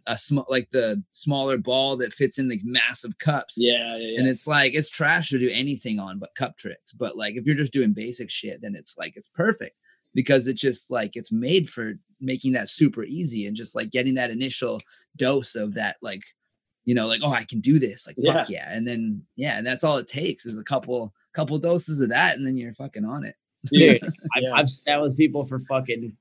[0.07, 3.55] a small like the smaller ball that fits in these massive cups.
[3.57, 4.19] Yeah, yeah, yeah.
[4.19, 6.93] And it's like it's trash to do anything on but cup tricks.
[6.93, 9.75] But like if you're just doing basic shit, then it's like it's perfect
[10.13, 14.15] because it's just like it's made for making that super easy and just like getting
[14.15, 14.79] that initial
[15.17, 16.23] dose of that like
[16.85, 18.07] you know, like, oh, I can do this.
[18.07, 18.67] Like, fuck yeah.
[18.75, 22.35] And then, yeah, and that's all it takes is a couple, couple doses of that.
[22.35, 23.35] And then you're fucking on it.
[23.71, 24.01] Dude,
[24.35, 26.17] I, I've sat with people for fucking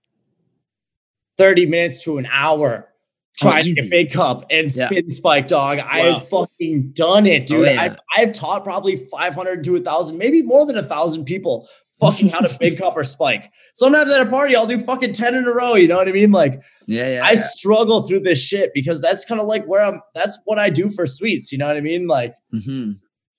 [1.39, 2.90] 30 minutes to an hour
[3.39, 4.87] trying to get big cup and yeah.
[4.87, 5.79] spin spike dog.
[5.79, 5.89] Wow.
[5.91, 7.67] I have fucking done it, dude.
[7.67, 7.83] Oh, yeah.
[7.83, 11.69] I've, I've taught probably 500 to a thousand, maybe more than a thousand people
[12.01, 13.51] fucking how to big cup or spike.
[13.75, 15.75] Sometimes at a party, I'll do fucking 10 in a row.
[15.75, 16.33] You know what I mean?
[16.33, 17.43] Like, yeah, yeah I yeah.
[17.43, 20.91] struggle through this shit because that's kind of like where I'm, that's what I do
[20.91, 21.53] for sweets.
[21.53, 22.07] You know what I mean?
[22.07, 22.93] Like, mm-hmm.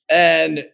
[0.10, 0.66] and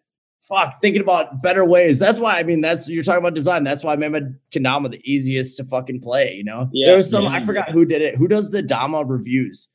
[0.48, 2.00] fuck, thinking about better ways.
[2.00, 3.64] That's why I mean that's you're talking about design.
[3.64, 6.34] That's why I made Kendama the easiest to fucking play.
[6.34, 6.88] You know, yeah.
[6.88, 7.32] There was some yeah.
[7.32, 8.16] I forgot who did it.
[8.16, 9.70] Who does the Dama reviews?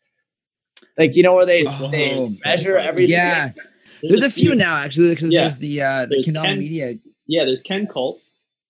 [0.98, 3.12] Like you know where they, oh, they measure everything.
[3.12, 3.50] Yeah,
[4.02, 5.42] there's, there's a, few, few, now actually because yeah.
[5.42, 6.92] there's the uh, the Kendama Ken, Media.
[7.26, 8.20] Yeah, there's Ken Colt.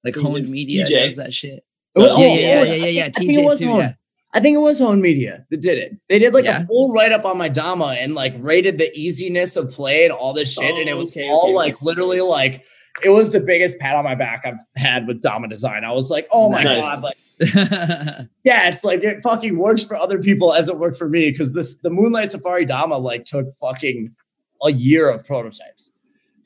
[0.05, 0.89] Like Honed Media TJ.
[0.89, 1.65] does that shit.
[1.95, 3.09] Oh, oh, yeah, yeah, yeah, yeah, yeah.
[3.09, 3.65] TJ too.
[3.67, 3.93] Yeah.
[4.35, 5.99] I think it was Honed Media that did it.
[6.09, 6.63] They did like yeah.
[6.63, 10.13] a full write up on my Dama and like rated the easiness of play and
[10.13, 10.73] all this shit.
[10.75, 12.65] Oh, and it was okay, all okay, like literally like
[13.05, 15.85] it was the biggest pat on my back I've had with Dama design.
[15.85, 16.83] I was like, oh my nice.
[16.83, 17.17] god, like
[18.45, 21.81] yes, like it fucking works for other people as it worked for me because this
[21.81, 24.15] the Moonlight Safari Dama like took fucking
[24.63, 25.93] a year of prototypes.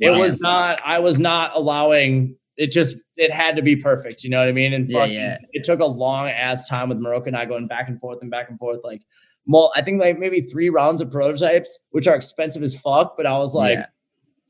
[0.01, 0.14] Wow.
[0.14, 0.80] It was not.
[0.84, 4.24] I was not allowing it just it had to be perfect.
[4.24, 4.72] You know what I mean?
[4.72, 7.88] And fucking, yeah, it took a long ass time with Morocco and I going back
[7.88, 8.80] and forth and back and forth.
[8.82, 9.02] Like,
[9.46, 13.16] well, I think like maybe three rounds of prototypes, which are expensive as fuck.
[13.16, 13.86] But I was like, yeah.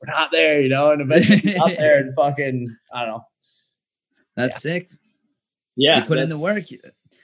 [0.00, 0.92] we're not there, you know.
[0.92, 3.24] And eventually out there and fucking, I don't know.
[4.36, 4.90] That's sick.
[5.74, 6.64] Yeah, you put in the work.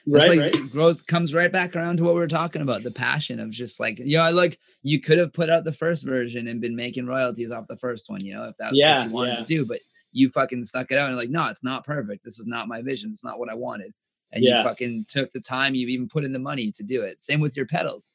[0.05, 0.71] It's right, like right.
[0.71, 3.79] grows comes right back around to what we were talking about the passion of just
[3.79, 7.07] like you know like you could have put out the first version and been making
[7.07, 9.39] royalties off the first one you know if that's yeah, what you wanted yeah.
[9.39, 9.79] to do but
[10.13, 12.23] you fucking stuck it out and like, no, it's not perfect.
[12.23, 13.09] This is not my vision.
[13.11, 13.93] It's not what I wanted.
[14.31, 14.57] And yeah.
[14.57, 15.75] you fucking took the time.
[15.75, 17.21] You even put in the money to do it.
[17.21, 18.09] Same with your pedals,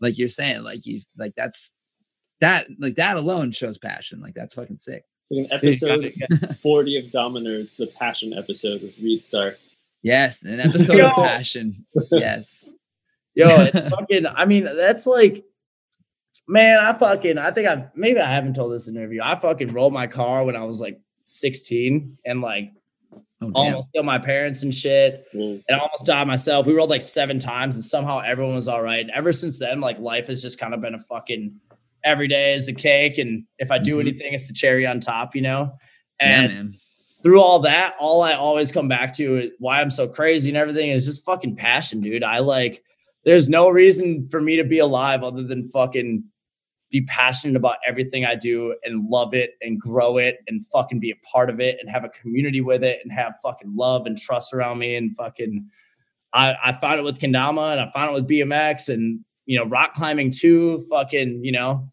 [0.00, 1.76] like you're saying, like you like that's
[2.40, 4.20] that like that alone shows passion.
[4.20, 5.04] Like that's fucking sick.
[5.30, 6.12] An episode
[6.60, 9.60] forty of Dama Nerds, the passion episode with Reed Stark.
[10.02, 11.86] Yes, an episode of passion.
[12.10, 12.70] Yes.
[13.34, 14.26] Yo, it's fucking.
[14.26, 15.44] I mean, that's like
[16.48, 19.20] man, I fucking, I think I maybe I haven't told this interview.
[19.22, 21.00] I fucking rolled my car when I was like
[21.32, 22.72] 16 and like
[23.40, 25.62] oh, almost killed my parents and shit mm.
[25.68, 26.66] and almost died myself.
[26.66, 29.00] We rolled like seven times and somehow everyone was all right.
[29.00, 31.60] And ever since then, like life has just kind of been a fucking
[32.04, 33.18] every day is a cake.
[33.18, 34.08] And if I do mm-hmm.
[34.08, 35.76] anything, it's the cherry on top, you know?
[36.20, 36.62] And yeah,
[37.22, 40.56] through all that, all I always come back to is why I'm so crazy and
[40.56, 42.24] everything is just fucking passion, dude.
[42.24, 42.82] I like,
[43.24, 46.24] there's no reason for me to be alive other than fucking
[46.92, 51.10] be passionate about everything I do and love it and grow it and fucking be
[51.10, 54.16] a part of it and have a community with it and have fucking love and
[54.16, 55.68] trust around me and fucking
[56.34, 59.64] I, I found it with Kendama and I found it with BMX and you know
[59.64, 61.88] rock climbing too fucking you know.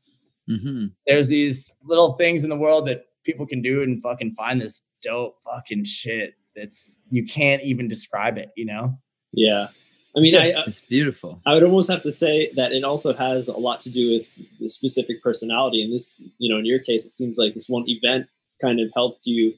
[0.50, 0.88] Mm-hmm.
[1.06, 4.84] there's these little things in the world that people can do and fucking find this
[5.04, 8.98] dope fucking shit that's you can't even describe it you know?
[9.32, 9.68] Yeah
[10.16, 11.42] I mean, I, it's beautiful.
[11.46, 14.60] I would almost have to say that it also has a lot to do with
[14.60, 15.84] the specific personality.
[15.84, 18.28] And this, you know, in your case, it seems like this one event
[18.62, 19.54] kind of helped you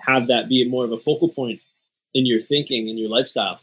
[0.00, 1.60] have that be more of a focal point
[2.14, 3.60] in your thinking and your lifestyle.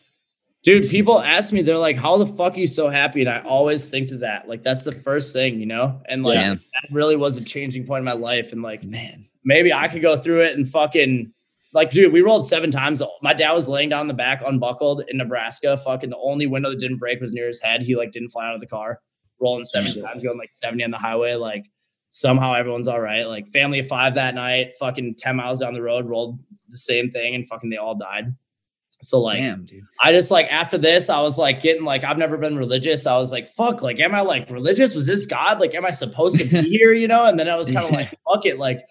[0.63, 3.21] Dude, people ask me, they're like, how the fuck are you so happy?
[3.21, 4.47] And I always think to that.
[4.47, 6.01] Like, that's the first thing, you know?
[6.05, 6.55] And like, yeah.
[6.55, 8.51] that really was a changing point in my life.
[8.51, 11.33] And like, man, maybe I could go through it and fucking
[11.75, 13.03] like, dude, we rolled seven times.
[13.21, 15.75] My dad was laying down the back, unbuckled in Nebraska.
[15.75, 17.81] Fucking the only window that didn't break was near his head.
[17.81, 19.01] He like didn't fly out of the car,
[19.41, 21.35] rolling seven times, going like 70 on the highway.
[21.35, 21.65] Like
[22.11, 23.27] somehow everyone's all right.
[23.27, 27.11] Like family of five that night, fucking 10 miles down the road, rolled the same
[27.11, 28.33] thing and fucking they all died.
[29.01, 29.83] So like, Damn, dude.
[30.01, 33.05] I just like after this, I was like getting like I've never been religious.
[33.05, 34.95] I was like, fuck, like, am I like religious?
[34.95, 35.59] Was this God?
[35.59, 36.93] Like, am I supposed to be here?
[36.93, 37.27] You know?
[37.27, 38.87] And then I was kind of like, fuck it, like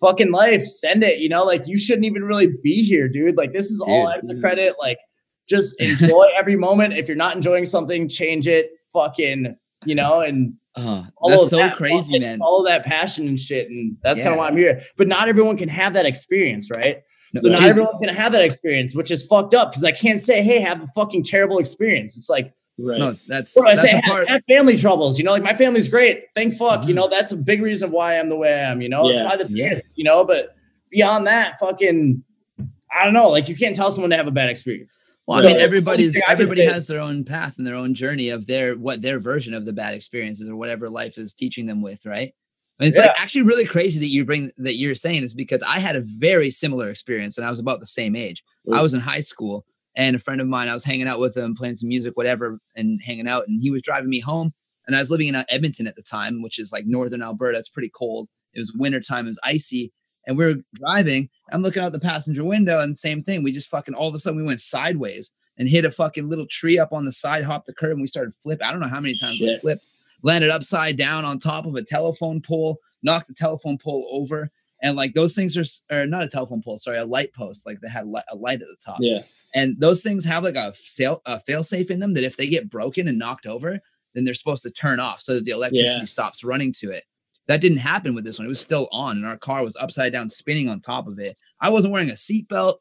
[0.00, 1.18] fucking life, send it.
[1.18, 3.36] You know, like you shouldn't even really be here, dude.
[3.36, 4.74] Like this is dude, all extra credit.
[4.78, 4.98] Like
[5.48, 6.94] just enjoy every moment.
[6.94, 8.70] If you're not enjoying something, change it.
[8.92, 12.40] Fucking, you know, and uh, that's so that, crazy, man.
[12.40, 14.26] All that passion and shit, and that's yeah.
[14.26, 14.80] kind of why I'm here.
[14.96, 16.98] But not everyone can have that experience, right?
[17.32, 17.68] No, so not dude.
[17.68, 20.82] everyone's gonna have that experience, which is fucked up because I can't say, "Hey, have
[20.82, 22.52] a fucking terrible experience." It's like
[22.82, 22.98] Right.
[22.98, 24.28] No, that's, that's say, part.
[24.28, 25.18] Have family troubles.
[25.18, 26.24] You know, like my family's great.
[26.34, 26.80] Thank fuck.
[26.80, 26.88] Mm-hmm.
[26.88, 28.80] You know, that's a big reason why I'm the way I am.
[28.80, 29.36] You know, yeah.
[29.36, 29.78] the yeah.
[29.96, 30.56] you know, but
[30.90, 32.24] beyond that, fucking,
[32.92, 33.28] I don't know.
[33.28, 34.98] Like you can't tell someone to have a bad experience.
[35.26, 38.46] Well, so, I mean, everybody's everybody has their own path and their own journey of
[38.46, 42.04] their what their version of the bad experiences or whatever life is teaching them with,
[42.04, 42.32] right?
[42.80, 43.06] And it's yeah.
[43.06, 46.02] like actually really crazy that you bring that you're saying this because I had a
[46.18, 48.42] very similar experience and I was about the same age.
[48.68, 48.74] Ooh.
[48.74, 49.64] I was in high school
[49.96, 52.58] and a friend of mine, I was hanging out with him, playing some music, whatever,
[52.76, 53.44] and hanging out.
[53.48, 54.52] And he was driving me home.
[54.86, 57.58] and I was living in uh, Edmonton at the time, which is like northern Alberta.
[57.58, 58.28] It's pretty cold.
[58.54, 59.26] It was wintertime.
[59.26, 59.92] It was icy,
[60.26, 61.28] and we were driving.
[61.52, 63.42] I'm looking out the passenger window, and same thing.
[63.44, 66.46] We just fucking all of a sudden we went sideways and hit a fucking little
[66.48, 68.60] tree up on the side, hopped the curb, and we started flip.
[68.64, 69.84] I don't know how many times we flipped.
[70.22, 74.50] Landed upside down on top of a telephone pole, knocked the telephone pole over,
[74.82, 75.64] and like those things are,
[76.02, 78.68] or not a telephone pole, sorry, a light post, like they had a light at
[78.68, 78.98] the top.
[79.00, 79.22] Yeah.
[79.54, 82.46] And those things have like a fail a fail safe in them that if they
[82.46, 83.80] get broken and knocked over,
[84.14, 86.04] then they're supposed to turn off so that the electricity Yeah.
[86.04, 87.04] stops running to it.
[87.48, 88.46] That didn't happen with this one.
[88.46, 91.36] It was still on, and our car was upside down, spinning on top of it.
[91.60, 92.74] I wasn't wearing a seatbelt.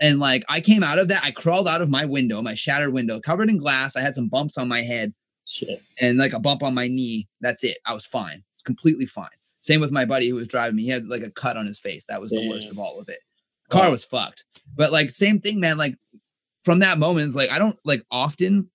[0.00, 2.92] And like I came out of that, I crawled out of my window, my shattered
[2.92, 3.96] window, covered in glass.
[3.96, 5.12] I had some bumps on my head
[5.46, 5.82] Shit.
[6.00, 7.28] and like a bump on my knee.
[7.40, 7.78] That's it.
[7.84, 8.44] I was fine.
[8.54, 9.28] It's completely fine.
[9.60, 10.84] Same with my buddy who was driving me.
[10.84, 12.06] He had like a cut on his face.
[12.06, 13.18] That was the worst of all of it.
[13.70, 13.90] Car Wow.
[13.90, 14.44] was fucked.
[14.76, 15.78] But like same thing, man.
[15.78, 15.96] Like
[16.64, 18.70] from that moment, it's like I don't like often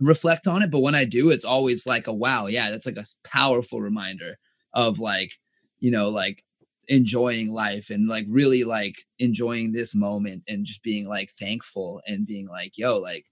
[0.00, 2.96] reflect on it, but when I do, it's always like a wow, yeah, that's like
[2.96, 4.38] a powerful reminder
[4.72, 5.32] of like,
[5.80, 6.42] you know, like
[6.88, 12.26] enjoying life and like really like enjoying this moment and just being like thankful and
[12.26, 13.26] being like, yo, like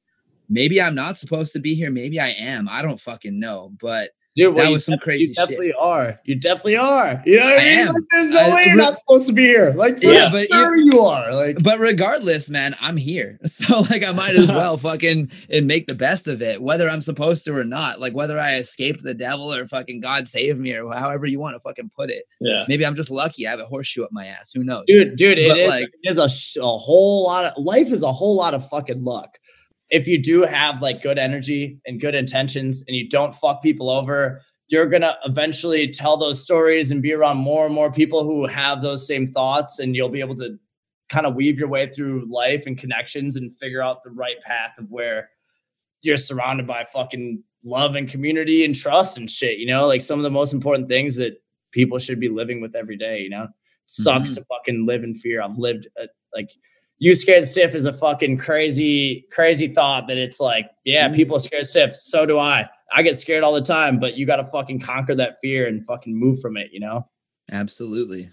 [0.49, 2.69] maybe I'm not supposed to be here, maybe I am.
[2.69, 5.37] I don't fucking know, but Dude, That you was some crazy You shit.
[5.37, 6.21] definitely are.
[6.25, 7.23] You definitely are.
[7.25, 7.87] You know what I, I mean?
[7.87, 9.73] Like, there's no I- way you're re- not supposed to be here.
[9.75, 11.35] Like, Yeah, but sure you are.
[11.35, 13.39] Like, but regardless, man, I'm here.
[13.47, 17.01] So like I might as well fucking and make the best of it, whether I'm
[17.01, 17.99] supposed to or not.
[18.01, 21.55] Like whether I escaped the devil or fucking God saved me or however you want
[21.57, 22.25] to fucking put it.
[22.41, 22.65] Yeah.
[22.69, 23.47] Maybe I'm just lucky.
[23.47, 24.53] I have a horseshoe up my ass.
[24.55, 24.85] Who knows?
[24.87, 28.03] dude, dude, it But, is, like- it is a, a whole lot of life is
[28.03, 29.39] a whole lot of fucking luck.
[29.91, 33.89] If you do have like good energy and good intentions and you don't fuck people
[33.91, 38.47] over, you're gonna eventually tell those stories and be around more and more people who
[38.47, 40.59] have those same thoughts, and you'll be able to
[41.09, 44.77] kind of weave your way through life and connections and figure out the right path
[44.77, 45.31] of where
[46.03, 50.19] you're surrounded by fucking love and community and trust and shit, you know, like some
[50.19, 53.49] of the most important things that people should be living with every day, you know.
[53.89, 55.41] Sucks to fucking live in fear.
[55.41, 56.51] I've lived uh, like
[56.99, 61.15] you scared stiff is a fucking crazy, crazy thought that it's like, yeah, Mhm.
[61.17, 61.95] people are scared stiff.
[61.95, 62.69] So do I.
[62.95, 65.85] I get scared all the time, but you got to fucking conquer that fear and
[65.85, 67.09] fucking move from it, you know?
[67.53, 68.31] Absolutely.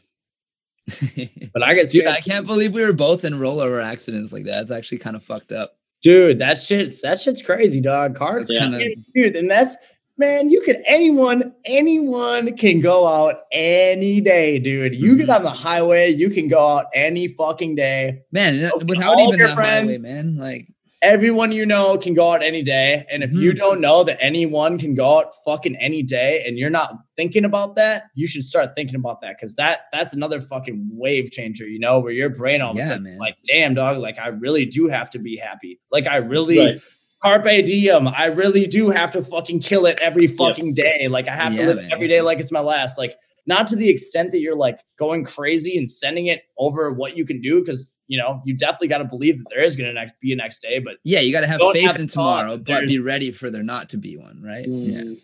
[1.53, 2.07] But I get Dude, scared.
[2.07, 4.61] I can't believe we were both in rollover accidents like that.
[4.63, 5.75] It's actually kind of fucked up.
[6.01, 8.15] Dude, that shit's that shit's crazy, dog.
[8.15, 8.59] Cars, Yeah.
[8.59, 8.81] kind of
[9.15, 9.77] dude, and that's
[10.17, 10.49] man.
[10.49, 14.95] You can anyone, anyone can go out any day, dude.
[14.95, 15.35] You get Mhm.
[15.37, 18.19] on the highway, you can go out any fucking day.
[18.31, 20.37] man, Okay, without even your the friends- highway, man.
[20.37, 20.67] Like
[21.01, 23.57] Everyone you know can go out any day, and if you Mhm.
[23.57, 27.75] don't know that anyone can go out fucking any day, and you're not thinking about
[27.75, 31.77] that, you should start thinking about that because that that's another fucking wave changer, you
[31.77, 33.17] know, where your brain all of Yeah, a sudden man.
[33.17, 35.77] like, damn, dog, like I really do have to be happy.
[35.91, 36.57] Like I really.
[36.59, 36.79] Right.
[37.23, 38.07] Carpe diem.
[38.07, 41.07] I really do have to fucking kill it every fucking day.
[41.09, 41.89] Like I have Yeah, to live man.
[41.93, 42.97] every day like it's my last.
[42.99, 43.15] Like
[43.45, 47.25] not to the extent that you're like going crazy and sending it over what you
[47.25, 49.93] can do, because you know you definitely got to believe that there is going to
[49.93, 50.79] next be a next day.
[50.79, 53.49] But yeah, you got to have faith have in tomorrow, that but be ready for
[53.49, 54.67] there not to be one, right?
[54.67, 55.01] Yeah.
[55.01, 55.21] Mm,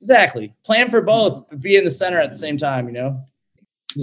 [0.00, 2.86] exactly, plan for both, but be in the center at the same time.
[2.86, 3.24] You know.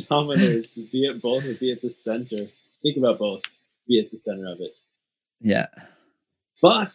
[0.09, 2.47] Dama Nerds, be at both or be at the center.
[2.81, 3.43] Think about both.
[3.87, 4.71] Be at the center of it.
[5.39, 5.67] Yeah.
[6.61, 6.93] Fuck,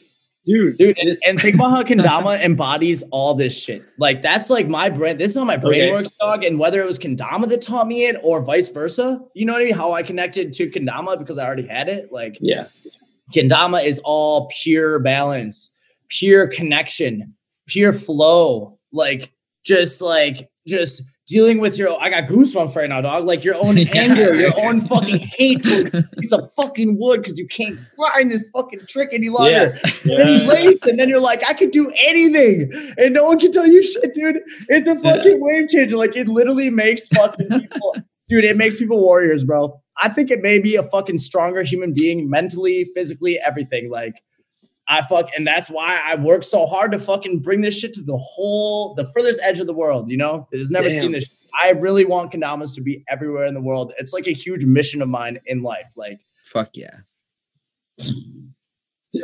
[0.48, 3.82] dude, Dude, and, and think about how Kendama embodies all this shit.
[3.98, 5.18] Like that's like my brain.
[5.18, 5.90] This is how my brain Okay.
[5.92, 6.42] works, dog.
[6.44, 9.62] And whether it was Kendama that taught me it or vice versa, you know what
[9.62, 9.74] I mean?
[9.74, 12.10] How I connected to Kendama because I already had it.
[12.10, 12.66] Like yeah,
[13.34, 15.76] Kendama is all pure balance,
[16.08, 17.34] pure connection,
[17.66, 18.78] pure flow.
[18.92, 19.32] Like
[19.64, 22.00] just like just dealing with your.
[22.02, 23.26] I got goosebumps right now, dog.
[23.26, 27.78] Like your own anger, your own fucking hate to a fucking wood because you can't
[27.96, 29.50] grind this fucking trick any longer.
[29.50, 33.38] yeah, And then late, and then you're like, I could do anything, and no one
[33.38, 34.38] can tell you shit, dude.
[34.68, 35.96] It's a fucking wave changer.
[35.96, 37.94] Like it literally makes fucking people,
[38.28, 38.44] dude.
[38.44, 39.80] It makes people warriors, bro.
[40.00, 43.90] I think it may be a fucking stronger human being, mentally, physically, everything.
[43.90, 44.14] Like
[44.88, 48.02] I fuck, and that's why I work so hard to fucking bring this shit to
[48.02, 50.10] the whole, the furthest edge of the world.
[50.10, 51.00] You know, that has never Damn.
[51.00, 51.24] seen this.
[51.62, 53.92] I really want Kendamas to be everywhere in the world.
[53.98, 55.92] It's like a huge mission of mine in life.
[55.96, 57.00] Like, Fuck yeah.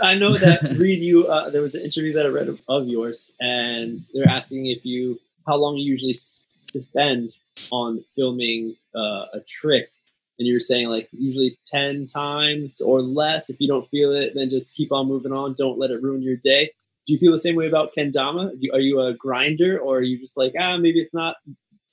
[0.03, 2.89] I know that read you uh, there was an interview that I read of, of
[2.89, 7.33] yours, and they're asking if you how long you usually s- spend
[7.71, 9.91] on filming uh, a trick,
[10.39, 13.51] and you were saying like usually ten times or less.
[13.51, 15.55] If you don't feel it, then just keep on moving on.
[15.57, 16.71] Don't let it ruin your day.
[17.07, 18.51] Do you feel the same way about kendama?
[18.73, 21.37] Are you a grinder, or are you just like ah maybe it's not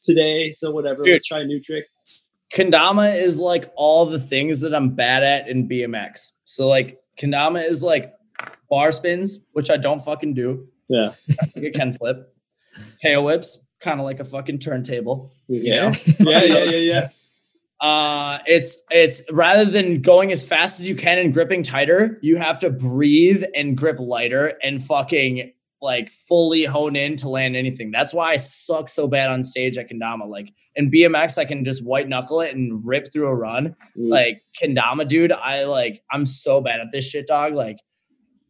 [0.01, 1.03] today, so whatever.
[1.03, 1.13] Dude.
[1.13, 1.85] Let's try a new trick.
[2.55, 6.31] Kendama is like all the things that I'm bad at in BMX.
[6.45, 8.13] So like Kendama is like
[8.69, 10.67] bar spins, which I don't fucking do.
[10.89, 12.33] Yeah, think I can flip.
[12.99, 15.31] tail whips, kind of like a fucking turntable.
[15.47, 15.89] You Yeah.
[15.89, 15.95] know?
[16.31, 17.09] yeah, yeah, yeah, yeah.
[17.81, 22.37] Uh, it's it's rather than going as fast as you can and gripping tighter, you
[22.37, 25.51] have to breathe and grip lighter and fucking
[25.81, 27.89] like fully hone in to land anything.
[27.89, 30.29] That's why I suck so bad on stage at Kendama.
[30.29, 33.75] Like in BMX, I can just white knuckle it and rip through a run.
[33.97, 34.09] Mm.
[34.09, 37.55] Like Kendama, dude, I like I'm so bad at this shit, dog.
[37.55, 37.79] Like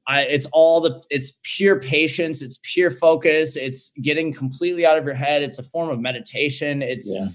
[0.07, 5.05] I it's all the it's pure patience, it's pure focus, it's getting completely out of
[5.05, 5.41] your head.
[5.41, 6.82] It's a form of meditation.
[6.82, 7.29] It's Yeah.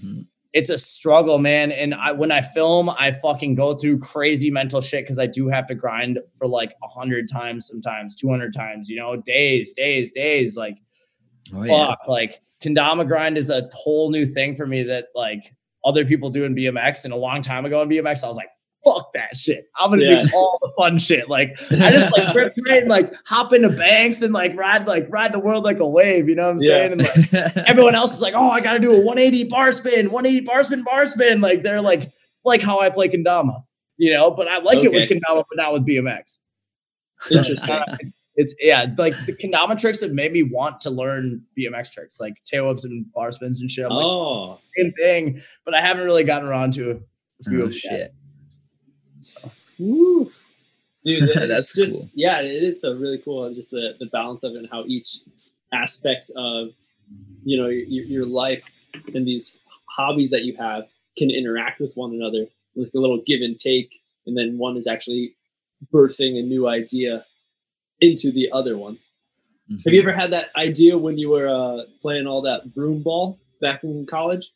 [0.57, 1.71] It's a struggle, man.
[1.71, 5.47] And I when I film, I fucking go through crazy mental shit because I do
[5.49, 8.89] have to grind for like a hundred times, sometimes two hundred times.
[8.89, 10.57] You know, days, days, days.
[10.57, 10.77] Like
[11.53, 11.87] Oh, yeah.
[11.87, 15.55] fuck, like kendama grind is a whole new thing for me that like
[15.85, 17.05] other people do in BMX.
[17.05, 18.49] And a long time ago in BMX, I was like,
[18.85, 19.65] fuck that shit.
[19.77, 20.23] I'm gonna Yeah.
[20.23, 21.29] do all the fun shit.
[21.29, 25.07] Like I just like grip tight and like hop into banks and like ride like
[25.09, 26.29] ride the world like a wave.
[26.29, 26.69] You know what I'm Yeah.
[26.69, 26.91] saying?
[26.93, 30.45] And like everyone else is like, oh, I gotta do a 180 bar spin, 180
[30.45, 31.41] bar spin, bar spin.
[31.41, 32.11] Like they're like
[32.45, 33.63] like how I play kendama.
[33.97, 35.19] You know, but I like it with Okay.
[35.19, 36.39] kendama, but not with BMX.
[37.31, 38.13] Interesting.
[38.39, 42.35] It's yeah, like the kendama tricks have made me want to learn BMX tricks, like
[42.45, 43.83] tail whips and bar spins and shit.
[43.85, 47.65] I'm like, oh, same thing, but I haven't really gotten around to a few oh
[47.65, 48.11] of them yet.
[51.03, 52.09] Dude, That's just cool.
[52.13, 53.45] yeah, it is so really cool.
[53.45, 55.19] and Just the the balance of it and how each
[55.73, 56.69] aspect of
[57.43, 58.63] you know your, your life
[59.13, 59.59] and these
[59.97, 60.85] hobbies that you have
[61.17, 64.87] can interact with one another, like a little give and take, and then one is
[64.87, 65.35] actually
[65.93, 67.25] birthing a new idea
[67.99, 68.99] into the other one.
[69.85, 73.39] Have you ever had that idea when you were uh, playing all that broom ball
[73.59, 74.49] back in college?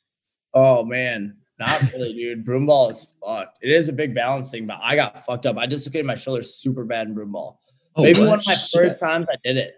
[0.53, 2.43] Oh man, not really, dude.
[2.43, 3.59] Broom ball is fucked.
[3.61, 5.57] It is a big balancing, but I got fucked up.
[5.57, 7.59] I dislocated my shoulder super bad in broom ball.
[7.95, 8.81] Oh, Maybe one of my Shit.
[8.81, 9.75] first times I did it.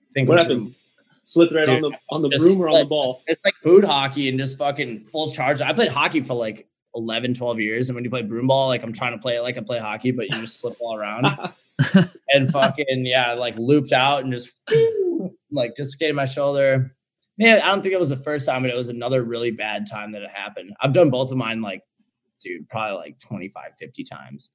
[0.00, 0.74] I think What happened?
[1.22, 3.22] Slip right on the on the broom or on the ball?
[3.26, 5.60] It's like boot hockey and just fucking full charge.
[5.60, 7.88] I played hockey for like 11, 12 years.
[7.88, 9.78] And when you play broom ball, like I'm trying to play it like I play
[9.78, 11.26] hockey, but you just slip all around
[12.28, 14.54] and fucking, yeah, like looped out and just
[15.50, 16.94] like dislocated my shoulder.
[17.38, 19.86] Man, I don't think it was the first time, but it was another really bad
[19.90, 20.72] time that it happened.
[20.80, 21.82] I've done both of mine like,
[22.40, 24.52] dude, probably like 25, 50 times.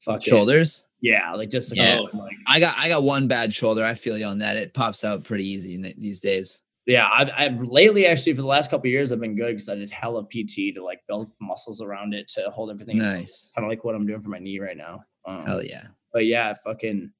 [0.00, 0.84] Fucking, Shoulders.
[1.00, 2.00] Yeah, like just Yeah.
[2.12, 3.84] like I got I got one bad shoulder.
[3.84, 4.56] I feel you on that.
[4.56, 6.60] It pops out pretty easy in th- these days.
[6.86, 9.68] Yeah, I've, I've lately actually for the last couple of years I've been good because
[9.68, 12.98] I did hella PT to like build muscles around it to hold everything.
[12.98, 13.52] Nice.
[13.54, 15.04] Kind of like what I'm doing for my knee right now.
[15.24, 15.86] Um, Hell yeah.
[16.12, 17.12] But yeah, fucking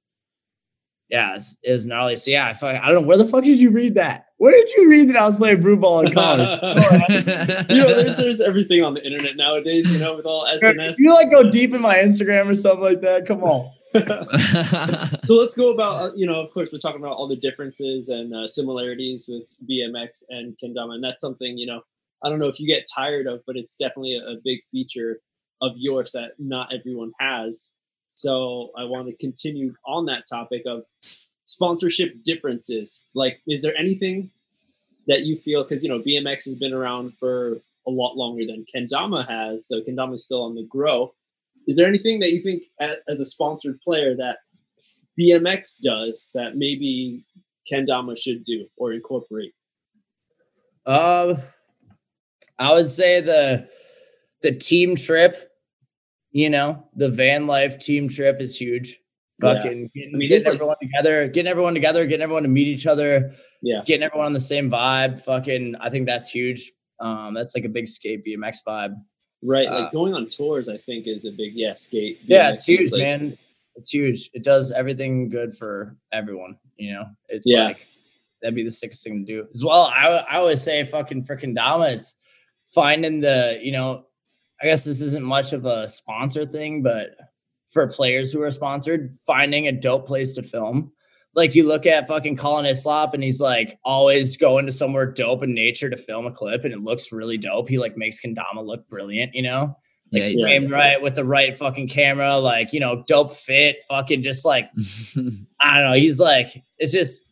[1.09, 2.16] yeah, it's, it was gnarly.
[2.16, 4.26] So yeah, I, fuck, I don't know where the fuck did you read that?
[4.43, 6.49] Where did you read that I was playing blue ball in college?
[7.70, 9.93] you know, there's there's everything on the internet nowadays.
[9.93, 10.95] You know, with all SNS.
[10.99, 13.24] you like go deep in my Instagram or something like that?
[13.24, 13.70] Come on.
[15.22, 18.09] so let's go about uh, you know, of course, we're talking about all the differences
[18.09, 21.82] and uh, similarities with BMX and kendama, and that's something you know.
[22.24, 25.20] I don't know if you get tired of, but it's definitely a, a big feature
[25.61, 27.70] of yours that not everyone has.
[28.14, 30.84] So I want to continue on that topic of
[31.45, 33.07] sponsorship differences.
[33.14, 34.30] Like, is there anything
[35.09, 38.64] that you feel because you know BMX has been around for a lot longer than
[38.72, 41.14] Kendama has, so Kendama is still on the grow.
[41.66, 44.38] Is there anything that you think as a sponsored player that
[45.18, 47.24] BMX does that maybe
[47.70, 49.53] Kendama should do or incorporate?
[50.86, 51.38] Um,
[52.59, 53.68] I would say the
[54.43, 55.53] the team trip,
[56.30, 58.99] you know, the van life team trip is huge.
[59.43, 59.55] Yeah.
[59.55, 62.49] Fucking getting, I mean, getting there's, like- everyone together, getting everyone together, getting everyone to
[62.49, 63.82] meet each other, Yeah.
[63.86, 65.20] getting everyone on the same vibe.
[65.20, 66.70] Fucking, I think that's huge.
[67.01, 68.95] Um, that's like a big skate BMX vibe.
[69.43, 72.20] Right, Uh, like going on tours, I think is a big yeah skate.
[72.24, 73.38] Yeah, it's huge, like- man.
[73.74, 74.28] It's huge.
[74.34, 76.59] It does everything good for everyone.
[76.76, 77.64] You know, it's Yeah.
[77.64, 77.88] like
[78.40, 79.49] that'd be the sickest thing to do.
[79.55, 81.86] As well, I I always say fucking freaking Dama.
[81.88, 82.20] It's
[82.74, 84.07] finding the you know,
[84.61, 87.11] I guess this isn't much of a sponsor thing, but
[87.73, 90.93] for players who are sponsored, finding a dope place to film.
[91.35, 95.43] Like you look at fucking Colin Islop and he's like always going to somewhere dope
[95.43, 97.70] in nature to film a clip and it looks really dope.
[97.70, 99.77] He like makes Kendama look brilliant, you know?
[100.12, 100.25] yeah.
[100.25, 100.45] like yeah.
[100.45, 104.70] framed right with the right fucking camera, like you know, dope fit, fucking just like
[105.61, 105.97] I don't know.
[105.97, 107.32] He's like it's just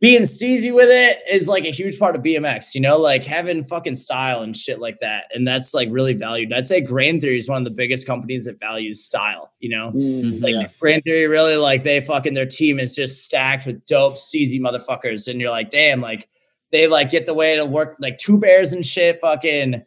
[0.00, 3.64] being steezy with it is like a huge part of BMX, you know, like having
[3.64, 6.52] fucking style and shit like that, and that's like really valued.
[6.52, 9.92] I'd say Grain Theory is one of the biggest companies that values style, you know.
[9.92, 10.68] Mm, Like yeah.
[10.78, 15.26] Grain Theory really like they fucking their team is just stacked with dope steezy motherfuckers,
[15.28, 16.28] and you're like, damn, like
[16.72, 19.82] they like get the way to work like two bears and shit, fucking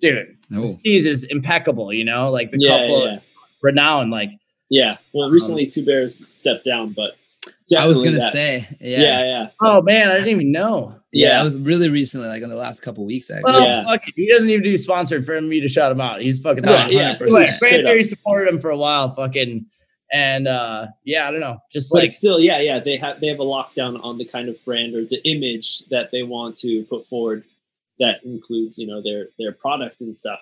[0.00, 0.36] dude.
[0.50, 3.22] Steez is impeccable, you know, like the Yeah, couple yeah, of
[3.62, 4.30] renown, like
[4.70, 4.96] Yeah.
[5.12, 7.16] Well, recently Two Bears stepped down, but
[7.78, 8.32] I was gonna that.
[8.32, 9.24] say, Yeah, yeah.
[9.24, 9.48] yeah.
[9.60, 11.00] Oh man, I didn't even know.
[11.12, 11.40] Yeah, Yeah.
[11.40, 13.30] it was really recently, like in the last couple weeks.
[13.30, 13.52] Actually.
[13.52, 13.84] Well, Yeah.
[13.84, 14.14] fuck it.
[14.16, 16.20] He doesn't even do sponsored for me to shout him out.
[16.22, 16.92] He's fucking No, awesome.
[16.92, 17.90] yeah, it's Like, straight up.
[17.90, 19.66] Theory supported him for a while, fucking,
[20.12, 22.78] and uh yeah, I don't know, just But like still, yeah, yeah.
[22.78, 26.10] They have they have a lockdown on the kind of brand or the image that
[26.12, 27.44] they want to put forward.
[27.98, 30.40] That includes, you know, their their product and stuff.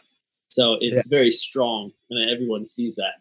[0.51, 3.15] So it's very strong, and everyone sees that.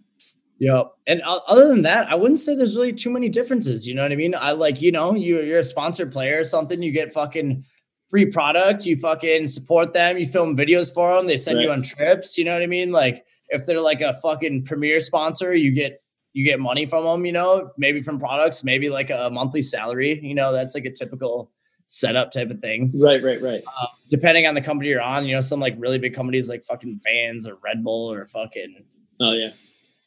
[0.64, 0.94] Yep.
[1.08, 3.86] And other than that, I wouldn't say there's really too many differences.
[3.86, 4.34] You know what I mean?
[4.34, 7.66] I like, you know, you, you're a sponsored player or something, you get fucking
[8.10, 11.82] free product, you fucking support them, you film videos for them, they send you on
[11.82, 12.38] trips.
[12.38, 12.94] You know what I mean?
[12.94, 16.02] Like if they're like a fucking premier sponsor, you get
[16.32, 20.18] you get money from them, you know, maybe from products, maybe like a monthly salary.
[20.24, 21.52] You know, that's like a typical
[21.88, 22.90] setup type of thing.
[22.96, 23.64] Right, right, right.
[23.80, 26.64] Um, depending on the company you're on, you know, some like really big companies like
[26.64, 28.86] fucking Vans or Red Bull or fucking
[29.20, 29.52] Oh yeah,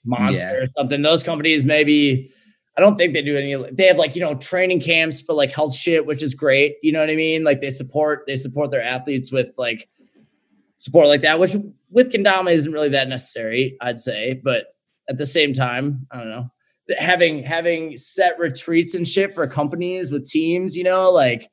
[0.06, 1.02] monster or something.
[1.02, 2.30] Those companies maybe
[2.76, 5.52] I don't think they do any they have like, you know, training camps for like
[5.52, 6.76] health shit, which is great.
[6.82, 7.42] You know what I mean?
[7.42, 9.88] Like they support they support their athletes with like
[10.76, 11.56] support like that, which
[11.90, 14.34] with Kendama isn't really that necessary, I'd say.
[14.34, 14.74] But
[15.08, 16.50] at the same time, I don't know.
[16.98, 21.48] Having having set retreats and shit for companies with teams, you know, like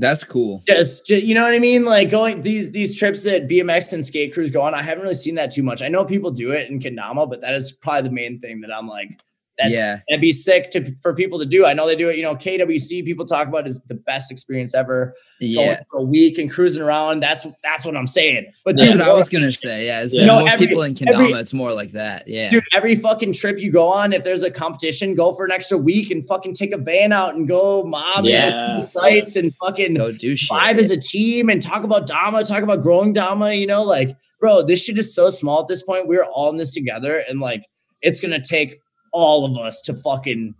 [0.00, 0.62] That's cool.
[0.66, 1.84] just, ju- you know what I mean?
[1.84, 4.74] Like going these these trips that BMX and skate crews go on.
[4.74, 5.82] I haven't really seen that too much.
[5.82, 8.74] I know people do it in Kendama, but that is probably the main thing that
[8.74, 9.20] I'm like,
[9.58, 10.00] that's Yeah.
[10.08, 11.66] that'd be sick to for people to do.
[11.66, 12.16] I know they do it.
[12.16, 15.14] You know, KWC people talk about is the best experience ever.
[15.40, 17.20] Going Yeah, for a week and cruising around.
[17.20, 18.46] That's that's what I'm saying.
[18.64, 19.86] But that's dude, what I was gonna say.
[19.86, 22.24] Yeah, is You know, most every- people in every- it's more like that.
[22.26, 25.52] Yeah, Dude, every fucking trip you go on, if there's a competition, go for an
[25.52, 28.48] extra week and fucking take a van out and go mob Yeah.
[28.48, 28.80] yeah.
[28.80, 30.50] sites and fucking go do shit.
[30.50, 34.16] vibe as a team and talk about Dama, talk about growing Dama, you know, like,
[34.40, 36.08] bro, this shit is so small at this point.
[36.08, 37.62] We're all in this together and like
[38.02, 38.80] it's gonna take
[39.18, 40.54] all of us to fucking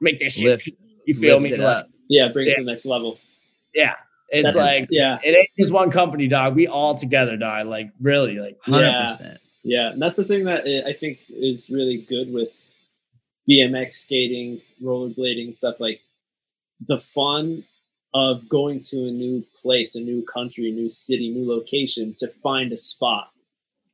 [0.00, 0.44] make this shit.
[0.46, 0.70] Lift-
[1.06, 1.50] you feel me?
[1.56, 1.86] Like, up.
[2.08, 2.28] yeah.
[2.28, 2.56] Bring it Yeah.
[2.56, 3.18] to the next level.
[3.74, 3.94] yeah.
[4.28, 6.56] It's That's- like yeah, it ain't just one company, dog.
[6.56, 7.68] We all together, dog.
[7.68, 9.06] Like really, like Hundred Yeah.
[9.06, 9.38] percent.
[9.62, 9.92] yeah.
[9.92, 12.50] And that's the thing that I I think is really good with
[13.48, 16.00] BMX skating, rollerblading, stuff like
[16.84, 17.64] the fun
[18.14, 22.26] of going to a new place, a new country, a new city, new location to
[22.28, 23.30] find a spot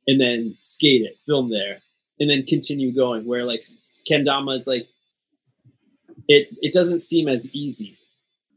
[0.07, 1.82] and then skate it, film there,
[2.19, 3.25] and then continue going.
[3.25, 3.61] Where like
[4.09, 4.87] Kendama is like
[6.27, 7.97] it it doesn't seem as easy,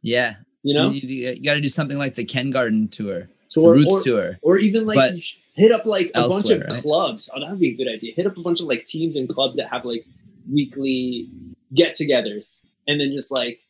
[0.02, 0.90] Yeah, you know?
[0.90, 4.38] you, got to do something like the Ken Garden tour, Tour Roots or, tour.
[4.42, 5.20] or even like you
[5.54, 6.70] hit up like a bunch of right?
[6.82, 7.30] clubs.
[7.34, 8.12] Oh, that would be a good idea.
[8.14, 10.04] Hit up a bunch of like teams and clubs that have like
[10.50, 11.28] weekly
[11.74, 13.60] get-togethers, and then just like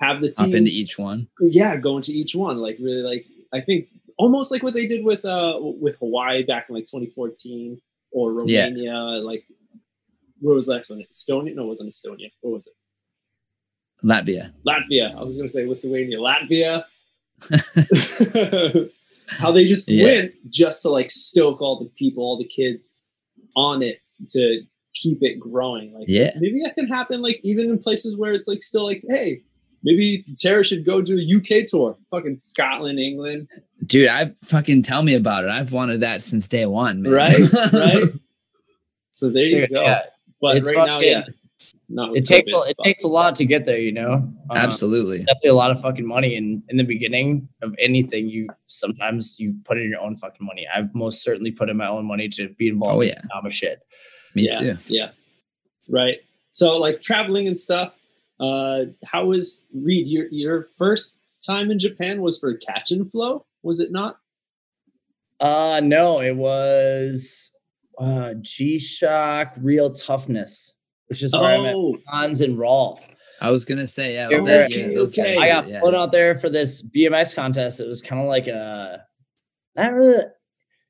[0.00, 0.56] have the Hop team.
[0.56, 1.28] into each one.
[1.40, 2.58] yeah, go into each one.
[2.58, 6.66] Like really, like I think almost like what they did with uh with Hawaii back
[6.68, 7.80] in like 2014
[8.10, 8.64] or Yeah.
[8.66, 8.94] Romania.
[9.24, 9.44] Like
[10.40, 11.00] where was the next one?
[11.12, 11.54] Estonia?
[11.54, 12.30] No, it wasn't Estonia.
[12.40, 12.74] What was it?
[14.06, 14.52] Latvia.
[14.66, 15.14] Latvia.
[15.14, 16.84] I was gonna say Lithuania, Latvia.
[19.38, 20.04] How they just Yeah.
[20.04, 23.02] went just to like stoke all the people, all the kids
[23.56, 24.00] on it
[24.30, 24.62] to
[24.94, 25.92] keep it growing.
[25.94, 26.30] Like Yeah.
[26.38, 29.42] maybe that can happen like even in places where it's like still like, hey,
[29.82, 31.96] maybe Tara should go do a UK tour.
[32.10, 33.48] Fucking Scotland, England.
[33.86, 35.50] Dude, I fucking tell me about it.
[35.50, 37.12] I've wanted that since day one, man.
[37.12, 37.36] Right?
[37.72, 38.04] Right?
[39.12, 39.82] So there you go.
[39.82, 40.02] yeah,
[40.40, 41.24] But It's right now, yeah.
[41.92, 44.12] Not it with takes a, it but- takes a lot to get there, you know.
[44.14, 45.18] Um, Absolutely.
[45.24, 49.56] definitely a lot of fucking money in in the beginning of anything you sometimes you
[49.64, 52.48] put in your own fucking money i've most certainly put in my own money to
[52.50, 53.20] be involved Oh, in yeah.
[53.32, 53.80] Dama shit
[54.34, 54.76] Me yeah, too.
[54.86, 55.10] Yeah.
[55.88, 56.18] Right.
[56.52, 57.99] So like traveling and stuff.
[58.40, 63.44] Uh how was Reed your your first time in Japan was for catch and flow,
[63.62, 64.18] was it not?
[65.40, 67.50] uh no it was
[67.98, 70.74] uh g-shock real toughness
[71.06, 73.06] which is where i met Oh, hans and rolf
[73.42, 74.28] I was gonna say, yeah.
[74.28, 75.34] was that okay, year, okay.
[75.36, 75.80] guys i got it, yeah.
[75.80, 79.02] put out there for this bmx contest it was kind of like a
[79.76, 80.28] not really it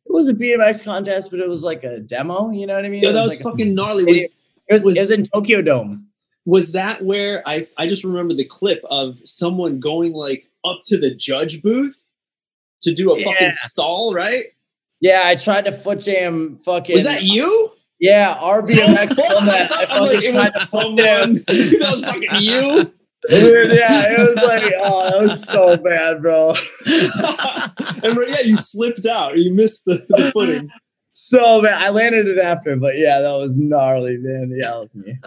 [0.08, 3.04] was a bmx contest but it was like a demo you know what i mean
[3.04, 4.02] yeah, that was like a- fucking gnarly.
[4.02, 4.18] it- Was
[4.68, 6.08] it was, was- it was in tokyo dome
[6.46, 10.98] was that where I I just remember the clip of someone going like up to
[10.98, 12.10] the judge booth
[12.82, 13.24] to do a Yeah.
[13.24, 14.44] fucking stall, right?
[15.00, 16.94] Yeah, I tried to foot jam fucking.
[16.94, 17.70] Was that you?
[17.98, 19.70] Yeah, RBMX filmed that.
[19.70, 20.96] I I'm like, it was someone.
[21.46, 22.92] that was fucking you.
[23.28, 26.54] Dude, yeah, it was like, oh, that was so bad, bro.
[28.02, 29.36] and yeah, you slipped out.
[29.36, 30.70] You missed the, the footing.
[31.12, 31.74] So bad.
[31.82, 34.56] I landed it after, but yeah, that was gnarly, man.
[34.58, 35.18] Yeah, me.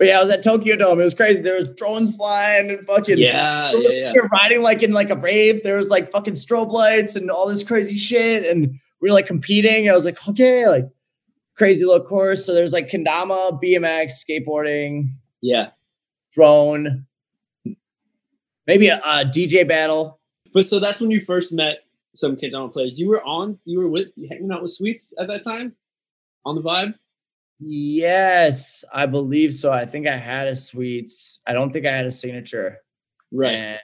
[0.00, 0.98] But yeah, I was at Tokyo Dome.
[0.98, 1.42] It was crazy.
[1.42, 4.12] There was drones flying and fucking Yeah, yeah, yeah.
[4.14, 5.62] We were riding like in like a rave.
[5.62, 9.26] There was like fucking strobe lights and all this crazy shit, and we were like
[9.26, 9.90] competing.
[9.90, 10.88] I was like, okay, like
[11.54, 12.46] crazy little course.
[12.46, 15.10] So there's like kendama, BMX, skateboarding,
[15.42, 15.72] Yeah.
[16.32, 17.04] drone,
[18.66, 20.18] maybe a, a DJ battle.
[20.54, 22.98] But so that's when you first met some kendama players.
[22.98, 25.76] You were on, you were with hanging out with Sweets at that time
[26.46, 26.94] on the vibe.
[27.62, 29.72] Yes, I believe so.
[29.72, 31.40] I think I had a sweets.
[31.46, 32.78] I don't think I had a signature.
[33.32, 33.52] Right.
[33.52, 33.80] And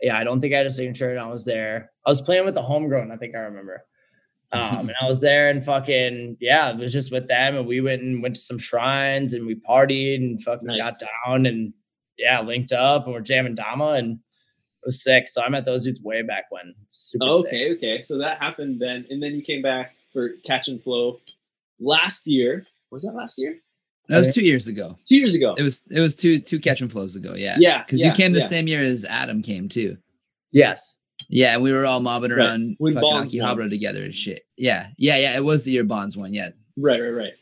[0.00, 1.90] yeah, I don't think I had a signature and I was there.
[2.06, 3.84] I was playing with the homegrown, I think I remember.
[4.52, 7.80] Um, and I was there and fucking yeah, it was just with them and we
[7.80, 10.80] went and went to some shrines and we partied and fucking Nice.
[11.00, 11.74] got down and
[12.16, 15.28] yeah, linked up and we're jamming Dama and it was sick.
[15.28, 16.74] So I met those dudes way back when.
[16.90, 17.48] Super Oh, sick.
[17.52, 18.02] okay, okay.
[18.02, 21.18] So that happened then, and then you came back for Catch and Flow
[21.80, 22.66] last year.
[22.90, 23.56] Was that last year?
[24.08, 24.96] That was two years ago.
[25.08, 25.54] Two years ago.
[25.58, 27.34] It was it was two two catch and flows ago.
[27.34, 27.56] Yeah.
[27.58, 28.44] Yeah, Because yeah, you came the yeah.
[28.46, 29.96] same year as Adam came too.
[30.52, 30.96] Yes.
[31.28, 32.38] Yeah, and we were all mobbing Right.
[32.38, 33.70] around When fucking Bonds won.
[33.70, 34.42] Together and shit.
[34.56, 35.36] Yeah, yeah, yeah.
[35.36, 36.32] It was the year Bonds won.
[36.32, 37.32] Yeah, Right, right, right.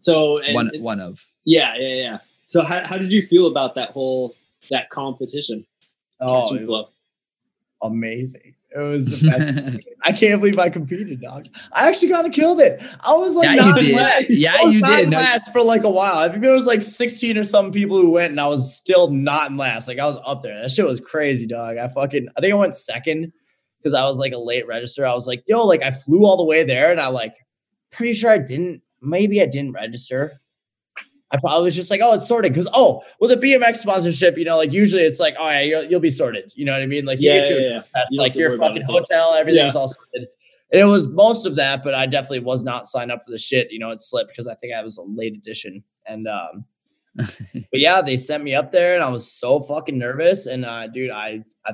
[0.00, 1.24] So and one it- one of.
[1.44, 2.18] yeah, yeah, yeah.
[2.46, 4.34] So how, how did you feel about that whole
[4.70, 5.64] that competition?
[6.20, 6.88] Oh, Catch and Flow.
[7.82, 8.53] amazing.
[8.76, 9.86] It was the best.
[10.02, 11.46] I can't believe I competed, dog.
[11.72, 12.82] I actually kind of killed it.
[13.00, 13.96] I was like, Yeah, not you did.
[13.96, 14.26] last.
[14.28, 15.10] Yeah, you did.
[15.10, 16.18] No- last for like a while.
[16.18, 19.10] I think there was like 16 or some people who went, and I was still
[19.10, 19.86] not in last.
[19.86, 20.60] Like I was up there.
[20.60, 21.76] That shit was crazy, dog.
[21.76, 23.32] I fucking, I think I went second
[23.78, 25.06] because I was like a late register.
[25.06, 27.34] I was like, yo, like I flew all the way there, and I like,
[27.92, 28.82] pretty sure I didn't.
[29.00, 30.40] Maybe I didn't register.
[31.34, 32.52] I probably was just like, oh, it's sorted.
[32.52, 35.82] Because oh, with a BMX sponsorship, you know, like usually it's like, oh yeah, you'll,
[35.84, 36.52] you'll be sorted.
[36.54, 37.04] You know what I mean?
[37.04, 37.82] Like you Yeah, get your yeah, yeah.
[37.92, 40.28] test, You like your fucking hotel, everything's all sorted.
[40.70, 43.38] And it was most of that, but I definitely was not signed up for the
[43.38, 43.72] shit.
[43.72, 45.82] You know, it slipped because I think I was a late edition.
[46.06, 46.66] And um,
[47.16, 47.26] but
[47.72, 50.46] yeah, they sent me up there, and I was so fucking nervous.
[50.46, 51.72] And uh, dude, I, I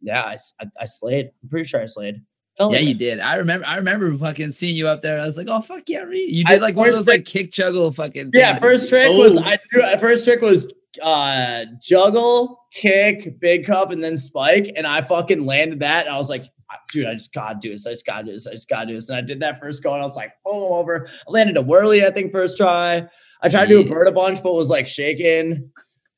[0.00, 1.32] yeah, I, I, I slayed.
[1.42, 2.22] I'm pretty sure I slayed.
[2.58, 2.98] Felt Yeah, like you it.
[2.98, 3.20] did.
[3.20, 3.66] I remember.
[3.66, 5.20] I remember fucking seeing you up there.
[5.20, 7.50] I was like, "Oh fuck yeah, Reed!" You did like one of those like kick
[7.52, 8.30] juggle fucking.
[8.34, 8.62] Yeah, things.
[8.62, 9.42] first trick was Oh.
[9.44, 9.82] I drew.
[9.98, 10.72] First trick was
[11.02, 16.04] uh juggle, kick, big cup, and then spike, and I fucking landed that.
[16.06, 16.44] And I was like,
[16.90, 17.86] dude, I just gotta do this.
[17.86, 18.46] I just gotta do this.
[18.46, 19.08] I just gotta do this.
[19.08, 21.06] And I did that first go, and I was like, boom, over.
[21.26, 23.06] I landed a whirly, I think, first try.
[23.40, 25.70] I tried to do a bird a bunch, but was like shaking.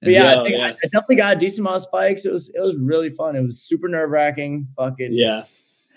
[0.02, 0.64] But yeah, Yeah, I, think yeah.
[0.66, 2.26] I, I definitely got a decent amount of spikes.
[2.26, 3.36] It was it was really fun.
[3.36, 4.66] It was super nerve wracking.
[4.76, 5.44] Fucking Yeah.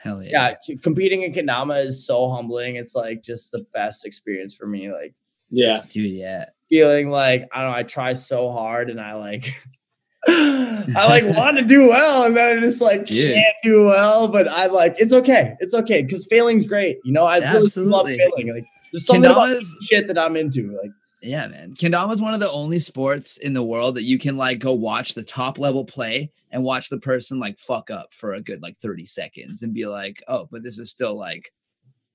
[0.08, 0.56] Hell yeah.
[0.68, 0.76] yeah.
[0.82, 2.76] Competing in Kendama is so humbling.
[2.76, 4.92] It's like just the best experience for me.
[4.92, 5.14] Like
[5.50, 5.80] Yeah.
[5.90, 6.12] dude.
[6.12, 9.50] Yeah, feeling like I don't know, I try so hard and I like
[10.28, 13.34] I like want to do well and then I just like Yeah.
[13.34, 15.56] can't do well, but I like it's okay.
[15.60, 16.98] It's okay because failing's great.
[17.04, 18.18] You know, I really love Absolutely.
[18.18, 18.54] failing.
[18.54, 19.50] Like there's something about
[19.90, 20.72] shit that I'm into.
[20.82, 21.74] Like yeah, man.
[21.74, 24.74] Kendama is one of the only sports in the world that you can like go
[24.74, 28.64] watch the top level play and watch the person like fuck up for a good
[28.64, 31.52] like thirty seconds and be like, "Oh, but this is still like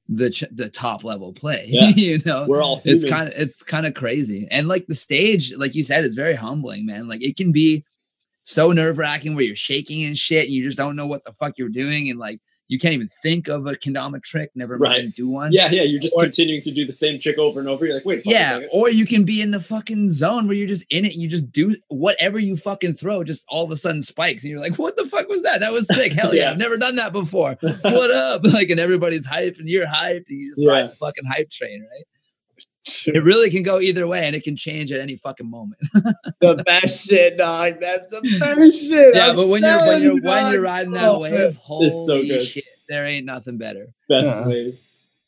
[0.08, 1.90] the ch- the top level play." Yeah.
[1.96, 5.54] you know, We're all it's kind of it's kind of crazy and like the stage
[5.56, 7.84] like you said is very humbling man like it can be
[8.42, 11.52] so nerve-wracking where you're shaking and shit and you just don't know what the fuck
[11.56, 12.40] you're doing and like
[12.72, 15.02] you can't even think of a kendama trick never Right.
[15.02, 15.82] mind do one Yeah, yeah.
[15.82, 17.84] You're just Or- continuing to do the same trick over and over.
[17.84, 20.86] You're like, wait, yeah or you can be in the fucking zone where you're just
[20.90, 24.00] in it and you just do whatever you fucking throw just all of a sudden
[24.02, 26.50] spikes and you're like what the fuck was that that was sick hell yeah, Yeah.
[26.52, 30.38] i've never done that before what up like and everybody's hyped and you're hyped and
[30.40, 30.72] you just Yeah.
[30.72, 32.04] ride the fucking hype train right
[33.06, 35.80] it really can go either way and it can change at any fucking moment
[36.40, 37.74] the best shit, dog.
[37.80, 39.14] That's the best shit.
[39.14, 41.86] yeah I'm but when you're when you're you, when you're riding that Oh, wave holy
[41.86, 42.42] It's so good.
[42.42, 44.46] shit there ain't nothing better Best Yeah.
[44.48, 44.78] wave.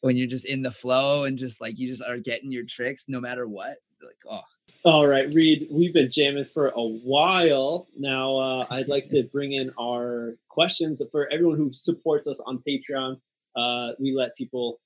[0.01, 3.09] when you're just in the flow and just like you just are getting your tricks
[3.09, 4.43] no matter what like oh
[4.85, 8.37] All right, Reed, we've been jamming for a while now.
[8.37, 13.19] Uh, I'd like to bring in our questions for everyone who supports us on Patreon.
[13.57, 14.81] Uh, we let people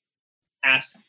[0.65, 1.01] ask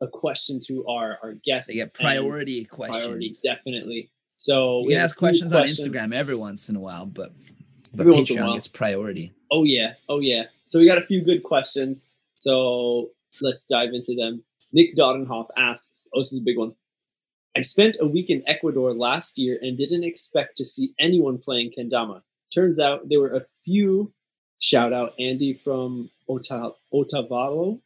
[0.00, 1.70] a question to our, our guests.
[1.70, 4.10] they get priority questions Priority, definitely.
[4.36, 7.32] So You we can ask few questions, on Instagram every once in a while, but
[7.96, 9.32] but Every once in a Patreon gets priority.
[9.50, 10.44] Oh yeah, oh yeah.
[10.64, 12.12] So we got a few good questions.
[12.40, 13.10] So
[13.40, 14.42] let's dive into them.
[14.72, 16.74] Nick Doddenhoff asks, "Oh, this is a big one.
[17.56, 21.70] I spent a week in Ecuador last year and didn't expect to see anyone playing
[21.70, 22.22] kendama.
[22.52, 24.12] Turns out there were a few.
[24.60, 27.80] Shout out Andy from Ota- Otavalo,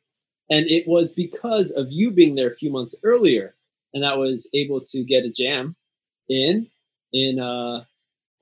[0.50, 3.54] and it was because of you being there a few months earlier,
[3.92, 5.76] and I was able to get a jam
[6.28, 6.68] in
[7.12, 7.84] in uh,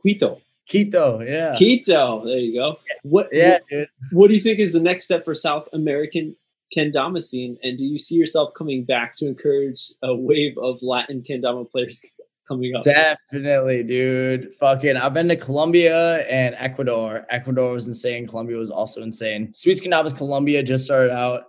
[0.00, 0.40] Quito.
[0.68, 1.54] Quito, yeah.
[1.56, 2.24] Quito.
[2.24, 2.78] There you go.
[3.02, 3.26] What?
[3.32, 3.88] Yeah, dude.
[4.10, 6.36] What do you think is the next step for South American
[6.76, 7.56] kendama scene?
[7.62, 12.04] And do you see yourself coming back to encourage a wave of Latin kendama players
[12.48, 12.82] coming up?
[12.82, 14.54] Definitely, dude.
[14.54, 17.26] Fucking, I've been to Colombia and Ecuador.
[17.30, 18.26] Ecuador was insane.
[18.26, 19.54] Colombia was also insane.
[19.54, 21.44] Sweets Kendamas Colombia just started out.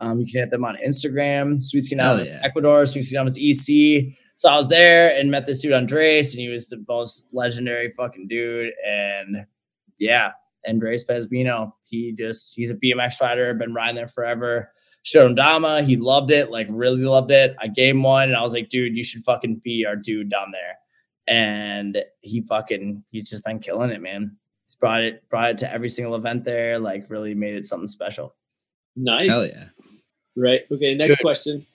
[0.00, 1.62] Um, you can hit them on Instagram.
[1.62, 2.40] Sweet Hell Scandamas yeah.
[2.42, 2.86] Ecuador.
[2.86, 4.16] Sweets Kendamas EC.
[4.36, 7.90] So I was there and met this dude Andres, and he was the most legendary
[7.90, 8.72] fucking dude.
[8.86, 9.46] And
[9.98, 10.32] yeah,
[10.66, 14.72] Andres Pesbino, he just he's a BMX rider, been riding there forever.
[15.04, 17.56] Showed him Dama, he loved it, like really loved it.
[17.60, 20.30] I gave him one, and I was like, dude, you should fucking be our dude
[20.30, 20.78] down there.
[21.28, 24.36] And he fucking he's just been killing it, man.
[24.66, 27.88] He's brought it brought it to every single event there, like really made it something
[27.88, 28.34] special.
[28.96, 29.28] Nice.
[29.28, 29.68] Hell yeah.
[30.36, 30.60] Right.
[30.70, 30.94] Okay.
[30.94, 31.22] Next Good.
[31.22, 31.66] question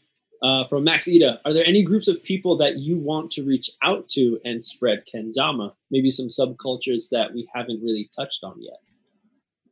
[0.41, 1.39] uh, from Max Ida.
[1.45, 5.03] Are there any groups of people that you want to reach out to and spread
[5.05, 5.73] kendama?
[5.89, 8.79] Maybe some subcultures that we haven't really touched on yet.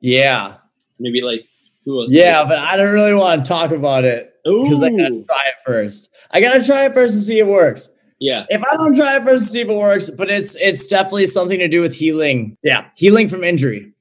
[0.01, 0.57] Yeah,
[0.99, 1.45] Maybe like
[1.85, 2.13] who else?
[2.13, 5.55] yeah, but I don't really want to talk about it because I gotta try it
[5.65, 6.09] first.
[6.31, 7.91] I gotta try it first to see it works.
[8.19, 8.45] Yeah.
[8.49, 11.27] If I don't try it first to see if it works, but it's it's definitely
[11.27, 12.57] something to do with healing.
[12.63, 13.93] Yeah, healing from injury.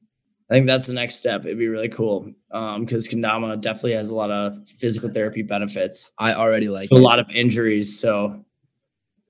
[0.50, 1.44] I think that's the next step.
[1.44, 6.10] It'd be really cool um, because kendama definitely has a lot of physical therapy benefits,
[6.18, 7.00] I already like a it.
[7.00, 7.98] lot of injuries.
[8.00, 8.44] So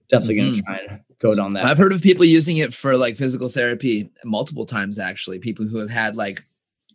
[0.08, 0.38] definitely Mhm.
[0.38, 1.64] gonna try and go down that.
[1.64, 5.40] I've heard of people using it for like physical therapy multiple times actually.
[5.40, 6.44] People who have had like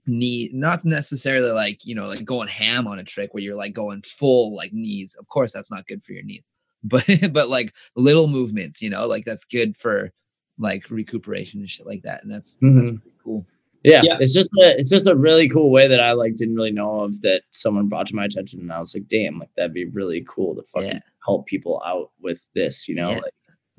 [0.07, 3.73] knee, not necessarily like, you know, like going ham on a trick where you're like
[3.73, 5.15] going full like knees.
[5.19, 6.45] Of course, that's not good for your knees,
[6.83, 10.11] but, but like little movements, you know, like that's good for
[10.57, 12.23] like recuperation and shit like that.
[12.23, 13.01] And that's, that's Mhm.
[13.01, 13.45] pretty cool.
[13.83, 14.17] Yeah, Yeah.
[14.19, 17.01] it's just a it's just a really cool way that I like didn't really know
[17.01, 19.85] of that someone brought to my attention, and I was like, damn, like that'd be
[19.85, 20.99] really cool to fucking Yeah.
[21.25, 23.09] help people out with this, you know?
[23.11, 23.15] Yeah.
[23.17, 23.33] Like,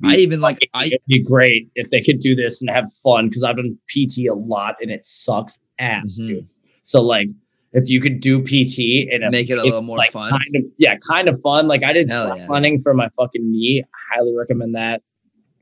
[0.04, 3.28] I even like, I, it'd be great if they could do this and have fun
[3.28, 6.26] because I've done PT a lot and it sucks ass, Mhm.
[6.28, 6.46] dude.
[6.82, 7.28] So like,
[7.72, 10.30] if you could do PT and Make it a little more like, fun.
[10.30, 11.66] kind of yeah, kind of fun.
[11.68, 12.46] Like I did Hell yeah.
[12.48, 13.82] running for my fucking knee.
[13.82, 15.02] I highly recommend that.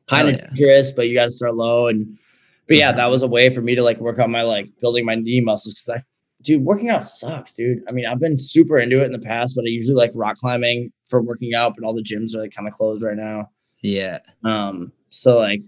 [0.09, 2.19] Kind Hell of dangerous, but you got to start low and.
[2.68, 5.05] But yeah, that was a way for me to like work on my like building
[5.05, 6.05] my knee muscles because I,
[6.43, 7.82] dude, working out sucks, dude.
[7.89, 10.36] I mean, I've been super into it in the past, but I usually like rock
[10.36, 13.51] climbing for working out, but all the gyms are like kind of closed right now.
[13.82, 14.18] yeah.
[14.44, 15.60] Um, so like,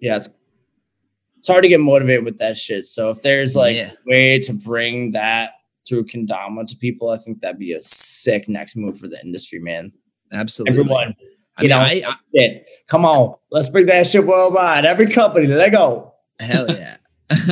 [0.00, 0.30] yeah, it's
[1.38, 2.86] it's hard to get motivated with that shit.
[2.86, 3.92] So if there's like Yeah.
[3.92, 5.52] a way to bring that
[5.88, 9.58] through kendama to people, I think that'd be a sick next move for the industry,
[9.58, 9.90] man.
[10.32, 10.78] Absolutely.
[10.78, 11.14] Everyone,
[11.56, 12.02] I you mean, know, I,
[12.36, 14.84] I, come on, let's bring that shit worldwide.
[14.84, 16.09] Every company, let go.
[16.40, 16.96] Hell yeah.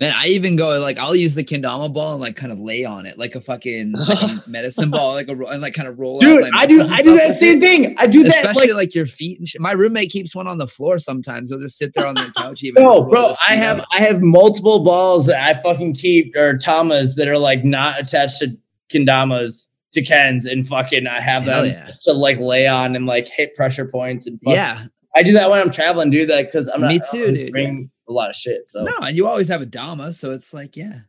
[0.00, 2.84] Man, I even go like I'll use the kendama ball and like kind of lay
[2.84, 4.18] on it like a fucking like
[4.48, 6.52] medicine ball, like a ro- and like kind of roll Dude, out.
[6.52, 7.60] my I do, I do that same it.
[7.60, 7.94] thing.
[7.98, 9.62] I do that Especially like, like, your feet and shit.
[9.62, 11.48] My roommate keeps one on the floor sometimes.
[11.50, 12.62] He'll just sit there on the couch.
[12.62, 13.32] Even bro, bro.
[13.48, 13.86] I have, out.
[13.92, 18.40] I have multiple balls that I fucking keep or tamas that are like not attached
[18.40, 18.58] to
[18.92, 21.92] kendamas to Kens, and fucking I have Hell them yeah.
[22.02, 24.52] to like lay on and like hit pressure points and fuck.
[24.52, 24.84] Yeah,
[25.16, 26.10] I do that when I'm traveling.
[26.10, 26.88] Do that because I'm not.
[26.88, 28.68] Me too, dude, Bring a lot of shit.
[28.68, 31.00] So, no, and you always have a dama, so it's like yeah.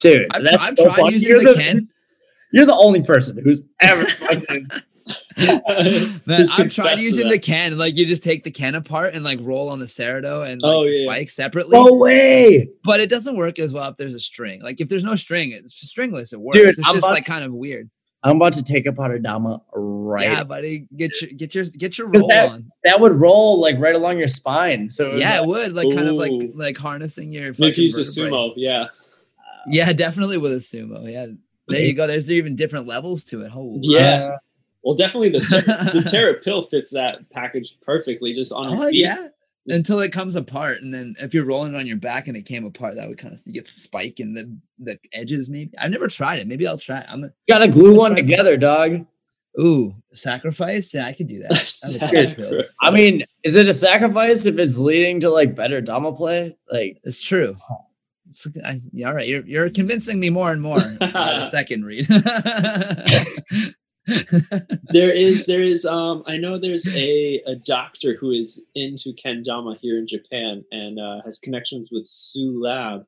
[0.00, 1.12] dude, I've, that's I've so tried funny.
[1.14, 1.88] using You're the Ken.
[2.52, 4.68] You're the only person who's ever fucking.
[5.36, 7.76] Man, I've confessed tried using the ken.
[7.76, 10.72] Like you just take the ken apart and like roll on the sarado and like
[10.72, 11.04] Oh, the yeah.
[11.04, 11.76] spike separately.
[11.76, 12.68] no way.
[12.84, 14.62] but it doesn't work as well if there's a string.
[14.62, 16.32] Like if there's no string, it's stringless.
[16.32, 16.58] It works.
[16.58, 17.90] Dude, it's I'm just like kind of weird.
[18.24, 20.24] I'm about to take apart a dama right.
[20.30, 22.70] Yeah, buddy, get your get your get your roll that- on.
[22.84, 24.88] that would roll like right along your spine.
[24.90, 27.48] So it Yeah, it would, would like kind of like like harnessing your.
[27.48, 28.52] If fucking use a sumo.
[28.56, 28.86] Yeah.
[29.66, 31.10] Yeah, definitely with a sumo.
[31.10, 31.26] Yeah,
[31.68, 32.06] there you go.
[32.06, 33.50] There's even different levels to it.
[33.50, 33.78] Holy.
[33.82, 34.36] Yeah.
[34.82, 38.90] Well, definitely the ter- the Terra pill fits that package perfectly, just on your Oh
[38.90, 39.00] feet.
[39.00, 39.28] yeah.
[39.66, 42.44] Until it comes apart, and then if you're rolling it on your back and it
[42.44, 45.48] came apart, that would kind of you get spike in the the edges.
[45.48, 46.46] Maybe I've never tried it.
[46.46, 46.98] Maybe I'll try.
[47.00, 47.06] it.
[47.08, 49.06] I'm a, gotta glue one together, dog.
[49.58, 50.92] ooh sacrifice.
[50.94, 51.52] Yeah, I could do that.
[52.02, 52.76] I would take pills.
[52.82, 56.56] I mean, is it a sacrifice if it's leading to like better dama play?
[56.70, 57.56] Like, It's true.
[58.28, 60.76] It's, I, yeah, all right, you're you're convincing me more and more.
[61.00, 62.06] by the second read.
[64.90, 69.78] there is there is um I know there's a a doctor who is into kendama
[69.80, 73.06] here in Japan and uh, has connections with Sue Lab,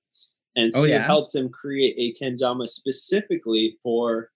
[0.55, 1.03] and Oh, Sue yeah?
[1.03, 4.31] helped him create a kendama specifically for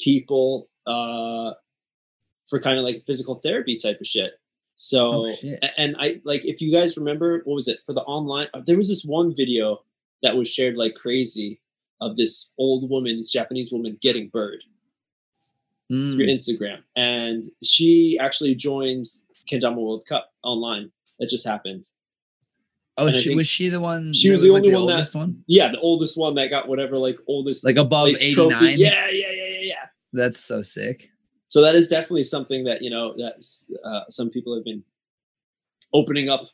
[0.00, 1.52] people uh
[2.48, 4.32] for kind of like physical therapy type of shit.
[4.76, 5.64] So Oh, shit.
[5.76, 8.78] and I like if you guys remember what was it for the online uh, there
[8.78, 9.80] was this one video
[10.22, 11.60] that was shared like crazy
[12.02, 14.64] of this old woman, this Japanese woman getting bird
[15.90, 16.12] Mm.
[16.12, 19.06] through Instagram, and she actually joined
[19.50, 20.92] Kendama World Cup online.
[21.18, 21.84] That just happened.
[22.96, 24.12] Oh, she, was she the one?
[24.12, 26.48] she that was the like, only one that- oldest one, Yeah, the oldest one that
[26.50, 28.74] got whatever like oldest like above eighty nine.
[28.78, 29.86] Yeah, yeah, yeah, yeah, yeah.
[30.12, 31.10] that's so sick.
[31.46, 33.42] So that is definitely something that you know that
[33.84, 34.84] uh, some people have been
[35.92, 36.44] opening up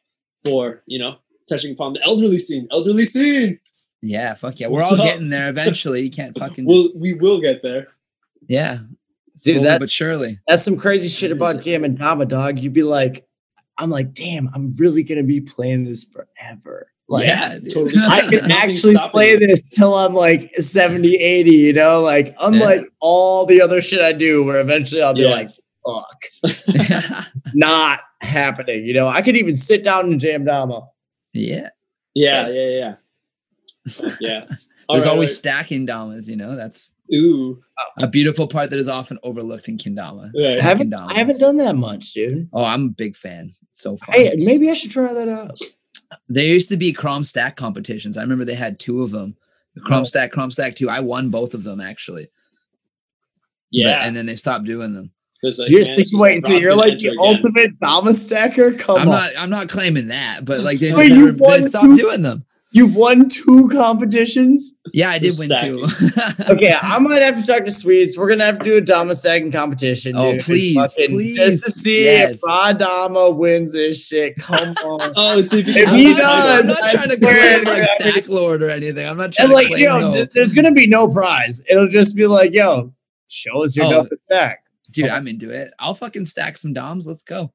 [0.43, 0.83] for.
[0.87, 1.17] You know,
[1.49, 2.69] touching upon the elderly scene.
[2.71, 3.61] Elderly scene.
[4.03, 5.07] Yeah, fuck yeah, we're What's all up?
[5.07, 6.03] getting there eventually.
[6.03, 6.65] You can't fucking.
[6.67, 7.89] Well, we will get there.
[8.49, 8.79] yeah,
[9.37, 10.39] Slowly that- but surely.
[10.49, 12.59] That's some crazy shit about Jam and Dama, dog.
[12.59, 13.27] You'd be like,
[13.79, 16.91] I'm like, damn, I'm really gonna be playing this forever.
[17.09, 17.93] Like, yeah, totally.
[18.05, 19.39] I can actually play you.
[19.39, 24.13] this till I'm like 70, 80, you know, like unlike all the other shit I
[24.13, 25.31] do, where eventually I'll be Yeah.
[25.31, 25.49] like,
[25.87, 28.85] fuck, not happening.
[28.85, 30.89] You know, I could even sit down and jam Dama.
[31.33, 31.69] yeah.
[32.15, 32.55] Yeah, Yes.
[32.57, 32.95] yeah, yeah.
[34.21, 34.45] Yeah.
[34.89, 36.57] All There's right, always all stacking damas, you know.
[36.57, 37.57] That's right.
[37.79, 38.05] Ooh.
[38.05, 40.31] a beautiful part that is often overlooked in kendama.
[40.35, 40.59] Right.
[40.59, 41.13] I haven't, damas.
[41.15, 42.49] I haven't done that much, dude.
[42.53, 43.53] Oh, I'm a big fan.
[43.69, 44.17] It's so fun.
[44.17, 45.59] Hey, maybe I should try that out.
[46.29, 48.17] There used to be Krom Stack competitions.
[48.17, 49.37] I remember they had two of them.
[49.75, 50.05] The Krom Oh.
[50.05, 50.89] Stack, Krom Stack 2.
[50.89, 52.25] I won both of them actually.
[52.25, 52.33] But-
[53.73, 53.99] Yeah.
[54.07, 55.11] and then they stopped doing them.
[55.43, 57.17] Because like, You're man, it's just wait, so you're like the again.
[57.19, 58.73] ultimate Dama stacker?
[58.73, 59.15] Come I'm on.
[59.15, 62.47] not I'm not claiming that, but like they, Wait, never, they stopped two- doing them.
[62.77, 64.79] You've won two competitions.
[64.93, 65.83] Yeah, I did For win two.
[66.53, 68.19] Okay, I might have to talk to Sweets.
[68.19, 70.13] We're gonna have to do a Dama stacking competition.
[70.15, 70.43] Oh, dude.
[70.43, 71.37] please, Fucking- please.
[71.37, 72.35] Just to see Yes.
[72.37, 74.37] if Rod Dama wins this shit.
[74.37, 75.13] Come on.
[75.17, 77.17] Oh, see if, you If can I'm he not, does, I'm not I trying to
[77.21, 79.09] swear claim like Stack Lord or anything.
[79.09, 80.13] I'm not trying And to like, claim yo, no.
[80.13, 81.63] th- there's gonna be no prize.
[81.71, 82.93] It'll just be like, yo,
[83.29, 84.05] show us your Oh.
[84.05, 84.61] dopest stack.
[84.93, 85.73] Dude, I'm into it.
[85.79, 87.07] I'll fucking stack some DOMs.
[87.07, 87.53] Let's go.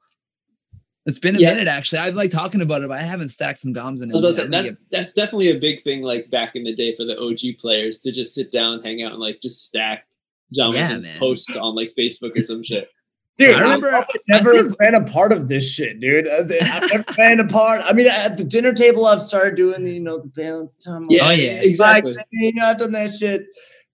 [1.06, 1.52] It's been a Yeah.
[1.52, 2.00] minute actually.
[2.00, 4.38] I've like talking about it, but I haven't stacked some DOMs in I a was
[4.38, 6.04] about say, that's that's definitely a big thing.
[6.04, 9.12] Like back in the day for the OG players to just sit down, hang out,
[9.14, 10.06] and like just stack
[10.54, 11.18] DOMs Yeah, and man.
[11.20, 12.88] post on like Facebook or some shit.
[13.38, 16.28] Dude, I I remember- remember I never think- been a part of this shit, dude.
[16.28, 17.82] Uh, I've never been a part.
[17.86, 21.08] I mean, at the dinner table, I've started doing the, you know, the balance time.
[21.10, 21.62] Yeah, Oh, yeah.
[21.64, 22.14] exactly.
[22.14, 23.46] Like, you know, I've done that shit.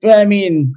[0.01, 0.75] But I mean,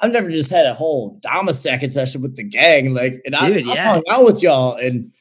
[0.00, 2.94] I've never just had a whole Dama stacking session with the gang.
[2.94, 3.92] Like, and I, Dude, I've yeah.
[3.92, 5.12] hung out with y'all, and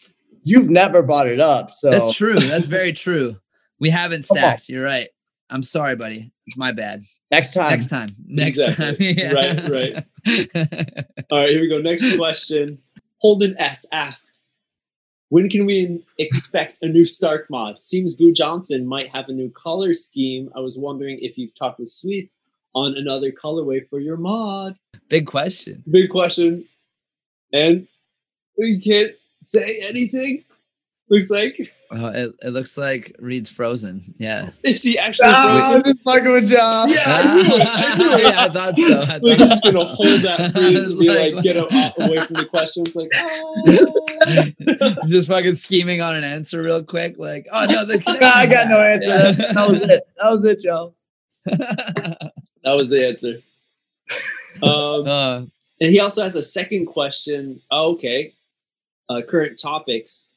[0.49, 1.71] you've never brought it up.
[1.73, 2.35] So That's true.
[2.39, 3.37] That's very true.
[3.79, 4.67] We haven't stacked.
[4.69, 5.07] You're right.
[5.49, 6.31] I'm sorry, buddy.
[6.47, 7.03] It's my bad.
[7.31, 8.09] next time, Next time.
[8.27, 9.15] Next Exactly.
[9.15, 9.35] time.
[9.35, 11.05] Right, right.
[11.31, 11.79] All right, here we go.
[11.81, 12.79] Next question.
[13.21, 14.57] Holden S asks,
[15.29, 17.83] when can we expect a new Stark mod?
[17.83, 20.49] Seems Boo Johnson might have a new color scheme.
[20.55, 22.39] I was wondering if you've talked with Sweets
[22.73, 24.75] on another colorway for your mod.
[25.09, 25.83] Big question.
[25.89, 26.65] Big question.
[27.53, 27.87] And
[28.57, 30.43] we can't say anything.
[31.11, 31.57] Looks like
[31.91, 34.13] Oh, it, it looks like Reed's frozen.
[34.19, 34.51] Yeah.
[34.63, 35.75] is he actually Ah, frozen?
[35.77, 36.87] I'm just fucking with y'all.
[36.87, 37.67] Yeah, I knew it.
[37.67, 38.21] I knew it.
[38.21, 39.01] yeah, I thought so.
[39.01, 41.65] I Like he's just gonna hold that freeze and be Like- like, get him
[41.99, 42.95] away from the questions.
[42.95, 44.95] Like, oh.
[45.07, 47.15] just fucking scheming on an answer real quick.
[47.17, 49.09] Like, oh no, the I got no answer.
[49.09, 50.07] connection's That, that was it.
[50.17, 50.95] That was it, y'all.
[52.63, 53.41] that was the answer.
[54.61, 55.37] Um, Uh,
[55.81, 57.61] and he also has a second question.
[57.71, 58.33] Oh, okay.
[59.09, 60.33] Uh, current topics.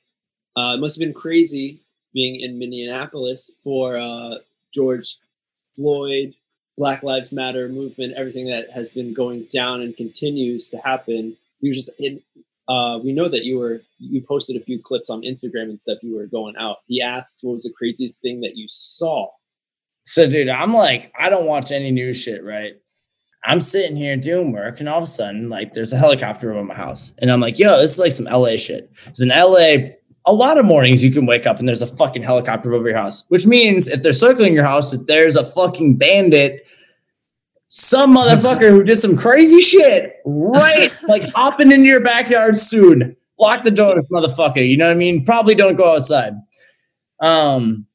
[0.57, 1.81] Uh, it must have been crazy
[2.13, 4.37] being in Minneapolis for uh,
[4.73, 5.19] George
[5.75, 6.35] Floyd,
[6.77, 11.37] Black Lives Matter movement, everything that has been going down and continues to happen.
[11.61, 12.23] You just in.
[12.69, 15.99] Uh, we know that you were you posted a few clips on Instagram and stuff.
[16.03, 16.79] You were going out.
[16.87, 19.29] He asked, "What was the craziest thing that you saw?"
[20.05, 22.77] So, dude, I'm like, I don't watch any news shit, right?
[23.45, 26.65] I'm sitting here doing work, and all of a sudden, like, there's a helicopter over
[26.65, 28.93] my house, and I'm like, yo, this is like some LA shit.
[29.05, 29.95] Because in LA,
[30.27, 32.97] a lot of mornings you can wake up and there's a fucking helicopter over your
[32.97, 36.65] house, which means if they're circling your house, that there's a fucking bandit,
[37.69, 40.97] some motherfucker who did some crazy shit, right?
[41.09, 43.17] like hopping into your backyard soon.
[43.39, 44.67] Lock the door, motherfucker.
[44.69, 45.25] You know what I mean?
[45.25, 46.35] Probably don't go outside.
[47.19, 47.87] Um,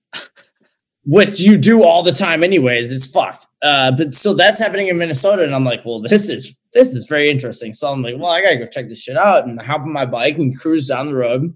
[1.05, 4.97] which you do all the time anyways it's fucked uh but so that's happening in
[4.97, 7.73] minnesota and i'm like well this is this is very interesting.
[7.73, 9.91] So i'm like well i gotta go check this shit out and I hop on
[9.91, 11.55] my bike and cruise down the road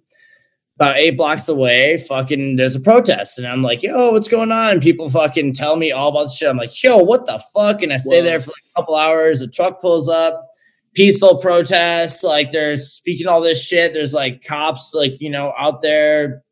[0.77, 4.71] about eight blocks away fucking there's a protest and i'm like yo what's going on?
[4.71, 6.49] And people fucking tell me all about the shit.
[6.49, 7.83] I'm like yo what the fuck?
[7.83, 8.25] And i stay Wow.
[8.25, 10.47] there for like a couple hours a truck pulls up
[10.95, 13.93] peaceful protests like they're speaking all this shit.
[13.93, 16.43] There's like cops like you know out there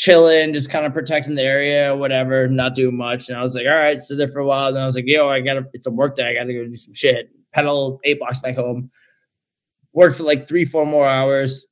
[0.00, 3.28] chilling, just kind of protecting the area, whatever, not doing much.
[3.28, 4.68] And I was like, all right, sit there for a while.
[4.68, 6.26] And then I was like, yo, I gotta, it's a work day.
[6.26, 7.28] I gotta go do some shit.
[7.52, 8.90] Pedal eight blocks back home.
[9.92, 11.66] Work for like three, four more hours.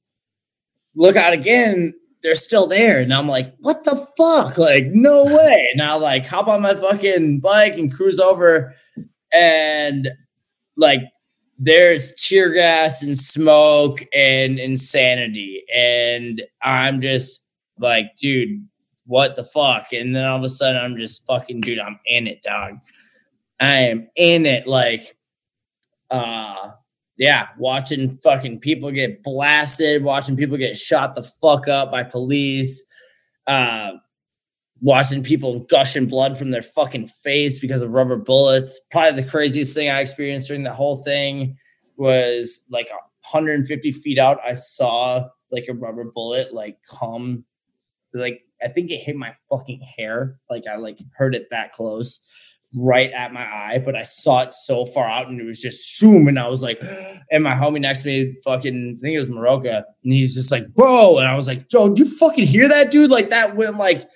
[0.94, 1.94] Look out again.
[2.22, 3.00] They're still there.
[3.00, 4.58] And I'm like, what the fuck?
[4.58, 5.70] Like, no way.
[5.76, 8.74] Now, like, hop on my fucking bike and cruise over.
[9.32, 10.08] And
[10.76, 11.00] like,
[11.58, 15.64] there's tear gas and smoke and insanity.
[15.74, 17.47] And I'm just
[17.80, 18.66] like, dude,
[19.06, 19.92] what the fuck?
[19.92, 22.78] And then all of a sudden, I'm just fucking, dude, I'm in it, dog.
[23.60, 24.66] I am in it.
[24.66, 25.16] Like,
[26.10, 26.70] uh,
[27.16, 32.86] yeah, watching fucking people get blasted, watching people get shot the fuck up by police,
[33.46, 33.92] uh,
[34.80, 38.86] watching people gushing blood from their fucking face because of rubber bullets.
[38.90, 41.56] Probably the craziest thing I experienced during the whole thing
[41.96, 44.38] was like 150 feet out.
[44.44, 47.44] I saw like a rubber bullet like come,
[48.14, 50.38] like I think it hit my fucking hair.
[50.50, 52.24] Like I like heard it that close,
[52.74, 53.82] right at my eye.
[53.84, 56.28] But I saw it so far out, and it was just zoom.
[56.28, 56.80] And I was like,
[57.30, 60.52] and my homie next to me, fucking, I think it was Maroka, and he's just
[60.52, 61.18] like, bro.
[61.18, 63.10] And I was like, yo, did you fucking hear that, dude?
[63.10, 64.08] Like that went like.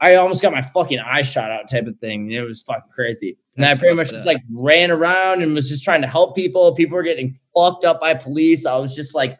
[0.00, 2.30] I almost got my fucking eye shot out type of thing.
[2.30, 3.38] It was fucking crazy.
[3.56, 6.08] And That's I pretty much fucked just like ran around and was just trying to
[6.08, 6.74] help people.
[6.74, 8.66] People were getting fucked up by police.
[8.66, 9.38] I was just like,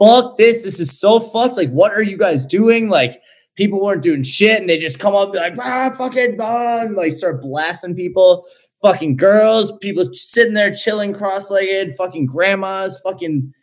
[0.00, 0.64] fuck this.
[0.64, 1.56] This is so fucked.
[1.56, 2.88] Like, what are you guys doing?
[2.88, 3.20] Like,
[3.56, 7.42] people weren't doing shit and they just come up like, ah, fucking on, like start
[7.42, 8.46] blasting people.
[8.82, 13.54] Fucking girls, people sitting there chilling cross-legged, fucking grandmas, fucking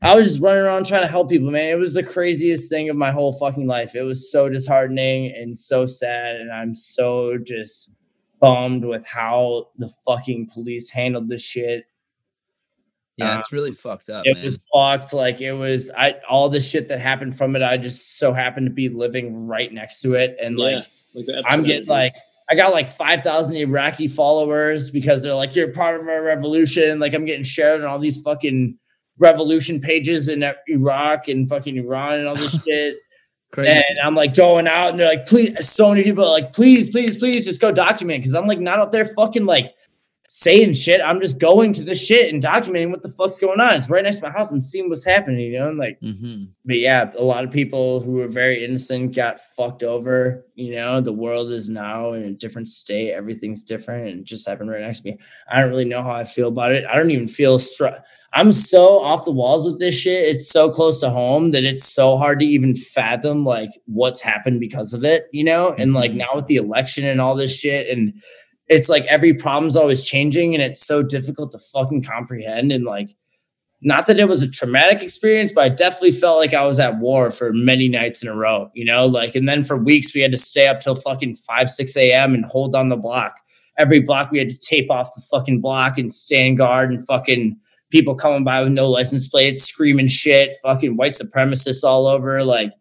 [0.00, 1.72] I was just running around trying to help people, man.
[1.72, 3.96] It was the craziest thing of my whole fucking life.
[3.96, 6.36] It was so disheartening and so sad.
[6.36, 7.90] And I'm so just
[8.40, 11.86] bummed with how the fucking police handled this shit.
[13.18, 14.44] Yeah, Uh, it's really fucked up, It man.
[14.44, 15.12] was fucked.
[15.12, 17.62] Like it was I all the shit that happened from it.
[17.62, 20.36] I just so happened to be living right next to it.
[20.40, 22.14] And Yeah, like like I'm getting like
[22.50, 26.98] I got like five thousand Iraqi followers because they're like you're part of our revolution.
[27.00, 28.78] Like I'm getting shared on all these fucking
[29.18, 32.96] revolution pages in Iraq and fucking Iran and all this shit.
[33.50, 33.82] Crazy.
[33.90, 36.90] And I'm like going out and they're like, please, so many people are like, please,
[36.90, 38.22] please, please just go document.
[38.22, 39.74] Cause I'm like not up there fucking like
[40.30, 41.00] saying shit.
[41.00, 43.74] I'm just going to the shit and documenting what the fuck's going on.
[43.76, 45.70] It's right next to my house and seeing what's happening, you know?
[45.70, 49.82] And like, hmm but yeah, a lot of people who were very innocent got fucked
[49.82, 50.44] over.
[50.54, 53.12] You know, the world is now in a different state.
[53.12, 55.18] Everything's different, and just happened right next to me.
[55.50, 56.84] I don't really know how I feel about it.
[56.84, 57.86] I don't even feel str-
[58.34, 60.24] I'm so off the walls with this shit.
[60.28, 64.60] It's so close to home that it's so hard to even fathom like what's happened
[64.60, 65.28] because of it.
[65.32, 66.16] You know, and like Mhm.
[66.16, 68.12] now with the election and all this shit, and
[68.68, 73.10] it's like every problem's always changing, and it's so difficult to fucking comprehend and like
[73.80, 76.98] not that it was a traumatic experience, but I definitely felt like I was at
[76.98, 80.20] war for many nights in a row, you know, like, and then for weeks we
[80.20, 82.34] had to stay up till fucking 5, 6 a.m.
[82.34, 83.36] and hold on the block.
[83.78, 87.56] Every block we had to tape off the fucking block and stand guard and fucking
[87.92, 92.72] people coming by with no license plates, screaming shit, fucking white supremacists all over, like,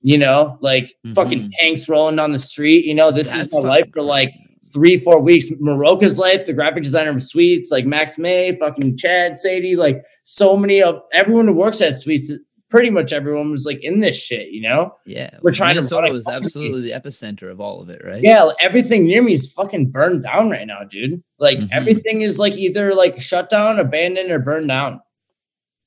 [0.00, 1.50] you know, like fucking Mhm.
[1.60, 2.86] tanks rolling down the street.
[2.86, 4.30] You know, this That's is my life for like.
[4.72, 5.50] Three, four weeks.
[5.60, 10.56] Maroka's life, the graphic designer of Sweets, like Max May, fucking Chad, Sadie, like so
[10.56, 12.32] many of everyone who works at Sweets,
[12.70, 14.94] pretty much everyone was like in this shit, you know?
[15.04, 18.00] Yeah, We're trying to Minnesota run a was absolutely the epicenter of all of it,
[18.02, 18.22] right?
[18.22, 21.22] Yeah, like, everything near me is fucking burned down right now, dude.
[21.38, 21.68] Like Mhm.
[21.70, 25.00] everything is like either like shut down, abandoned, or burned down.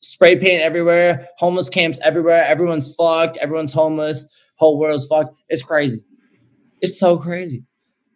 [0.02, 2.44] Spray paint everywhere, homeless camps everywhere.
[2.48, 3.38] Everyone's fucked.
[3.38, 4.30] Everyone's homeless.
[4.58, 5.36] Whole world's fucked.
[5.50, 6.04] It's crazy.
[6.82, 7.64] It's so crazy.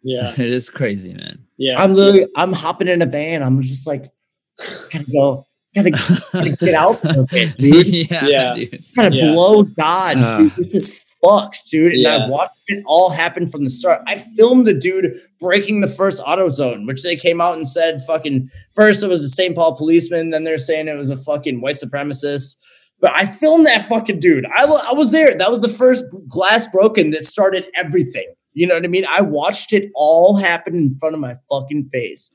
[0.02, 1.44] Yeah, it is crazy, man.
[1.56, 1.78] yeah.
[1.78, 3.42] I'm literally, I'm hopping in a van.
[3.42, 4.10] I'm just like,
[4.92, 5.44] gotta go,
[5.74, 5.90] gotta,
[6.32, 7.86] gotta get out for a bit, dude.
[8.10, 8.54] yeah, Yeah.
[8.54, 8.84] dude.
[8.96, 9.32] Gotta Yeah.
[9.32, 10.38] blow Dodge, Uh.
[10.38, 10.52] dude.
[10.56, 11.92] This is fucked, dude.
[11.92, 12.16] And Yeah.
[12.16, 14.00] I watched it all happen from the start.
[14.06, 18.48] I filmed the dude breaking the first AutoZone, which they came out and said fucking
[18.74, 19.54] first it was a St.
[19.54, 22.56] Paul policeman, then they're saying it was a fucking white supremacist.
[23.02, 24.44] But I filmed that fucking dude.
[24.46, 25.36] I, I was there.
[25.36, 28.26] That was the first glass broken that started everything.
[28.52, 29.04] You know what I mean?
[29.08, 32.32] I watched it all happen in front of my fucking face.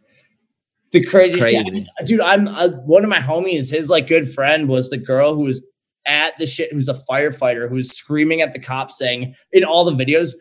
[0.92, 1.88] The crazy, crazy.
[2.06, 2.22] dude.
[2.22, 3.70] I'm uh, one of my homies.
[3.72, 5.70] His like good friend was the girl who was
[6.08, 6.72] at the shit.
[6.72, 10.36] Who's a firefighter who was screaming at the cops, saying in all the videos,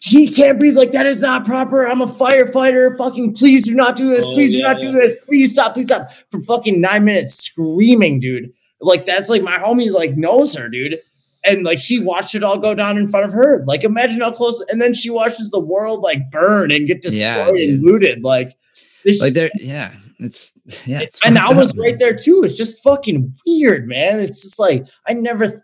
[0.00, 0.76] "He can't breathe.
[0.76, 1.88] Like that is not proper.
[1.88, 2.96] I'm a firefighter.
[2.96, 4.24] Fucking please do not do this.
[4.24, 5.16] Oh, please do yeah, not do this.
[5.26, 5.74] Please stop.
[5.74, 8.52] Please stop." For fucking nine minutes, screaming, dude.
[8.80, 11.00] Like that's like my homie like knows her, dude.
[11.46, 13.64] And like she watched it all go down in front of her.
[13.66, 14.62] Like imagine how close.
[14.68, 18.22] And then she watches the world like burn and get Yeah, destroyed and looted.
[18.24, 18.56] Like
[19.04, 19.94] this Like there, yeah.
[20.18, 20.52] It's
[20.86, 21.00] yeah.
[21.00, 21.98] It's and I was up, right man.
[21.98, 22.42] there too.
[22.44, 24.20] It's just fucking weird, man.
[24.20, 25.60] It's just like I never, th-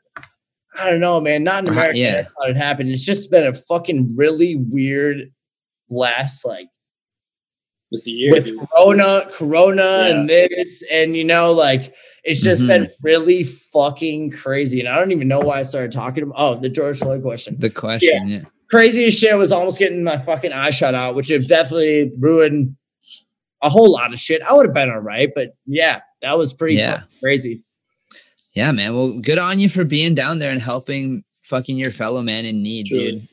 [0.79, 1.43] I don't know, man.
[1.43, 2.21] Not in Uh, America, yeah.
[2.21, 2.91] I thought it happened.
[2.91, 5.33] It's just been a fucking really weird
[5.91, 6.69] last like
[7.93, 8.59] this year, with dude.
[8.75, 10.09] Corona, Corona, Yeah.
[10.21, 11.95] and this, and you know, like
[12.25, 12.67] it's just Mhm.
[12.69, 14.81] been really fucking crazy.
[14.81, 16.37] And I don't even know why I started talking about.
[16.39, 18.41] Oh, the George Floyd question The question, yeah.
[18.71, 22.77] craziest shit was almost getting my fucking eye shut out, which have definitely ruined
[23.63, 24.41] a whole lot of shit.
[24.43, 27.03] I would have been all right, but yeah, that was pretty Yeah.
[27.21, 27.63] crazy.
[28.55, 28.95] Yeah, man.
[28.95, 32.63] Well, good on you for being down there and helping fucking your fellow man in
[32.63, 33.11] need, Truly.
[33.13, 33.29] dude.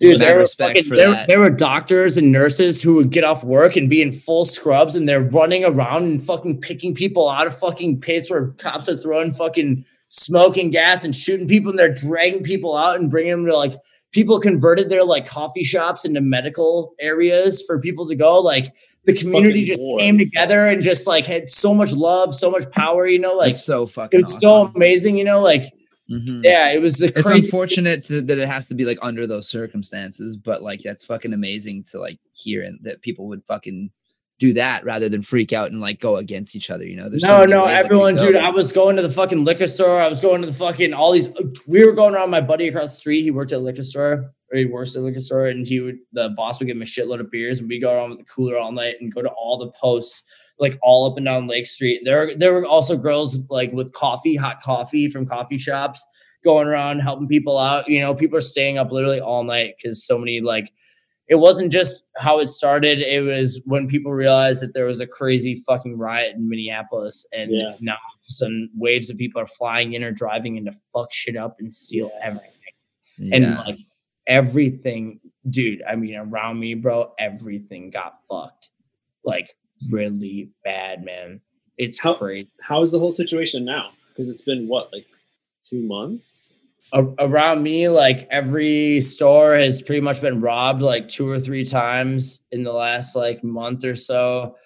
[0.00, 3.76] Dude, there were, fucking, there, there were doctors and nurses who would get off work
[3.76, 7.58] and be in full scrubs and they're running around and fucking picking people out of
[7.58, 12.42] fucking pits where cops are throwing fucking smoking gas and shooting people and they're dragging
[12.42, 13.74] people out and bringing them to like
[14.12, 18.40] people converted their like coffee shops into medical areas for people to go.
[18.40, 18.72] Like
[19.04, 19.98] the community just war.
[19.98, 23.06] came together and just like had so much love, so much power.
[23.06, 25.16] You know, like That's so fucking it's so amazing.
[25.18, 25.72] You know, like
[26.10, 26.42] Mhm.
[26.44, 29.26] yeah, it was the It's crazy- unfortunate to, that it has to be like under
[29.26, 33.90] those circumstances, but like that's fucking amazing to like hear and that people would fucking
[34.38, 36.84] do that rather than freak out and like go against each other.
[36.86, 38.36] You know, there's no, many no, everyone, dude.
[38.36, 40.00] I was going to the fucking liquor store.
[40.00, 41.32] I was going to the fucking all these.
[41.66, 42.30] We were going around.
[42.30, 45.02] My buddy across the street, he worked at a liquor store, or he works at
[45.02, 47.60] a liquor store, and he would the boss would give him a shitload of beers,
[47.60, 50.24] and we go around with the cooler all night and go to all the posts,
[50.60, 52.02] like all up and down Lake Street.
[52.04, 56.06] There, there were also girls like with coffee, hot coffee from coffee shops,
[56.44, 57.88] going around helping people out.
[57.88, 60.72] You know, people are staying up literally all night because so many like
[61.28, 62.98] it wasn't just how it started.
[62.98, 67.52] It was when people realized that there was a crazy fucking riot in Minneapolis, and
[67.52, 67.76] Yeah.
[67.80, 71.56] now some waves of people are flying in or driving in to fuck shit up
[71.60, 72.26] and steal Yeah.
[72.26, 72.50] everything.
[73.18, 73.36] yeah.
[73.36, 73.78] And like
[74.26, 75.82] everything, dude.
[75.88, 78.70] I mean, around me, bro, everything got fucked,
[79.24, 79.56] like
[79.90, 81.40] really bad, man.
[81.78, 82.50] It's How- crazy.
[82.62, 83.90] How is the whole situation now?
[84.08, 85.06] Because it's been what, like
[85.64, 86.52] two months?
[86.92, 92.46] Around me, like every store has pretty much been robbed like two or three times
[92.50, 94.56] in the last like month or so.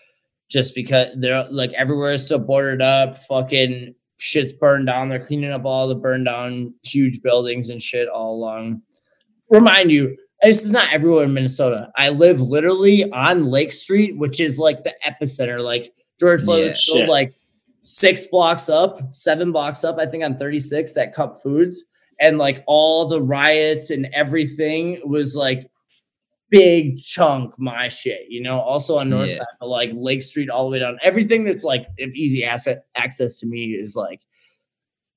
[0.48, 5.10] Just because they're like everywhere is still boarded up, fucking shit's burned down.
[5.10, 8.80] They're cleaning up all the burned down huge buildings and shit all along.
[9.50, 11.90] Remind you, this is not everywhere in Minnesota.
[11.96, 15.62] I live literally on Lake Street, which is like the epicenter.
[15.62, 17.06] Like George Floyd Yeah.
[17.06, 17.34] like
[17.80, 21.90] six blocks up, seven blocks up, I think on 36 at Cup Foods.
[22.20, 25.68] And like all the riots and everything was like
[26.50, 28.60] big chunk my shit, you know.
[28.60, 29.36] Also on North Yeah.
[29.38, 30.98] Side, but like Lake Street all the way down.
[31.02, 34.20] Everything that's like if easy asset access to me is like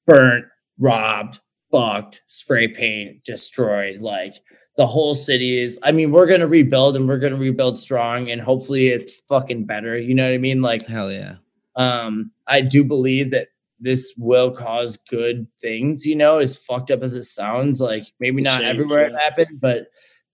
[0.08, 0.46] burnt,
[0.80, 1.40] robbed,
[1.72, 4.02] fucked, spray paint, destroyed.
[4.02, 4.36] Like
[4.78, 5.80] the whole city is.
[5.84, 9.98] I mean, we're gonna rebuild and we're gonna rebuild strong, and hopefully it's fucking better.
[9.98, 10.62] You know what I mean?
[10.62, 11.36] Like hell yeah.
[11.76, 13.50] um, I do believe that
[13.80, 17.82] this will cause good things, you know, as fucked up as it sounds.
[17.82, 19.88] Like maybe not Change, everywhere it happened, but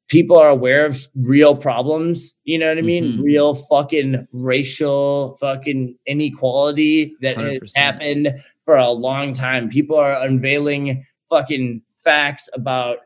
[0.10, 3.14] people are aware of real problems, you know what I mean?
[3.14, 3.24] Mhm.
[3.24, 7.78] Real fucking racial fucking inequality that has 100%.
[7.78, 8.30] happened
[8.66, 9.70] for a long time.
[9.70, 13.00] People are unveiling fucking facts about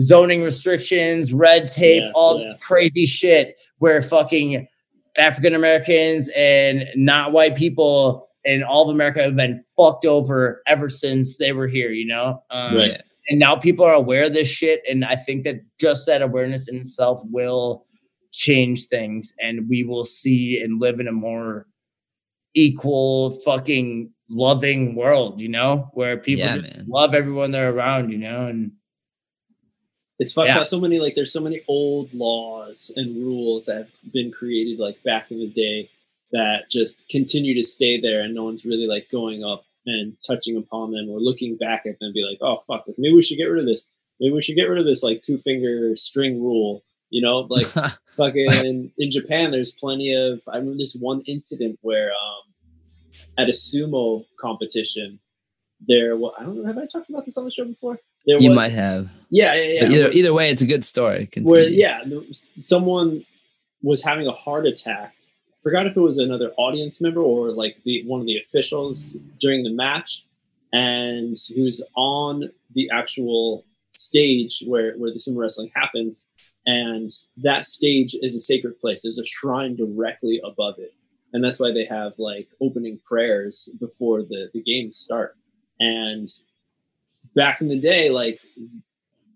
[0.00, 2.50] zoning restrictions, red tape, Yeah, all yeah.
[2.50, 4.66] this crazy shit where fucking
[5.16, 10.88] African Americans and not white people in all of America have been fucked over ever
[10.88, 12.42] since they were here, you know?
[12.50, 13.00] Um, Right.
[13.28, 14.82] And now people are aware of this shit.
[14.90, 17.86] And I think that just that awareness in itself will
[18.32, 21.66] change things and we will see and live in a more
[22.54, 25.88] equal, fucking loving world, you know?
[25.94, 28.46] Where people Yeah, love everyone they're around, you know?
[28.46, 28.72] And
[30.24, 30.54] It's fucked Yeah.
[30.54, 34.78] how so many like there's so many old laws and rules that have been created
[34.78, 35.90] like back in the day
[36.32, 40.56] that just continue to stay there and no one's really like going up and touching
[40.56, 43.22] upon them or looking back at them and be like, oh fuck, like, maybe we
[43.22, 43.90] should get rid of this.
[44.18, 46.82] Maybe we should get rid of this like two finger string rule.
[47.10, 47.66] You know, like
[48.16, 50.40] fucking in Japan, there's plenty of.
[50.52, 52.42] I remember this one incident where um,
[53.38, 55.20] at a sumo competition,
[55.86, 56.16] there.
[56.16, 56.64] wa- I don't know.
[56.66, 58.00] Have I talked about this on the show before?
[58.26, 59.10] There you was, might have.
[59.30, 59.88] Yeah, yeah, yeah.
[59.88, 61.28] Either either way, it's a good story.
[61.42, 62.04] where yeah,
[62.58, 63.24] someone
[63.82, 65.14] was having a heart attack.
[65.48, 69.16] I forgot if it was another audience member or like the one of the officials
[69.40, 70.24] during the match,
[70.72, 76.26] and he was on the actual stage where where the sumo wrestling happens,
[76.66, 79.02] and that stage is a sacred place.
[79.02, 80.94] There's a shrine directly above it,
[81.32, 85.36] and that's why they have like opening prayers before the the games start.
[85.80, 86.28] And
[87.34, 88.40] back in the day, like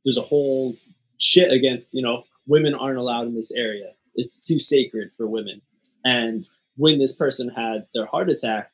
[0.04, 0.76] there's a whole
[1.18, 3.92] shit against you know women aren't allowed in this area.
[4.14, 5.62] It's too sacred for women.
[6.04, 6.44] And
[6.76, 8.70] when this person had their heart attack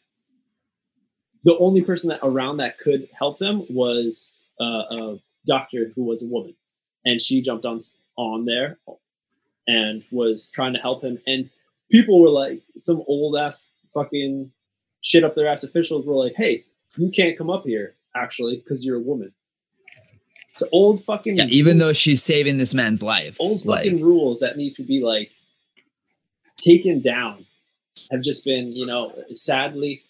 [1.45, 6.23] the only person that around that could help them was uh, a doctor who was
[6.23, 6.55] a woman.
[7.05, 7.81] And she jumped on
[8.17, 8.79] on there
[9.67, 11.19] and was trying to help him.
[11.27, 11.51] And
[11.91, 14.53] people were like some old ass fucking
[15.03, 16.65] shit up their ass officials were like hey
[16.97, 19.33] you can't come up here actually because you're a woman
[20.51, 23.37] it's old fucking Yeah, even though she's saving this man's life.
[23.41, 25.33] old like, fucking rules that need to be like
[26.59, 27.47] taken down
[28.13, 30.03] have just been, you know, sadly.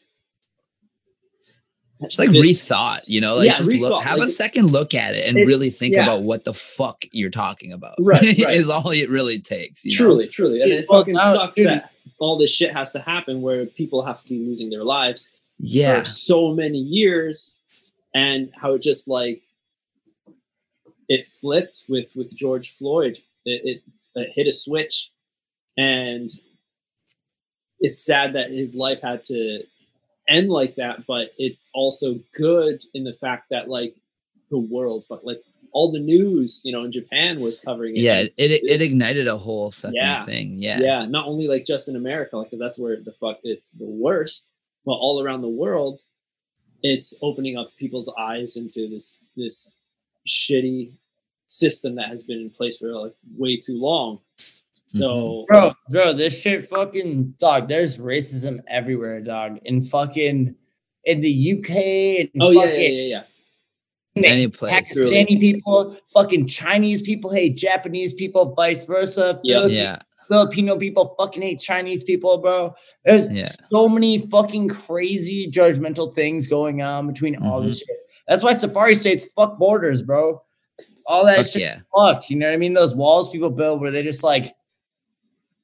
[2.02, 4.93] just like this- rethought, you know, like Yeah, just look, rethought, have a second look
[4.93, 6.02] at it and really think yeah.
[6.02, 7.94] about what the fuck you're talking about.
[7.98, 8.55] Right, right.
[8.56, 9.85] is all it really takes.
[9.86, 9.97] You know?
[10.05, 12.93] Truly, truly, and Yeah, it well, fucking now, sucks dude- that all this shit has
[12.93, 16.01] to happen where people have to be losing their lives Yeah.
[16.01, 17.60] for so many years,
[18.15, 19.43] and how it just like
[21.09, 23.19] it flipped with with George Floyd.
[23.45, 23.82] It, it,
[24.15, 25.11] it hit a switch,
[25.77, 26.31] and
[27.81, 29.65] it's sad that his life had to
[30.27, 33.95] end like that, but it's also good in the fact that like
[34.51, 35.43] the world, like
[35.73, 38.01] all the news, you know, in Japan was covering it.
[38.01, 40.23] Yeah, it it, it ignited a whole fucking Yeah.
[40.23, 40.55] thing.
[40.59, 40.78] Yeah.
[40.81, 43.85] yeah, not only like just in America, like because that's where the fuck it's the
[43.85, 44.53] worst,
[44.86, 46.01] but all around the world,
[46.85, 49.77] it's opening up people's eyes into this this
[50.28, 50.93] shitty
[51.47, 54.19] system that has been in place for like way too long.
[54.39, 54.98] Mm-hmm.
[54.98, 57.69] So Bro, bro, this shit fucking dog.
[57.69, 59.59] There's racism everywhere, dog.
[59.65, 60.55] In fucking
[61.05, 62.31] in the UK.
[62.35, 63.23] And oh yeah, yeah, yeah, yeah.
[64.16, 64.97] Any place.
[64.97, 69.40] Pakistani people, fucking Chinese people hate Japanese people, vice versa.
[69.43, 69.66] Yeah.
[69.66, 69.98] Yeah.
[70.29, 72.75] Filipino people fucking hate Chinese people, bro.
[73.05, 73.47] There's Yeah.
[73.71, 77.71] so many fucking crazy judgmental things going on between all Mm-hmm.
[77.71, 77.97] this shit.
[78.29, 80.43] That's why Safari States fuck borders, bro.
[81.07, 81.81] All that Fuck shit yeah.
[81.95, 82.31] fucked.
[82.31, 82.73] You know what I mean?
[82.75, 84.55] Those walls people build where they just like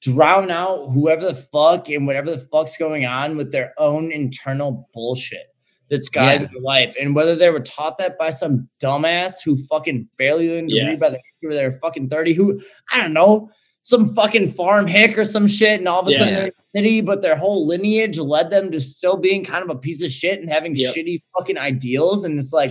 [0.00, 4.88] drown out whoever the fuck and whatever the fuck's going on with their own internal
[4.94, 5.46] bullshit
[5.90, 6.94] that's guiding their life.
[7.00, 10.86] And whether they were taught that by some dumbass who fucking barely learned to Yeah.
[10.86, 12.60] read by the age where they're fucking 30, who
[12.92, 13.50] I don't know,
[13.82, 16.18] some fucking farm hick or some shit, and all of a Yeah.
[16.18, 19.64] sudden they're in the city, but their whole lineage led them to still being kind
[19.64, 20.94] of a piece of shit and having Yep.
[20.94, 22.24] shitty fucking ideals.
[22.24, 22.70] And it's like,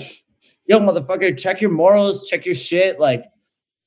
[0.66, 3.00] yo, motherfucker, check your morals, check your shit.
[3.00, 3.24] Like,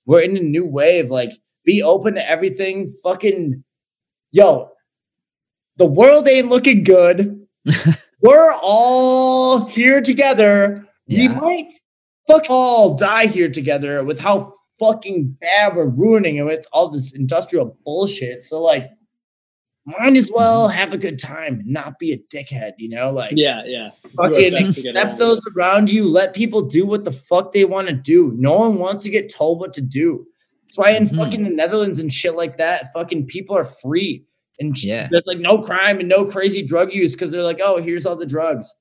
[0.05, 1.11] we're in a new wave.
[1.11, 1.31] Like,
[1.65, 2.93] be open to everything.
[3.05, 3.63] Fucking,
[4.33, 4.71] yo,
[5.77, 7.47] the world ain't looking good.
[8.21, 10.87] we're all here together.
[11.09, 11.67] We might
[12.27, 17.13] fuck all die here together with how fucking bad we're ruining it with all this
[17.15, 18.43] industrial bullshit.
[18.43, 18.91] So, like,
[19.85, 23.11] might as well have a good time and not be a dickhead, you know?
[23.11, 23.91] Like, Yeah, yeah.
[24.05, 26.09] Do our fucking best to get accept those around you.
[26.09, 28.33] Let people do what the fuck they want to do.
[28.37, 30.27] No one wants to get told what to do.
[30.63, 31.17] That's why in Mhm.
[31.17, 34.25] fucking the Netherlands and shit like that, fucking people are free
[34.61, 35.09] and sh- Yeah.
[35.11, 38.17] there's like no crime and no crazy drug use because they're like, oh, here's all
[38.17, 38.73] the drugs.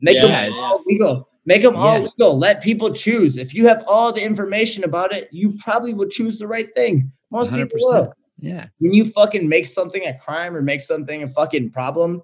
[0.00, 1.28] Make Yeah, them all legal.
[1.48, 2.08] Make them all Yeah.
[2.18, 2.38] legal.
[2.38, 3.38] Let people choose.
[3.38, 7.10] If you have all the information about it, you probably will choose the right thing.
[7.30, 8.06] Most people 100%.
[8.06, 8.66] will Yeah.
[8.80, 12.22] when you fucking make something a crime or make something a fucking problem,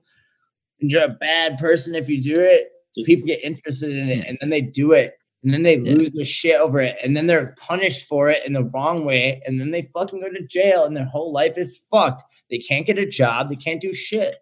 [0.78, 4.18] and you're a bad person if you do it, Just- people get interested in it
[4.18, 4.24] Yeah.
[4.28, 5.14] and then they do it.
[5.42, 5.94] And then they Yeah.
[5.94, 6.94] lose their shit over it.
[7.02, 9.40] And then they're punished for it in the wrong way.
[9.46, 12.22] And then they fucking go to jail and their whole life is fucked.
[12.50, 13.48] They can't get a job.
[13.48, 14.36] They can't do shit.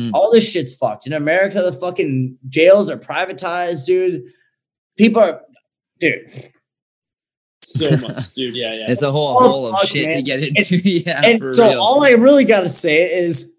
[0.00, 0.10] Mhm.
[0.14, 1.06] All this shit's fucked.
[1.06, 4.22] In America, the fucking jails are privatized, dude.
[4.96, 5.42] People are,
[6.00, 6.30] dude.
[7.62, 8.54] so much, dude.
[8.56, 8.90] Yeah, yeah.
[8.90, 10.76] It's a whole Oh, hole of fuck, shit to get into.
[10.88, 11.22] yeah.
[11.24, 11.80] and for so real.
[11.80, 13.52] all I really got to say is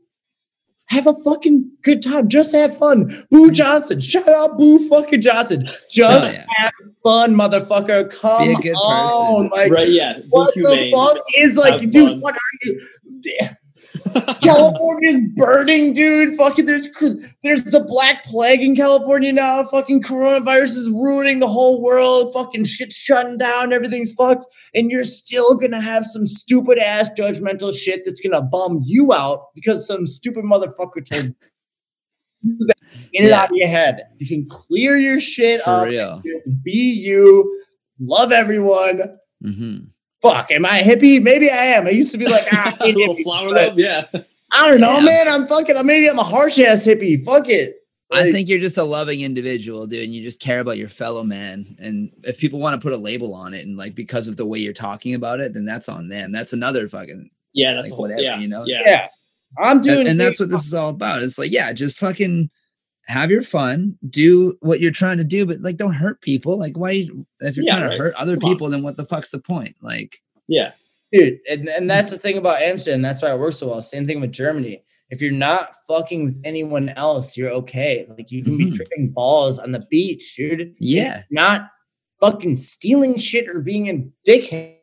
[0.88, 2.27] have a fucking good time.
[2.27, 3.13] Just have fun.
[3.30, 4.01] Boo Johnson.
[4.01, 5.65] Shout out Boo fucking Johnson.
[5.89, 6.45] Just Oh, yeah.
[6.57, 6.72] have
[7.03, 8.11] fun, motherfucker.
[8.19, 9.49] Come Be a good on.
[9.49, 9.69] person.
[9.69, 10.18] Like, right, yeah.
[10.19, 10.91] Be what humane.
[10.91, 12.19] the fuck is like, Have dude, fun.
[12.19, 12.81] what are you?
[14.41, 16.36] California's burning, dude.
[16.36, 16.88] Fucking there's
[17.44, 19.64] there's the black plague in California now.
[19.66, 22.34] Fucking coronavirus is ruining the whole world.
[22.34, 23.74] Fucking shit's shutting down.
[23.74, 28.82] Everything's fucked, and you're still gonna have some stupid ass judgmental shit that's gonna bum
[28.86, 31.34] you out because some stupid motherfucker told
[32.44, 32.76] you that.
[33.14, 33.41] Get it Yeah.
[33.41, 34.02] out of your head.
[34.20, 35.88] You can clear your shit For up.
[35.88, 36.22] real.
[36.26, 36.72] Just be
[37.06, 37.62] you.
[37.99, 39.18] Love everyone.
[39.44, 39.78] hmm
[40.22, 41.22] Fuck, am I a hippie?
[41.22, 41.88] Maybe I am.
[41.88, 44.06] I used to be like, ah, a little hippie, flower but love, yeah.
[44.53, 45.06] I don't know, Yeah.
[45.06, 45.27] man.
[45.30, 45.76] I'm fucking.
[45.85, 47.23] Maybe I'm a harsh ass hippie.
[47.23, 47.76] Fuck it.
[48.14, 51.23] I think you're just a loving individual, dude, and you just care about your fellow
[51.23, 51.77] man.
[51.80, 54.45] And if people want to put a label on it, and like because of the
[54.45, 56.34] way you're talking about it, then that's on them.
[56.34, 58.65] That's another fucking Yeah, that's Like, whole, whatever, yeah, you know?
[58.65, 58.80] Yeah.
[58.85, 59.07] yeah,
[59.57, 61.22] I'm doing, and, and that's what this is all about.
[61.23, 62.49] It's like, yeah, just fucking
[63.11, 66.57] have your fun, do what you're trying to do, but like don't hurt people.
[66.57, 67.07] Like, why
[67.41, 67.91] if you're Yeah, trying right.
[67.97, 68.51] to hurt other Come on.
[68.55, 69.75] people, then what the fuck's the point?
[69.81, 70.15] Like,
[70.47, 70.71] yeah.
[71.11, 71.39] dude.
[71.49, 73.01] And, and that's the thing about Amsterdam.
[73.01, 73.81] That's why it works so well.
[73.81, 74.83] Same thing with Germany.
[75.09, 78.05] If you're not fucking with anyone else, you're okay.
[78.09, 78.75] Like you can be Mhm.
[78.75, 80.73] tripping balls on the beach, dude.
[80.79, 81.69] yeah, Not
[82.21, 84.75] fucking stealing shit or being a dickhead.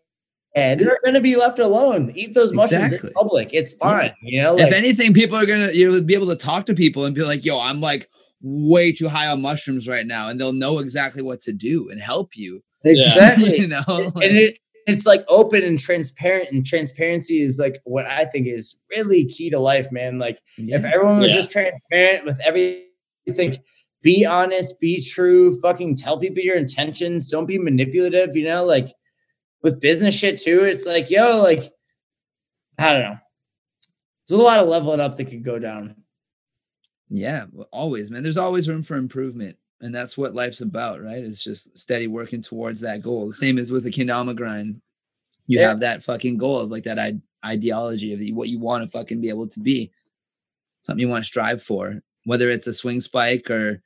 [0.81, 2.13] You're gonna be left alone.
[2.17, 3.09] Eat those mushrooms Exactly.
[3.11, 3.49] in public.
[3.53, 4.13] It's fine.
[4.23, 7.15] You know, if anything, people are gonna you'll be able to talk to people and
[7.15, 8.09] be like, yo, I'm like
[8.41, 12.01] way too high on mushrooms right now, and they'll know exactly what to do and
[12.01, 12.63] help you.
[12.85, 13.59] exactly.
[13.61, 18.07] you know, and Like, it, it's like open and transparent and transparency is like what
[18.07, 20.19] i think is really key to life man.
[20.19, 21.37] Like if everyone was Yeah.
[21.37, 23.59] just transparent with everything
[24.03, 28.65] be honest be true fucking tell people your intentions don't be manipulative you know?
[28.65, 28.89] Like
[29.63, 31.65] with business shit too it's like yo like
[32.79, 33.19] i don't know.
[34.27, 35.97] There's a lot of leveling up that could go down
[37.11, 38.23] Yeah, always, man.
[38.23, 39.57] There's always room for improvement.
[39.81, 41.23] And that's what life's about, right?
[41.25, 43.29] It's just steady working towards that goal.
[43.29, 44.81] The same as with the Kendama grind.
[45.47, 45.69] You Yeah.
[45.69, 49.21] have that fucking goal of like that I- ideology of what you want to fucking
[49.21, 49.91] be able to be.
[50.83, 53.83] something you want to strive for, whether it's a swing spike or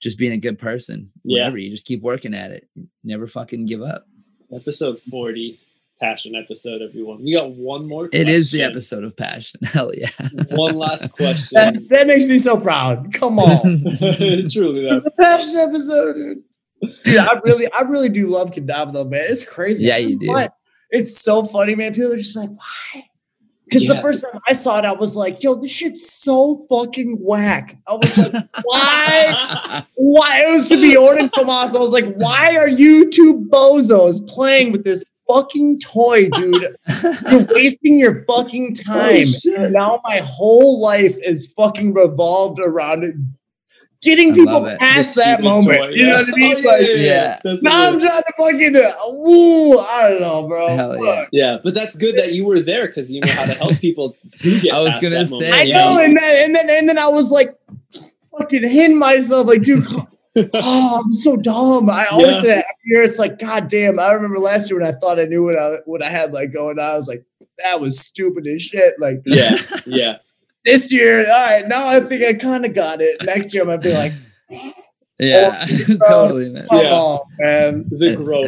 [0.00, 1.10] just being a good person.
[1.24, 1.42] Yeah.
[1.44, 2.68] Whatever, you just keep working at it.
[3.02, 4.06] Never fucking give up.
[4.54, 5.58] Episode 40,
[6.04, 7.22] passion episode, everyone.
[7.22, 9.60] We got one more It is the episode of passion.
[9.64, 10.10] Hell yeah.
[10.50, 11.54] One last question.
[11.54, 13.12] That, that makes me so proud.
[13.14, 13.62] Come on.
[14.50, 15.00] Truly, though.
[15.00, 16.42] the passion episode, dude.
[17.04, 19.24] Dude, I really, I really do love Kendama though, man.
[19.28, 19.86] It's crazy.
[19.86, 20.26] Yeah, you do.
[20.26, 20.52] But
[20.90, 21.94] it's so funny, man.
[21.94, 23.04] People are just like, why?
[23.64, 27.16] Because the first time I saw it, I was like, yo, this shit's so fucking
[27.18, 27.78] whack.
[27.88, 29.84] I was like, why?
[29.94, 30.44] Why?
[30.46, 31.74] It was to be Orton Tomas.
[31.74, 36.76] I was like, why are you two bozos playing with this fucking toy, dude?
[37.30, 39.26] You're wasting your fucking time.
[39.26, 39.70] shit.
[39.72, 43.14] now my whole life is fucking revolved around it.
[44.02, 44.78] Getting I people it.
[44.78, 45.78] past The that moment.
[45.78, 46.56] toy, You know what I mean?
[46.56, 47.40] Oh, yeah, Like, yeah, yeah.
[47.42, 47.54] Yeah.
[47.62, 49.78] Now I'm trying to fucking uh, woo.
[49.78, 50.68] I don't know, bro.
[50.68, 51.24] Hell yeah.
[51.32, 54.14] Yeah, but that's good that you were there because you know how to help people
[54.32, 54.74] to get.
[54.74, 55.54] I was past gonna that say, moment.
[55.54, 55.74] I yeah.
[55.76, 57.58] know, and then and then and then I was like,
[58.38, 59.86] fucking hitting myself, like, dude.
[60.54, 61.88] oh, I'm so dumb.
[61.90, 62.40] I always Yeah.
[62.42, 62.66] say that every
[62.96, 63.02] year.
[63.02, 63.98] It's like, god damn.
[64.00, 66.52] I remember last year when I thought I knew what I what I had like
[66.52, 66.84] going on.
[66.84, 67.24] I was like,
[67.62, 68.94] that was stupid as shit.
[68.98, 69.56] Like Yeah,
[69.86, 70.16] yeah.
[70.64, 73.22] this year, all right, now I think I kind of got it.
[73.24, 74.12] Next year, I'm gonna be like,
[74.52, 74.72] oh,
[75.18, 75.64] yeah,
[76.08, 76.66] totally, man.
[76.70, 76.92] come Yeah.
[76.92, 77.84] on, man.
[77.90, 78.46] And- growth.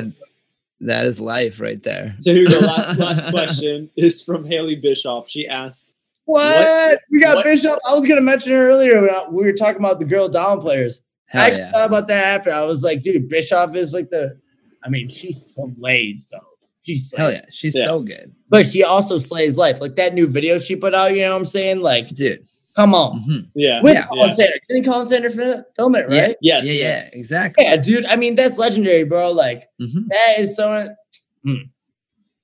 [0.80, 2.16] and that is life right there.
[2.18, 2.58] So here we go.
[2.60, 5.28] Last last question is from Haley Bischoff.
[5.28, 5.92] She asked,
[6.24, 6.42] What?
[6.42, 7.78] What- We got what- Bishop.
[7.86, 9.00] I was gonna mention her earlier.
[9.30, 11.02] We were talking about the girl down players.
[11.32, 11.70] I Hell actually yeah.
[11.72, 12.50] thought about that after.
[12.52, 14.38] I was like, dude, Bischoff is like the.
[14.84, 16.38] I mean, she slays though.
[16.82, 17.18] She slays.
[17.18, 17.40] Hell yeah.
[17.50, 17.84] She's Yeah.
[17.84, 18.32] so good.
[18.48, 19.80] But she also slays life.
[19.80, 21.12] Like that new video she put out.
[21.14, 21.80] You know what I'm saying?
[21.80, 22.46] Like, Dude.
[22.76, 23.20] come on.
[23.22, 23.48] Mhm.
[23.56, 24.06] "Yeah, With Yeah.
[24.06, 24.34] Colin yeah.
[24.34, 24.60] Sanders.
[24.68, 26.22] Didn't Colin Sanders film film it, Yeah.
[26.26, 26.36] right?
[26.40, 27.10] yes, yeah, yeah, yes.
[27.12, 27.64] exactly.
[27.64, 27.76] Yeah.
[27.76, 28.04] dude.
[28.06, 29.32] I mean, that's legendary, bro.
[29.32, 30.06] Like Mhm.
[30.10, 30.94] that is so.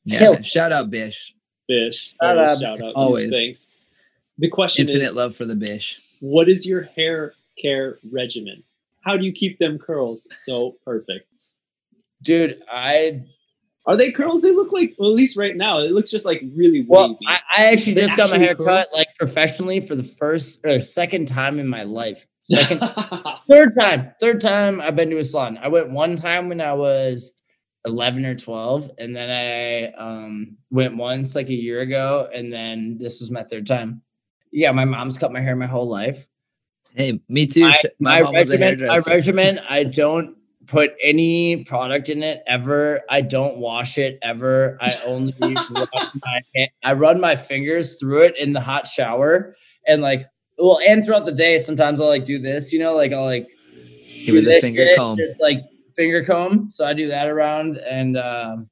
[0.04, 0.42] Yeah, Kill.
[0.42, 1.34] Shout out Bish.
[1.68, 2.14] Bish.
[2.20, 2.58] Shout Always out.
[2.60, 2.92] shout out.
[2.96, 3.30] Always.
[3.30, 3.76] Thanks.
[4.38, 6.00] The question Infinite is, love for the Bish.
[6.20, 8.64] what is your hair care regimen?
[9.04, 11.26] How do you keep them curls so perfect?
[12.22, 13.22] Dude, I
[13.86, 14.42] Are they curls?
[14.42, 17.18] They look like, well, at least right now, it looks just like really well, wavy.
[17.26, 21.26] I, I actually just got my hair cut like professionally for the first or second
[21.26, 22.26] time in my life.
[22.42, 22.78] Second,
[23.50, 25.58] third time, third time I've been to a salon.
[25.60, 27.40] I went one time when I was
[27.84, 32.98] 11 or 12, and then I um, went once like a year ago, and then
[32.98, 34.02] this was my third time.
[34.52, 36.26] Yeah, my mom's cut my hair my whole life.
[36.94, 37.62] Hey, me too.
[37.62, 40.36] My, my, mom was a regimen, my regimen, I don't
[40.66, 43.02] put any product in it ever.
[43.08, 44.78] I don't wash it ever.
[44.80, 45.88] I only run
[46.24, 49.56] my I run my fingers through it in the hot shower
[49.86, 50.26] and like
[50.58, 53.48] well and throughout the day sometimes I'll like do this, you know, like I'll like
[54.24, 55.18] Give do the finger shit, comb.
[55.18, 55.62] Just like
[55.96, 56.70] finger comb.
[56.70, 58.68] So I do that around and um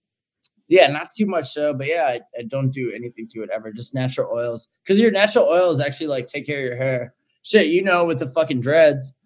[0.69, 3.73] yeah, not too much so, but yeah, I, I don't do anything to it ever.
[3.73, 4.69] Just natural oils.
[4.85, 7.15] Because your natural oils actually like take care of your hair.
[7.43, 9.17] Shit, you know, with the fucking dreads.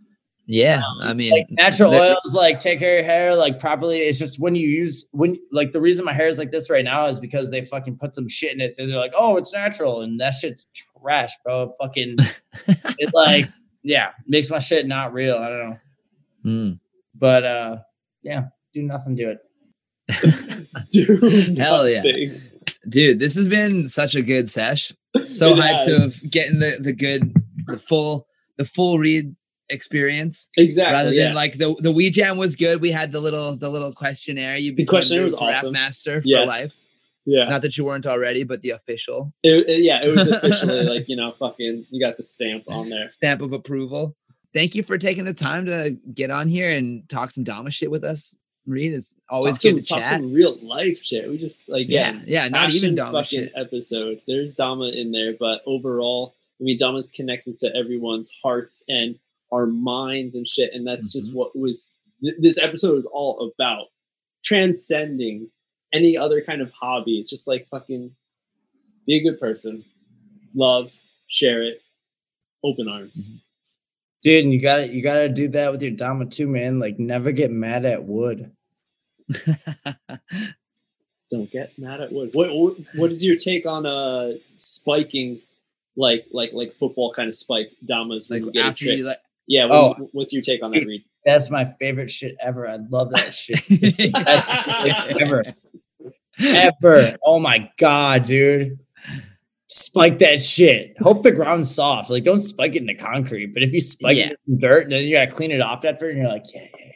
[0.46, 3.98] Yeah, I mean, like natural the- oils like take care of your hair like properly.
[4.00, 6.84] It's just when you use when like the reason my hair is like this right
[6.84, 10.02] now is because they fucking put some shit in it they're like oh it's natural
[10.02, 10.66] and that shit's
[11.00, 11.74] trash bro.
[11.80, 12.16] Fucking
[12.98, 13.46] it like
[13.82, 15.78] yeah makes my shit not real i don't know.
[16.44, 16.78] Mm.
[17.14, 17.76] but uh
[18.22, 19.38] yeah do nothing to it.
[20.90, 22.02] Dude, Hell yeah.
[22.86, 24.92] dude, this has been such a good sesh.
[25.28, 27.34] So It hyped to have getting the the good,
[27.66, 28.26] the full,
[28.58, 29.34] the full Reed
[29.70, 30.92] experience Exactly.
[30.92, 31.24] rather yeah.
[31.26, 32.80] than like the the Wii Jam was good.
[32.80, 34.56] We had the little the little questionnaire.
[34.56, 35.72] You the questionnaire was awesome.
[35.72, 36.48] master for Yes.
[36.48, 36.74] life.
[37.24, 37.44] yeah.
[37.44, 41.06] Not that you weren't already, but the official It, it- yeah, it was officially like,
[41.08, 43.08] you know, fucking, you got the stamp on there.
[43.08, 44.14] stamp of approval.
[44.52, 47.90] Thank you for taking the time to get on here and talk some Dama shit
[47.90, 48.36] with us.
[48.66, 50.20] Reed is always talk good some, to talk chat.
[50.20, 51.28] some real life shit.
[51.28, 53.52] We just like yeah, yeah, yeah, not even Dama fucking shit.
[53.56, 54.20] episode.
[54.26, 56.34] There's Dama in there, but overall,
[56.64, 59.18] I mean, Dama's connected to everyone's hearts and
[59.52, 61.38] our minds and shit, and that's just Mm-hmm.
[61.38, 63.88] what was th- this episode was all about.
[64.42, 65.50] Transcending
[65.92, 67.18] any other kind of hobby.
[67.18, 68.12] It's just like fucking
[69.06, 69.84] be a good person,
[70.54, 70.90] love,
[71.26, 71.82] share it,
[72.64, 73.28] open arms.
[73.28, 73.36] Mm-hmm.
[74.22, 77.30] dude and you gotta you gotta do that with your dama too man like never
[77.30, 78.50] get mad at wood
[81.30, 82.30] Don't get mad at wood.
[82.32, 85.40] What, what what is your take on uh spiking
[85.96, 88.98] like like like football kind of spike damas when like you get a after trick?
[88.98, 89.16] you like
[89.46, 90.08] yeah, what, Oh.
[90.12, 91.02] what's your take on that, Reed?
[91.24, 93.60] that's my favorite shit ever i love that shit
[95.22, 95.42] ever.
[96.42, 97.16] Ever.
[97.24, 98.78] Oh my god, dude.
[99.68, 100.94] Spike that shit.
[101.00, 102.10] Hope the ground's soft.
[102.10, 103.54] Like, don't spike it in the concrete.
[103.54, 104.30] But if you spike Yeah.
[104.30, 106.86] it in dirt, then you gotta clean it off after, and you're like, yeah, yeah,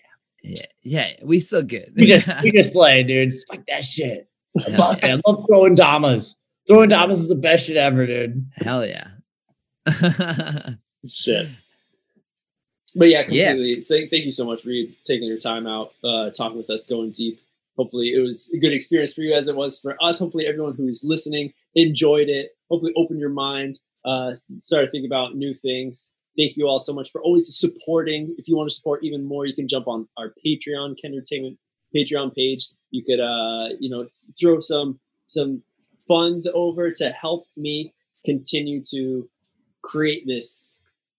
[0.42, 0.60] yeah.
[0.82, 1.92] yeah, yeah, we still good.
[1.96, 3.32] We just, we just slay, dude.
[3.32, 4.28] Spike that shit.
[4.58, 4.76] I Yeah.
[4.76, 5.04] love it.
[5.04, 6.42] I love throwing damas.
[6.68, 8.50] Throwing damas is the best shit ever, dude.
[8.56, 9.08] Hell yeah.
[11.06, 11.48] Shit.
[12.96, 13.50] But yeah, Yeah.
[13.52, 13.80] completely.
[13.80, 16.86] So thank you so much for you taking your time out, uh, talking with us,
[16.86, 17.40] going deep.
[17.76, 20.18] Hopefully, it was a good experience for you as it was for us.
[20.18, 22.50] Hopefully, everyone who's listening enjoyed it.
[22.70, 26.14] Hopefully, open your mind, uh, s- start to think about new things.
[26.36, 28.34] Thank you all so much for always supporting.
[28.36, 31.58] If you want to support even more, you can jump on our Patreon, Ken Entertainment
[31.94, 32.66] Patreon page.
[32.90, 35.62] You could, uh, you know, th- throw some some
[36.09, 37.94] funds over to help me
[38.24, 39.28] continue to
[39.82, 40.78] create this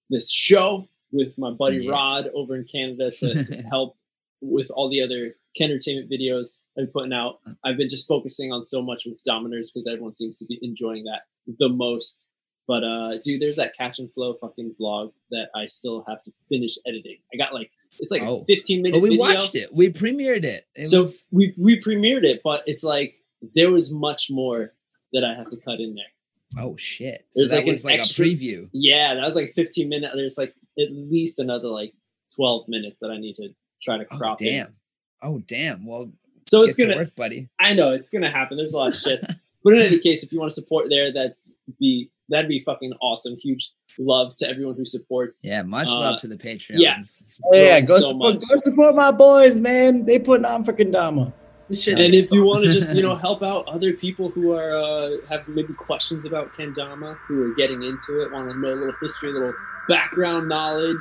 [0.10, 1.92] this show with my buddy Yeah.
[1.92, 3.96] Rod over in Canada to, to help
[4.42, 7.40] with all the other Ken Entertainment videos I'm putting out.
[7.64, 10.60] I've been just focusing on so much with Dama Nerds because everyone seems to be
[10.62, 11.24] enjoying that
[11.60, 12.26] the most.
[12.68, 16.32] But uh dude, there's that catch and flow fucking vlog that I still have to
[16.50, 17.18] finish editing.
[17.34, 18.38] I got like it's like Oh.
[18.42, 19.22] a 15 minute but we video.
[19.24, 19.74] watched it.
[19.74, 20.68] We premiered it.
[20.76, 23.16] It so was we we premiered it, but it's like
[23.56, 24.74] there was much more
[25.14, 26.64] that I have to cut in there.
[26.64, 27.26] oh shit.
[27.36, 28.70] There's that like an like extra- a preview.
[28.74, 30.14] Yeah, that was like 15 minutes.
[30.16, 31.94] There's like at least another like
[32.36, 33.50] 12 minutes that I need to
[33.82, 34.48] try to Oh crop in.
[34.54, 34.76] damn.
[35.22, 35.86] Oh damn.
[35.86, 36.12] Well,
[36.48, 36.96] So get it's gonna.
[36.96, 37.50] work, buddy.
[37.60, 38.58] I know it's gonna happen.
[38.58, 39.20] There's a lot of shit.
[39.64, 42.94] but in any case, if you want to support there, that's be that'd be fucking
[43.02, 43.36] awesome.
[43.42, 45.42] Huge love to everyone who supports.
[45.44, 46.76] Yeah, much Uh, love to the Patreons.
[46.78, 47.02] yeah.
[47.46, 50.06] Oh, yeah, go, so support, go support my boys, man.
[50.06, 51.34] They putting on for Kendama.
[51.70, 52.00] This shit.
[52.00, 55.18] And if you want to just you know help out other people who are uh,
[55.30, 58.96] have maybe questions about kendama, who are getting into it, want to know a little
[59.02, 59.54] history, a little
[59.88, 60.98] background knowledge,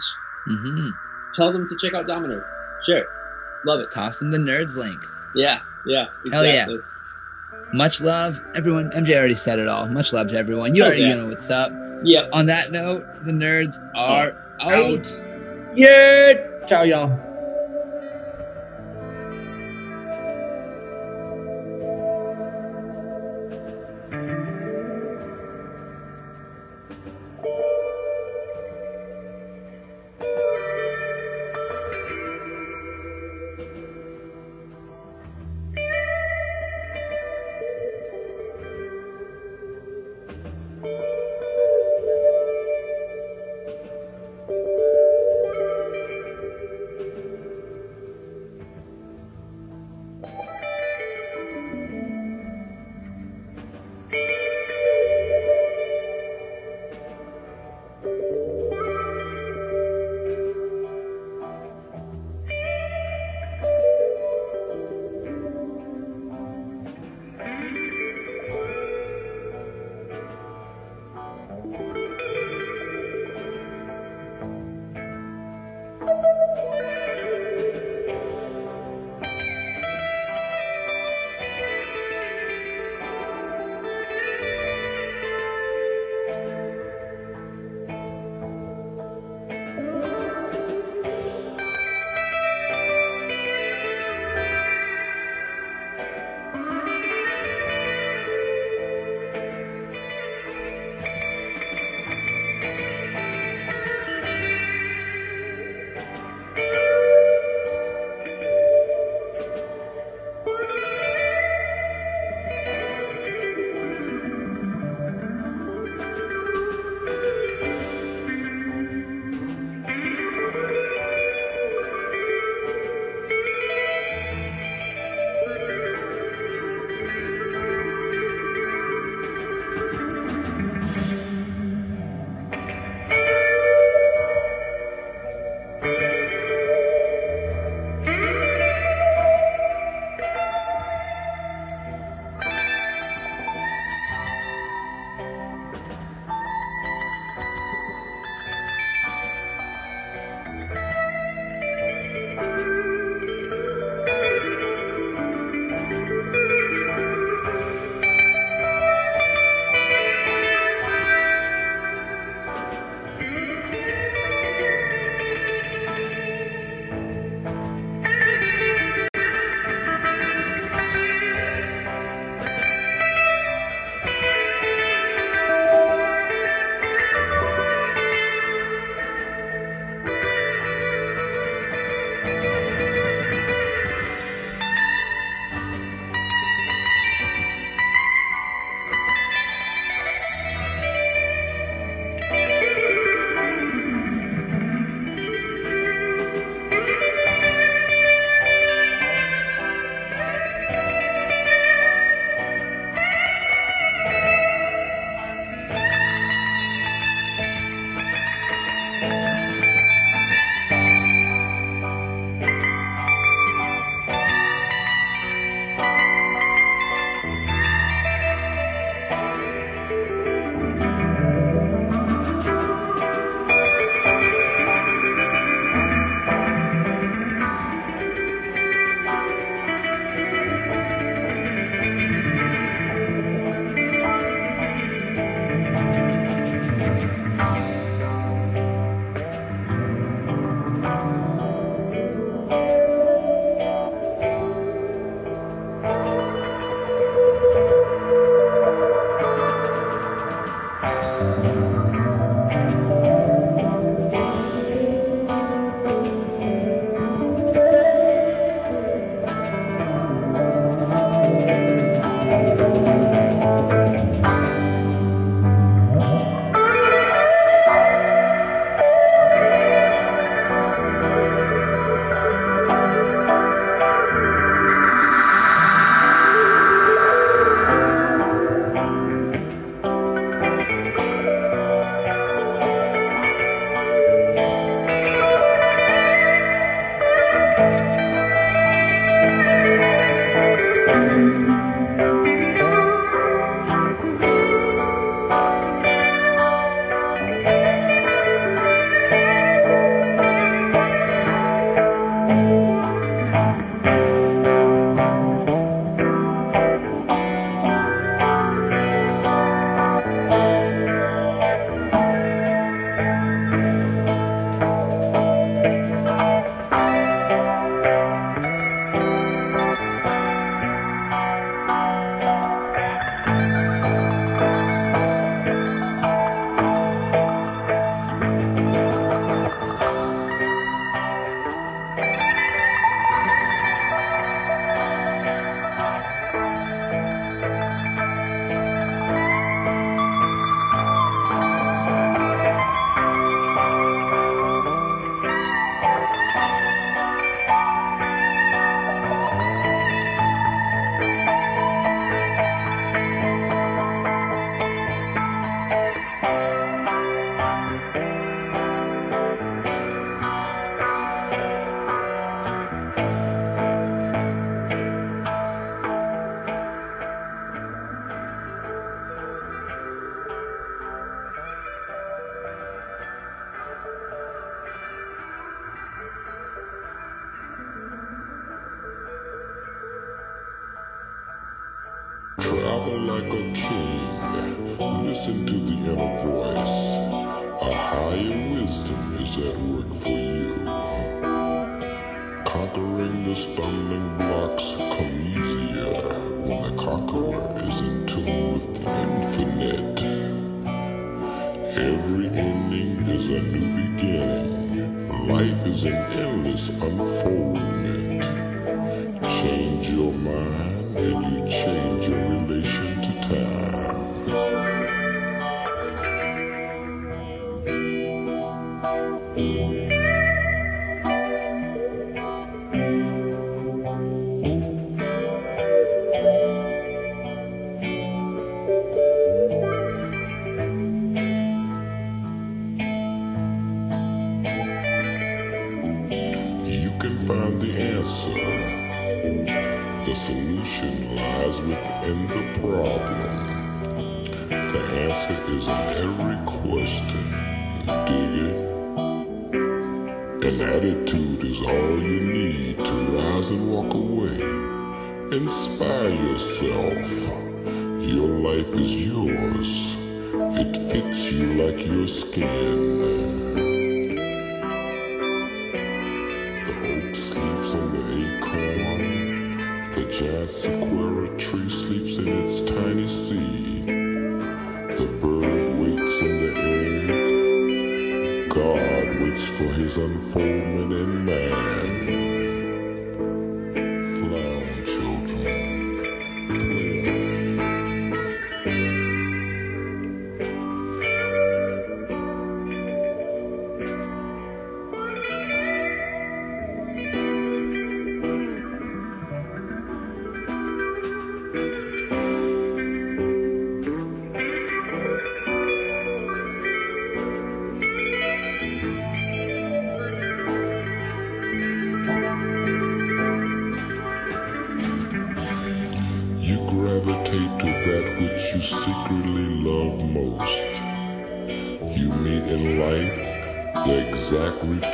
[0.47, 0.89] hmm
[1.35, 2.51] tell them to check out Dama Nerds.
[2.85, 3.05] Sure,
[3.67, 3.89] love it.
[3.93, 5.01] Toss them the nerds link.
[5.35, 6.67] Yeah, yeah, Hell yeah.
[7.73, 8.91] Much love, everyone.
[8.91, 9.87] MJ already said it all.
[9.89, 10.75] Much love to everyone.
[10.75, 11.15] You Hell already yeah.
[11.17, 11.71] know what's up.
[12.03, 14.73] yeah On that note, the nerds are out.
[14.73, 15.77] Out.
[15.77, 16.65] yeah.
[16.67, 17.28] Ciao, y'all.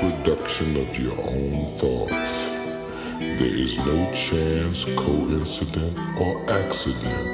[0.05, 2.49] reproduction of your own thoughts.
[3.19, 7.29] There is no chance, coincidence, or accident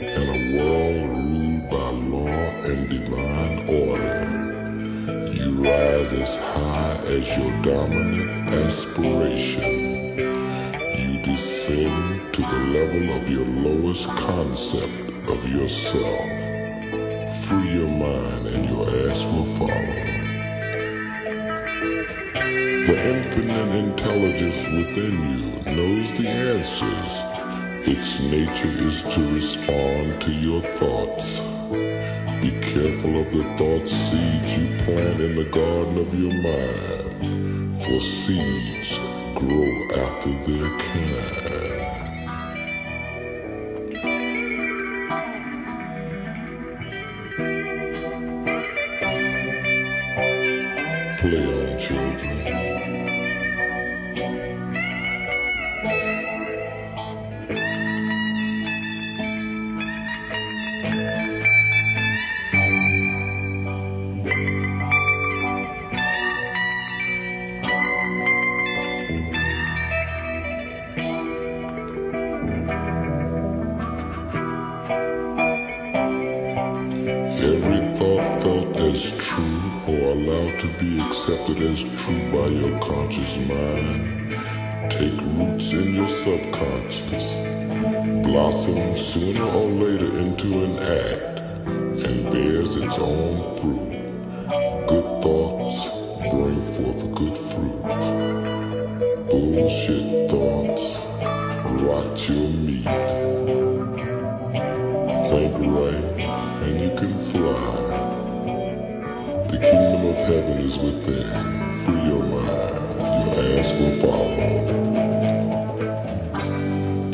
[0.00, 5.32] in a world ruled by law and divine order.
[5.32, 10.18] You rise as high as your dominant aspiration.
[10.98, 16.49] You descend to the level of your lowest concept of yourself.
[22.90, 27.86] The infinite intelligence within you knows the answers.
[27.86, 31.38] Its nature is to respond to your thoughts.
[32.42, 38.00] Be careful of the thought seeds you plant in the garden of your mind, for
[38.00, 38.98] seeds
[39.36, 39.70] grow
[40.06, 41.69] after their kind.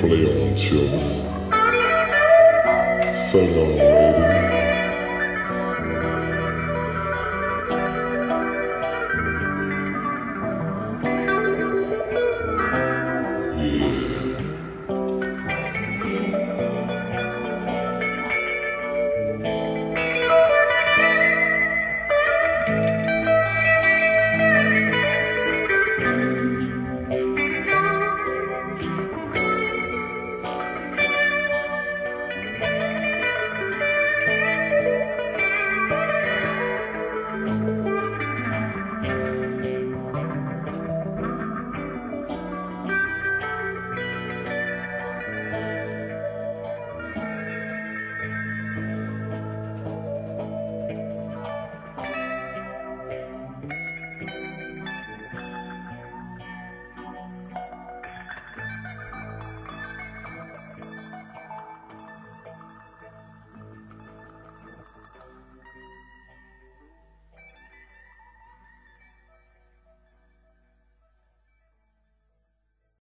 [0.08, 0.96] 没有全部，
[3.12, 3.85] 三个。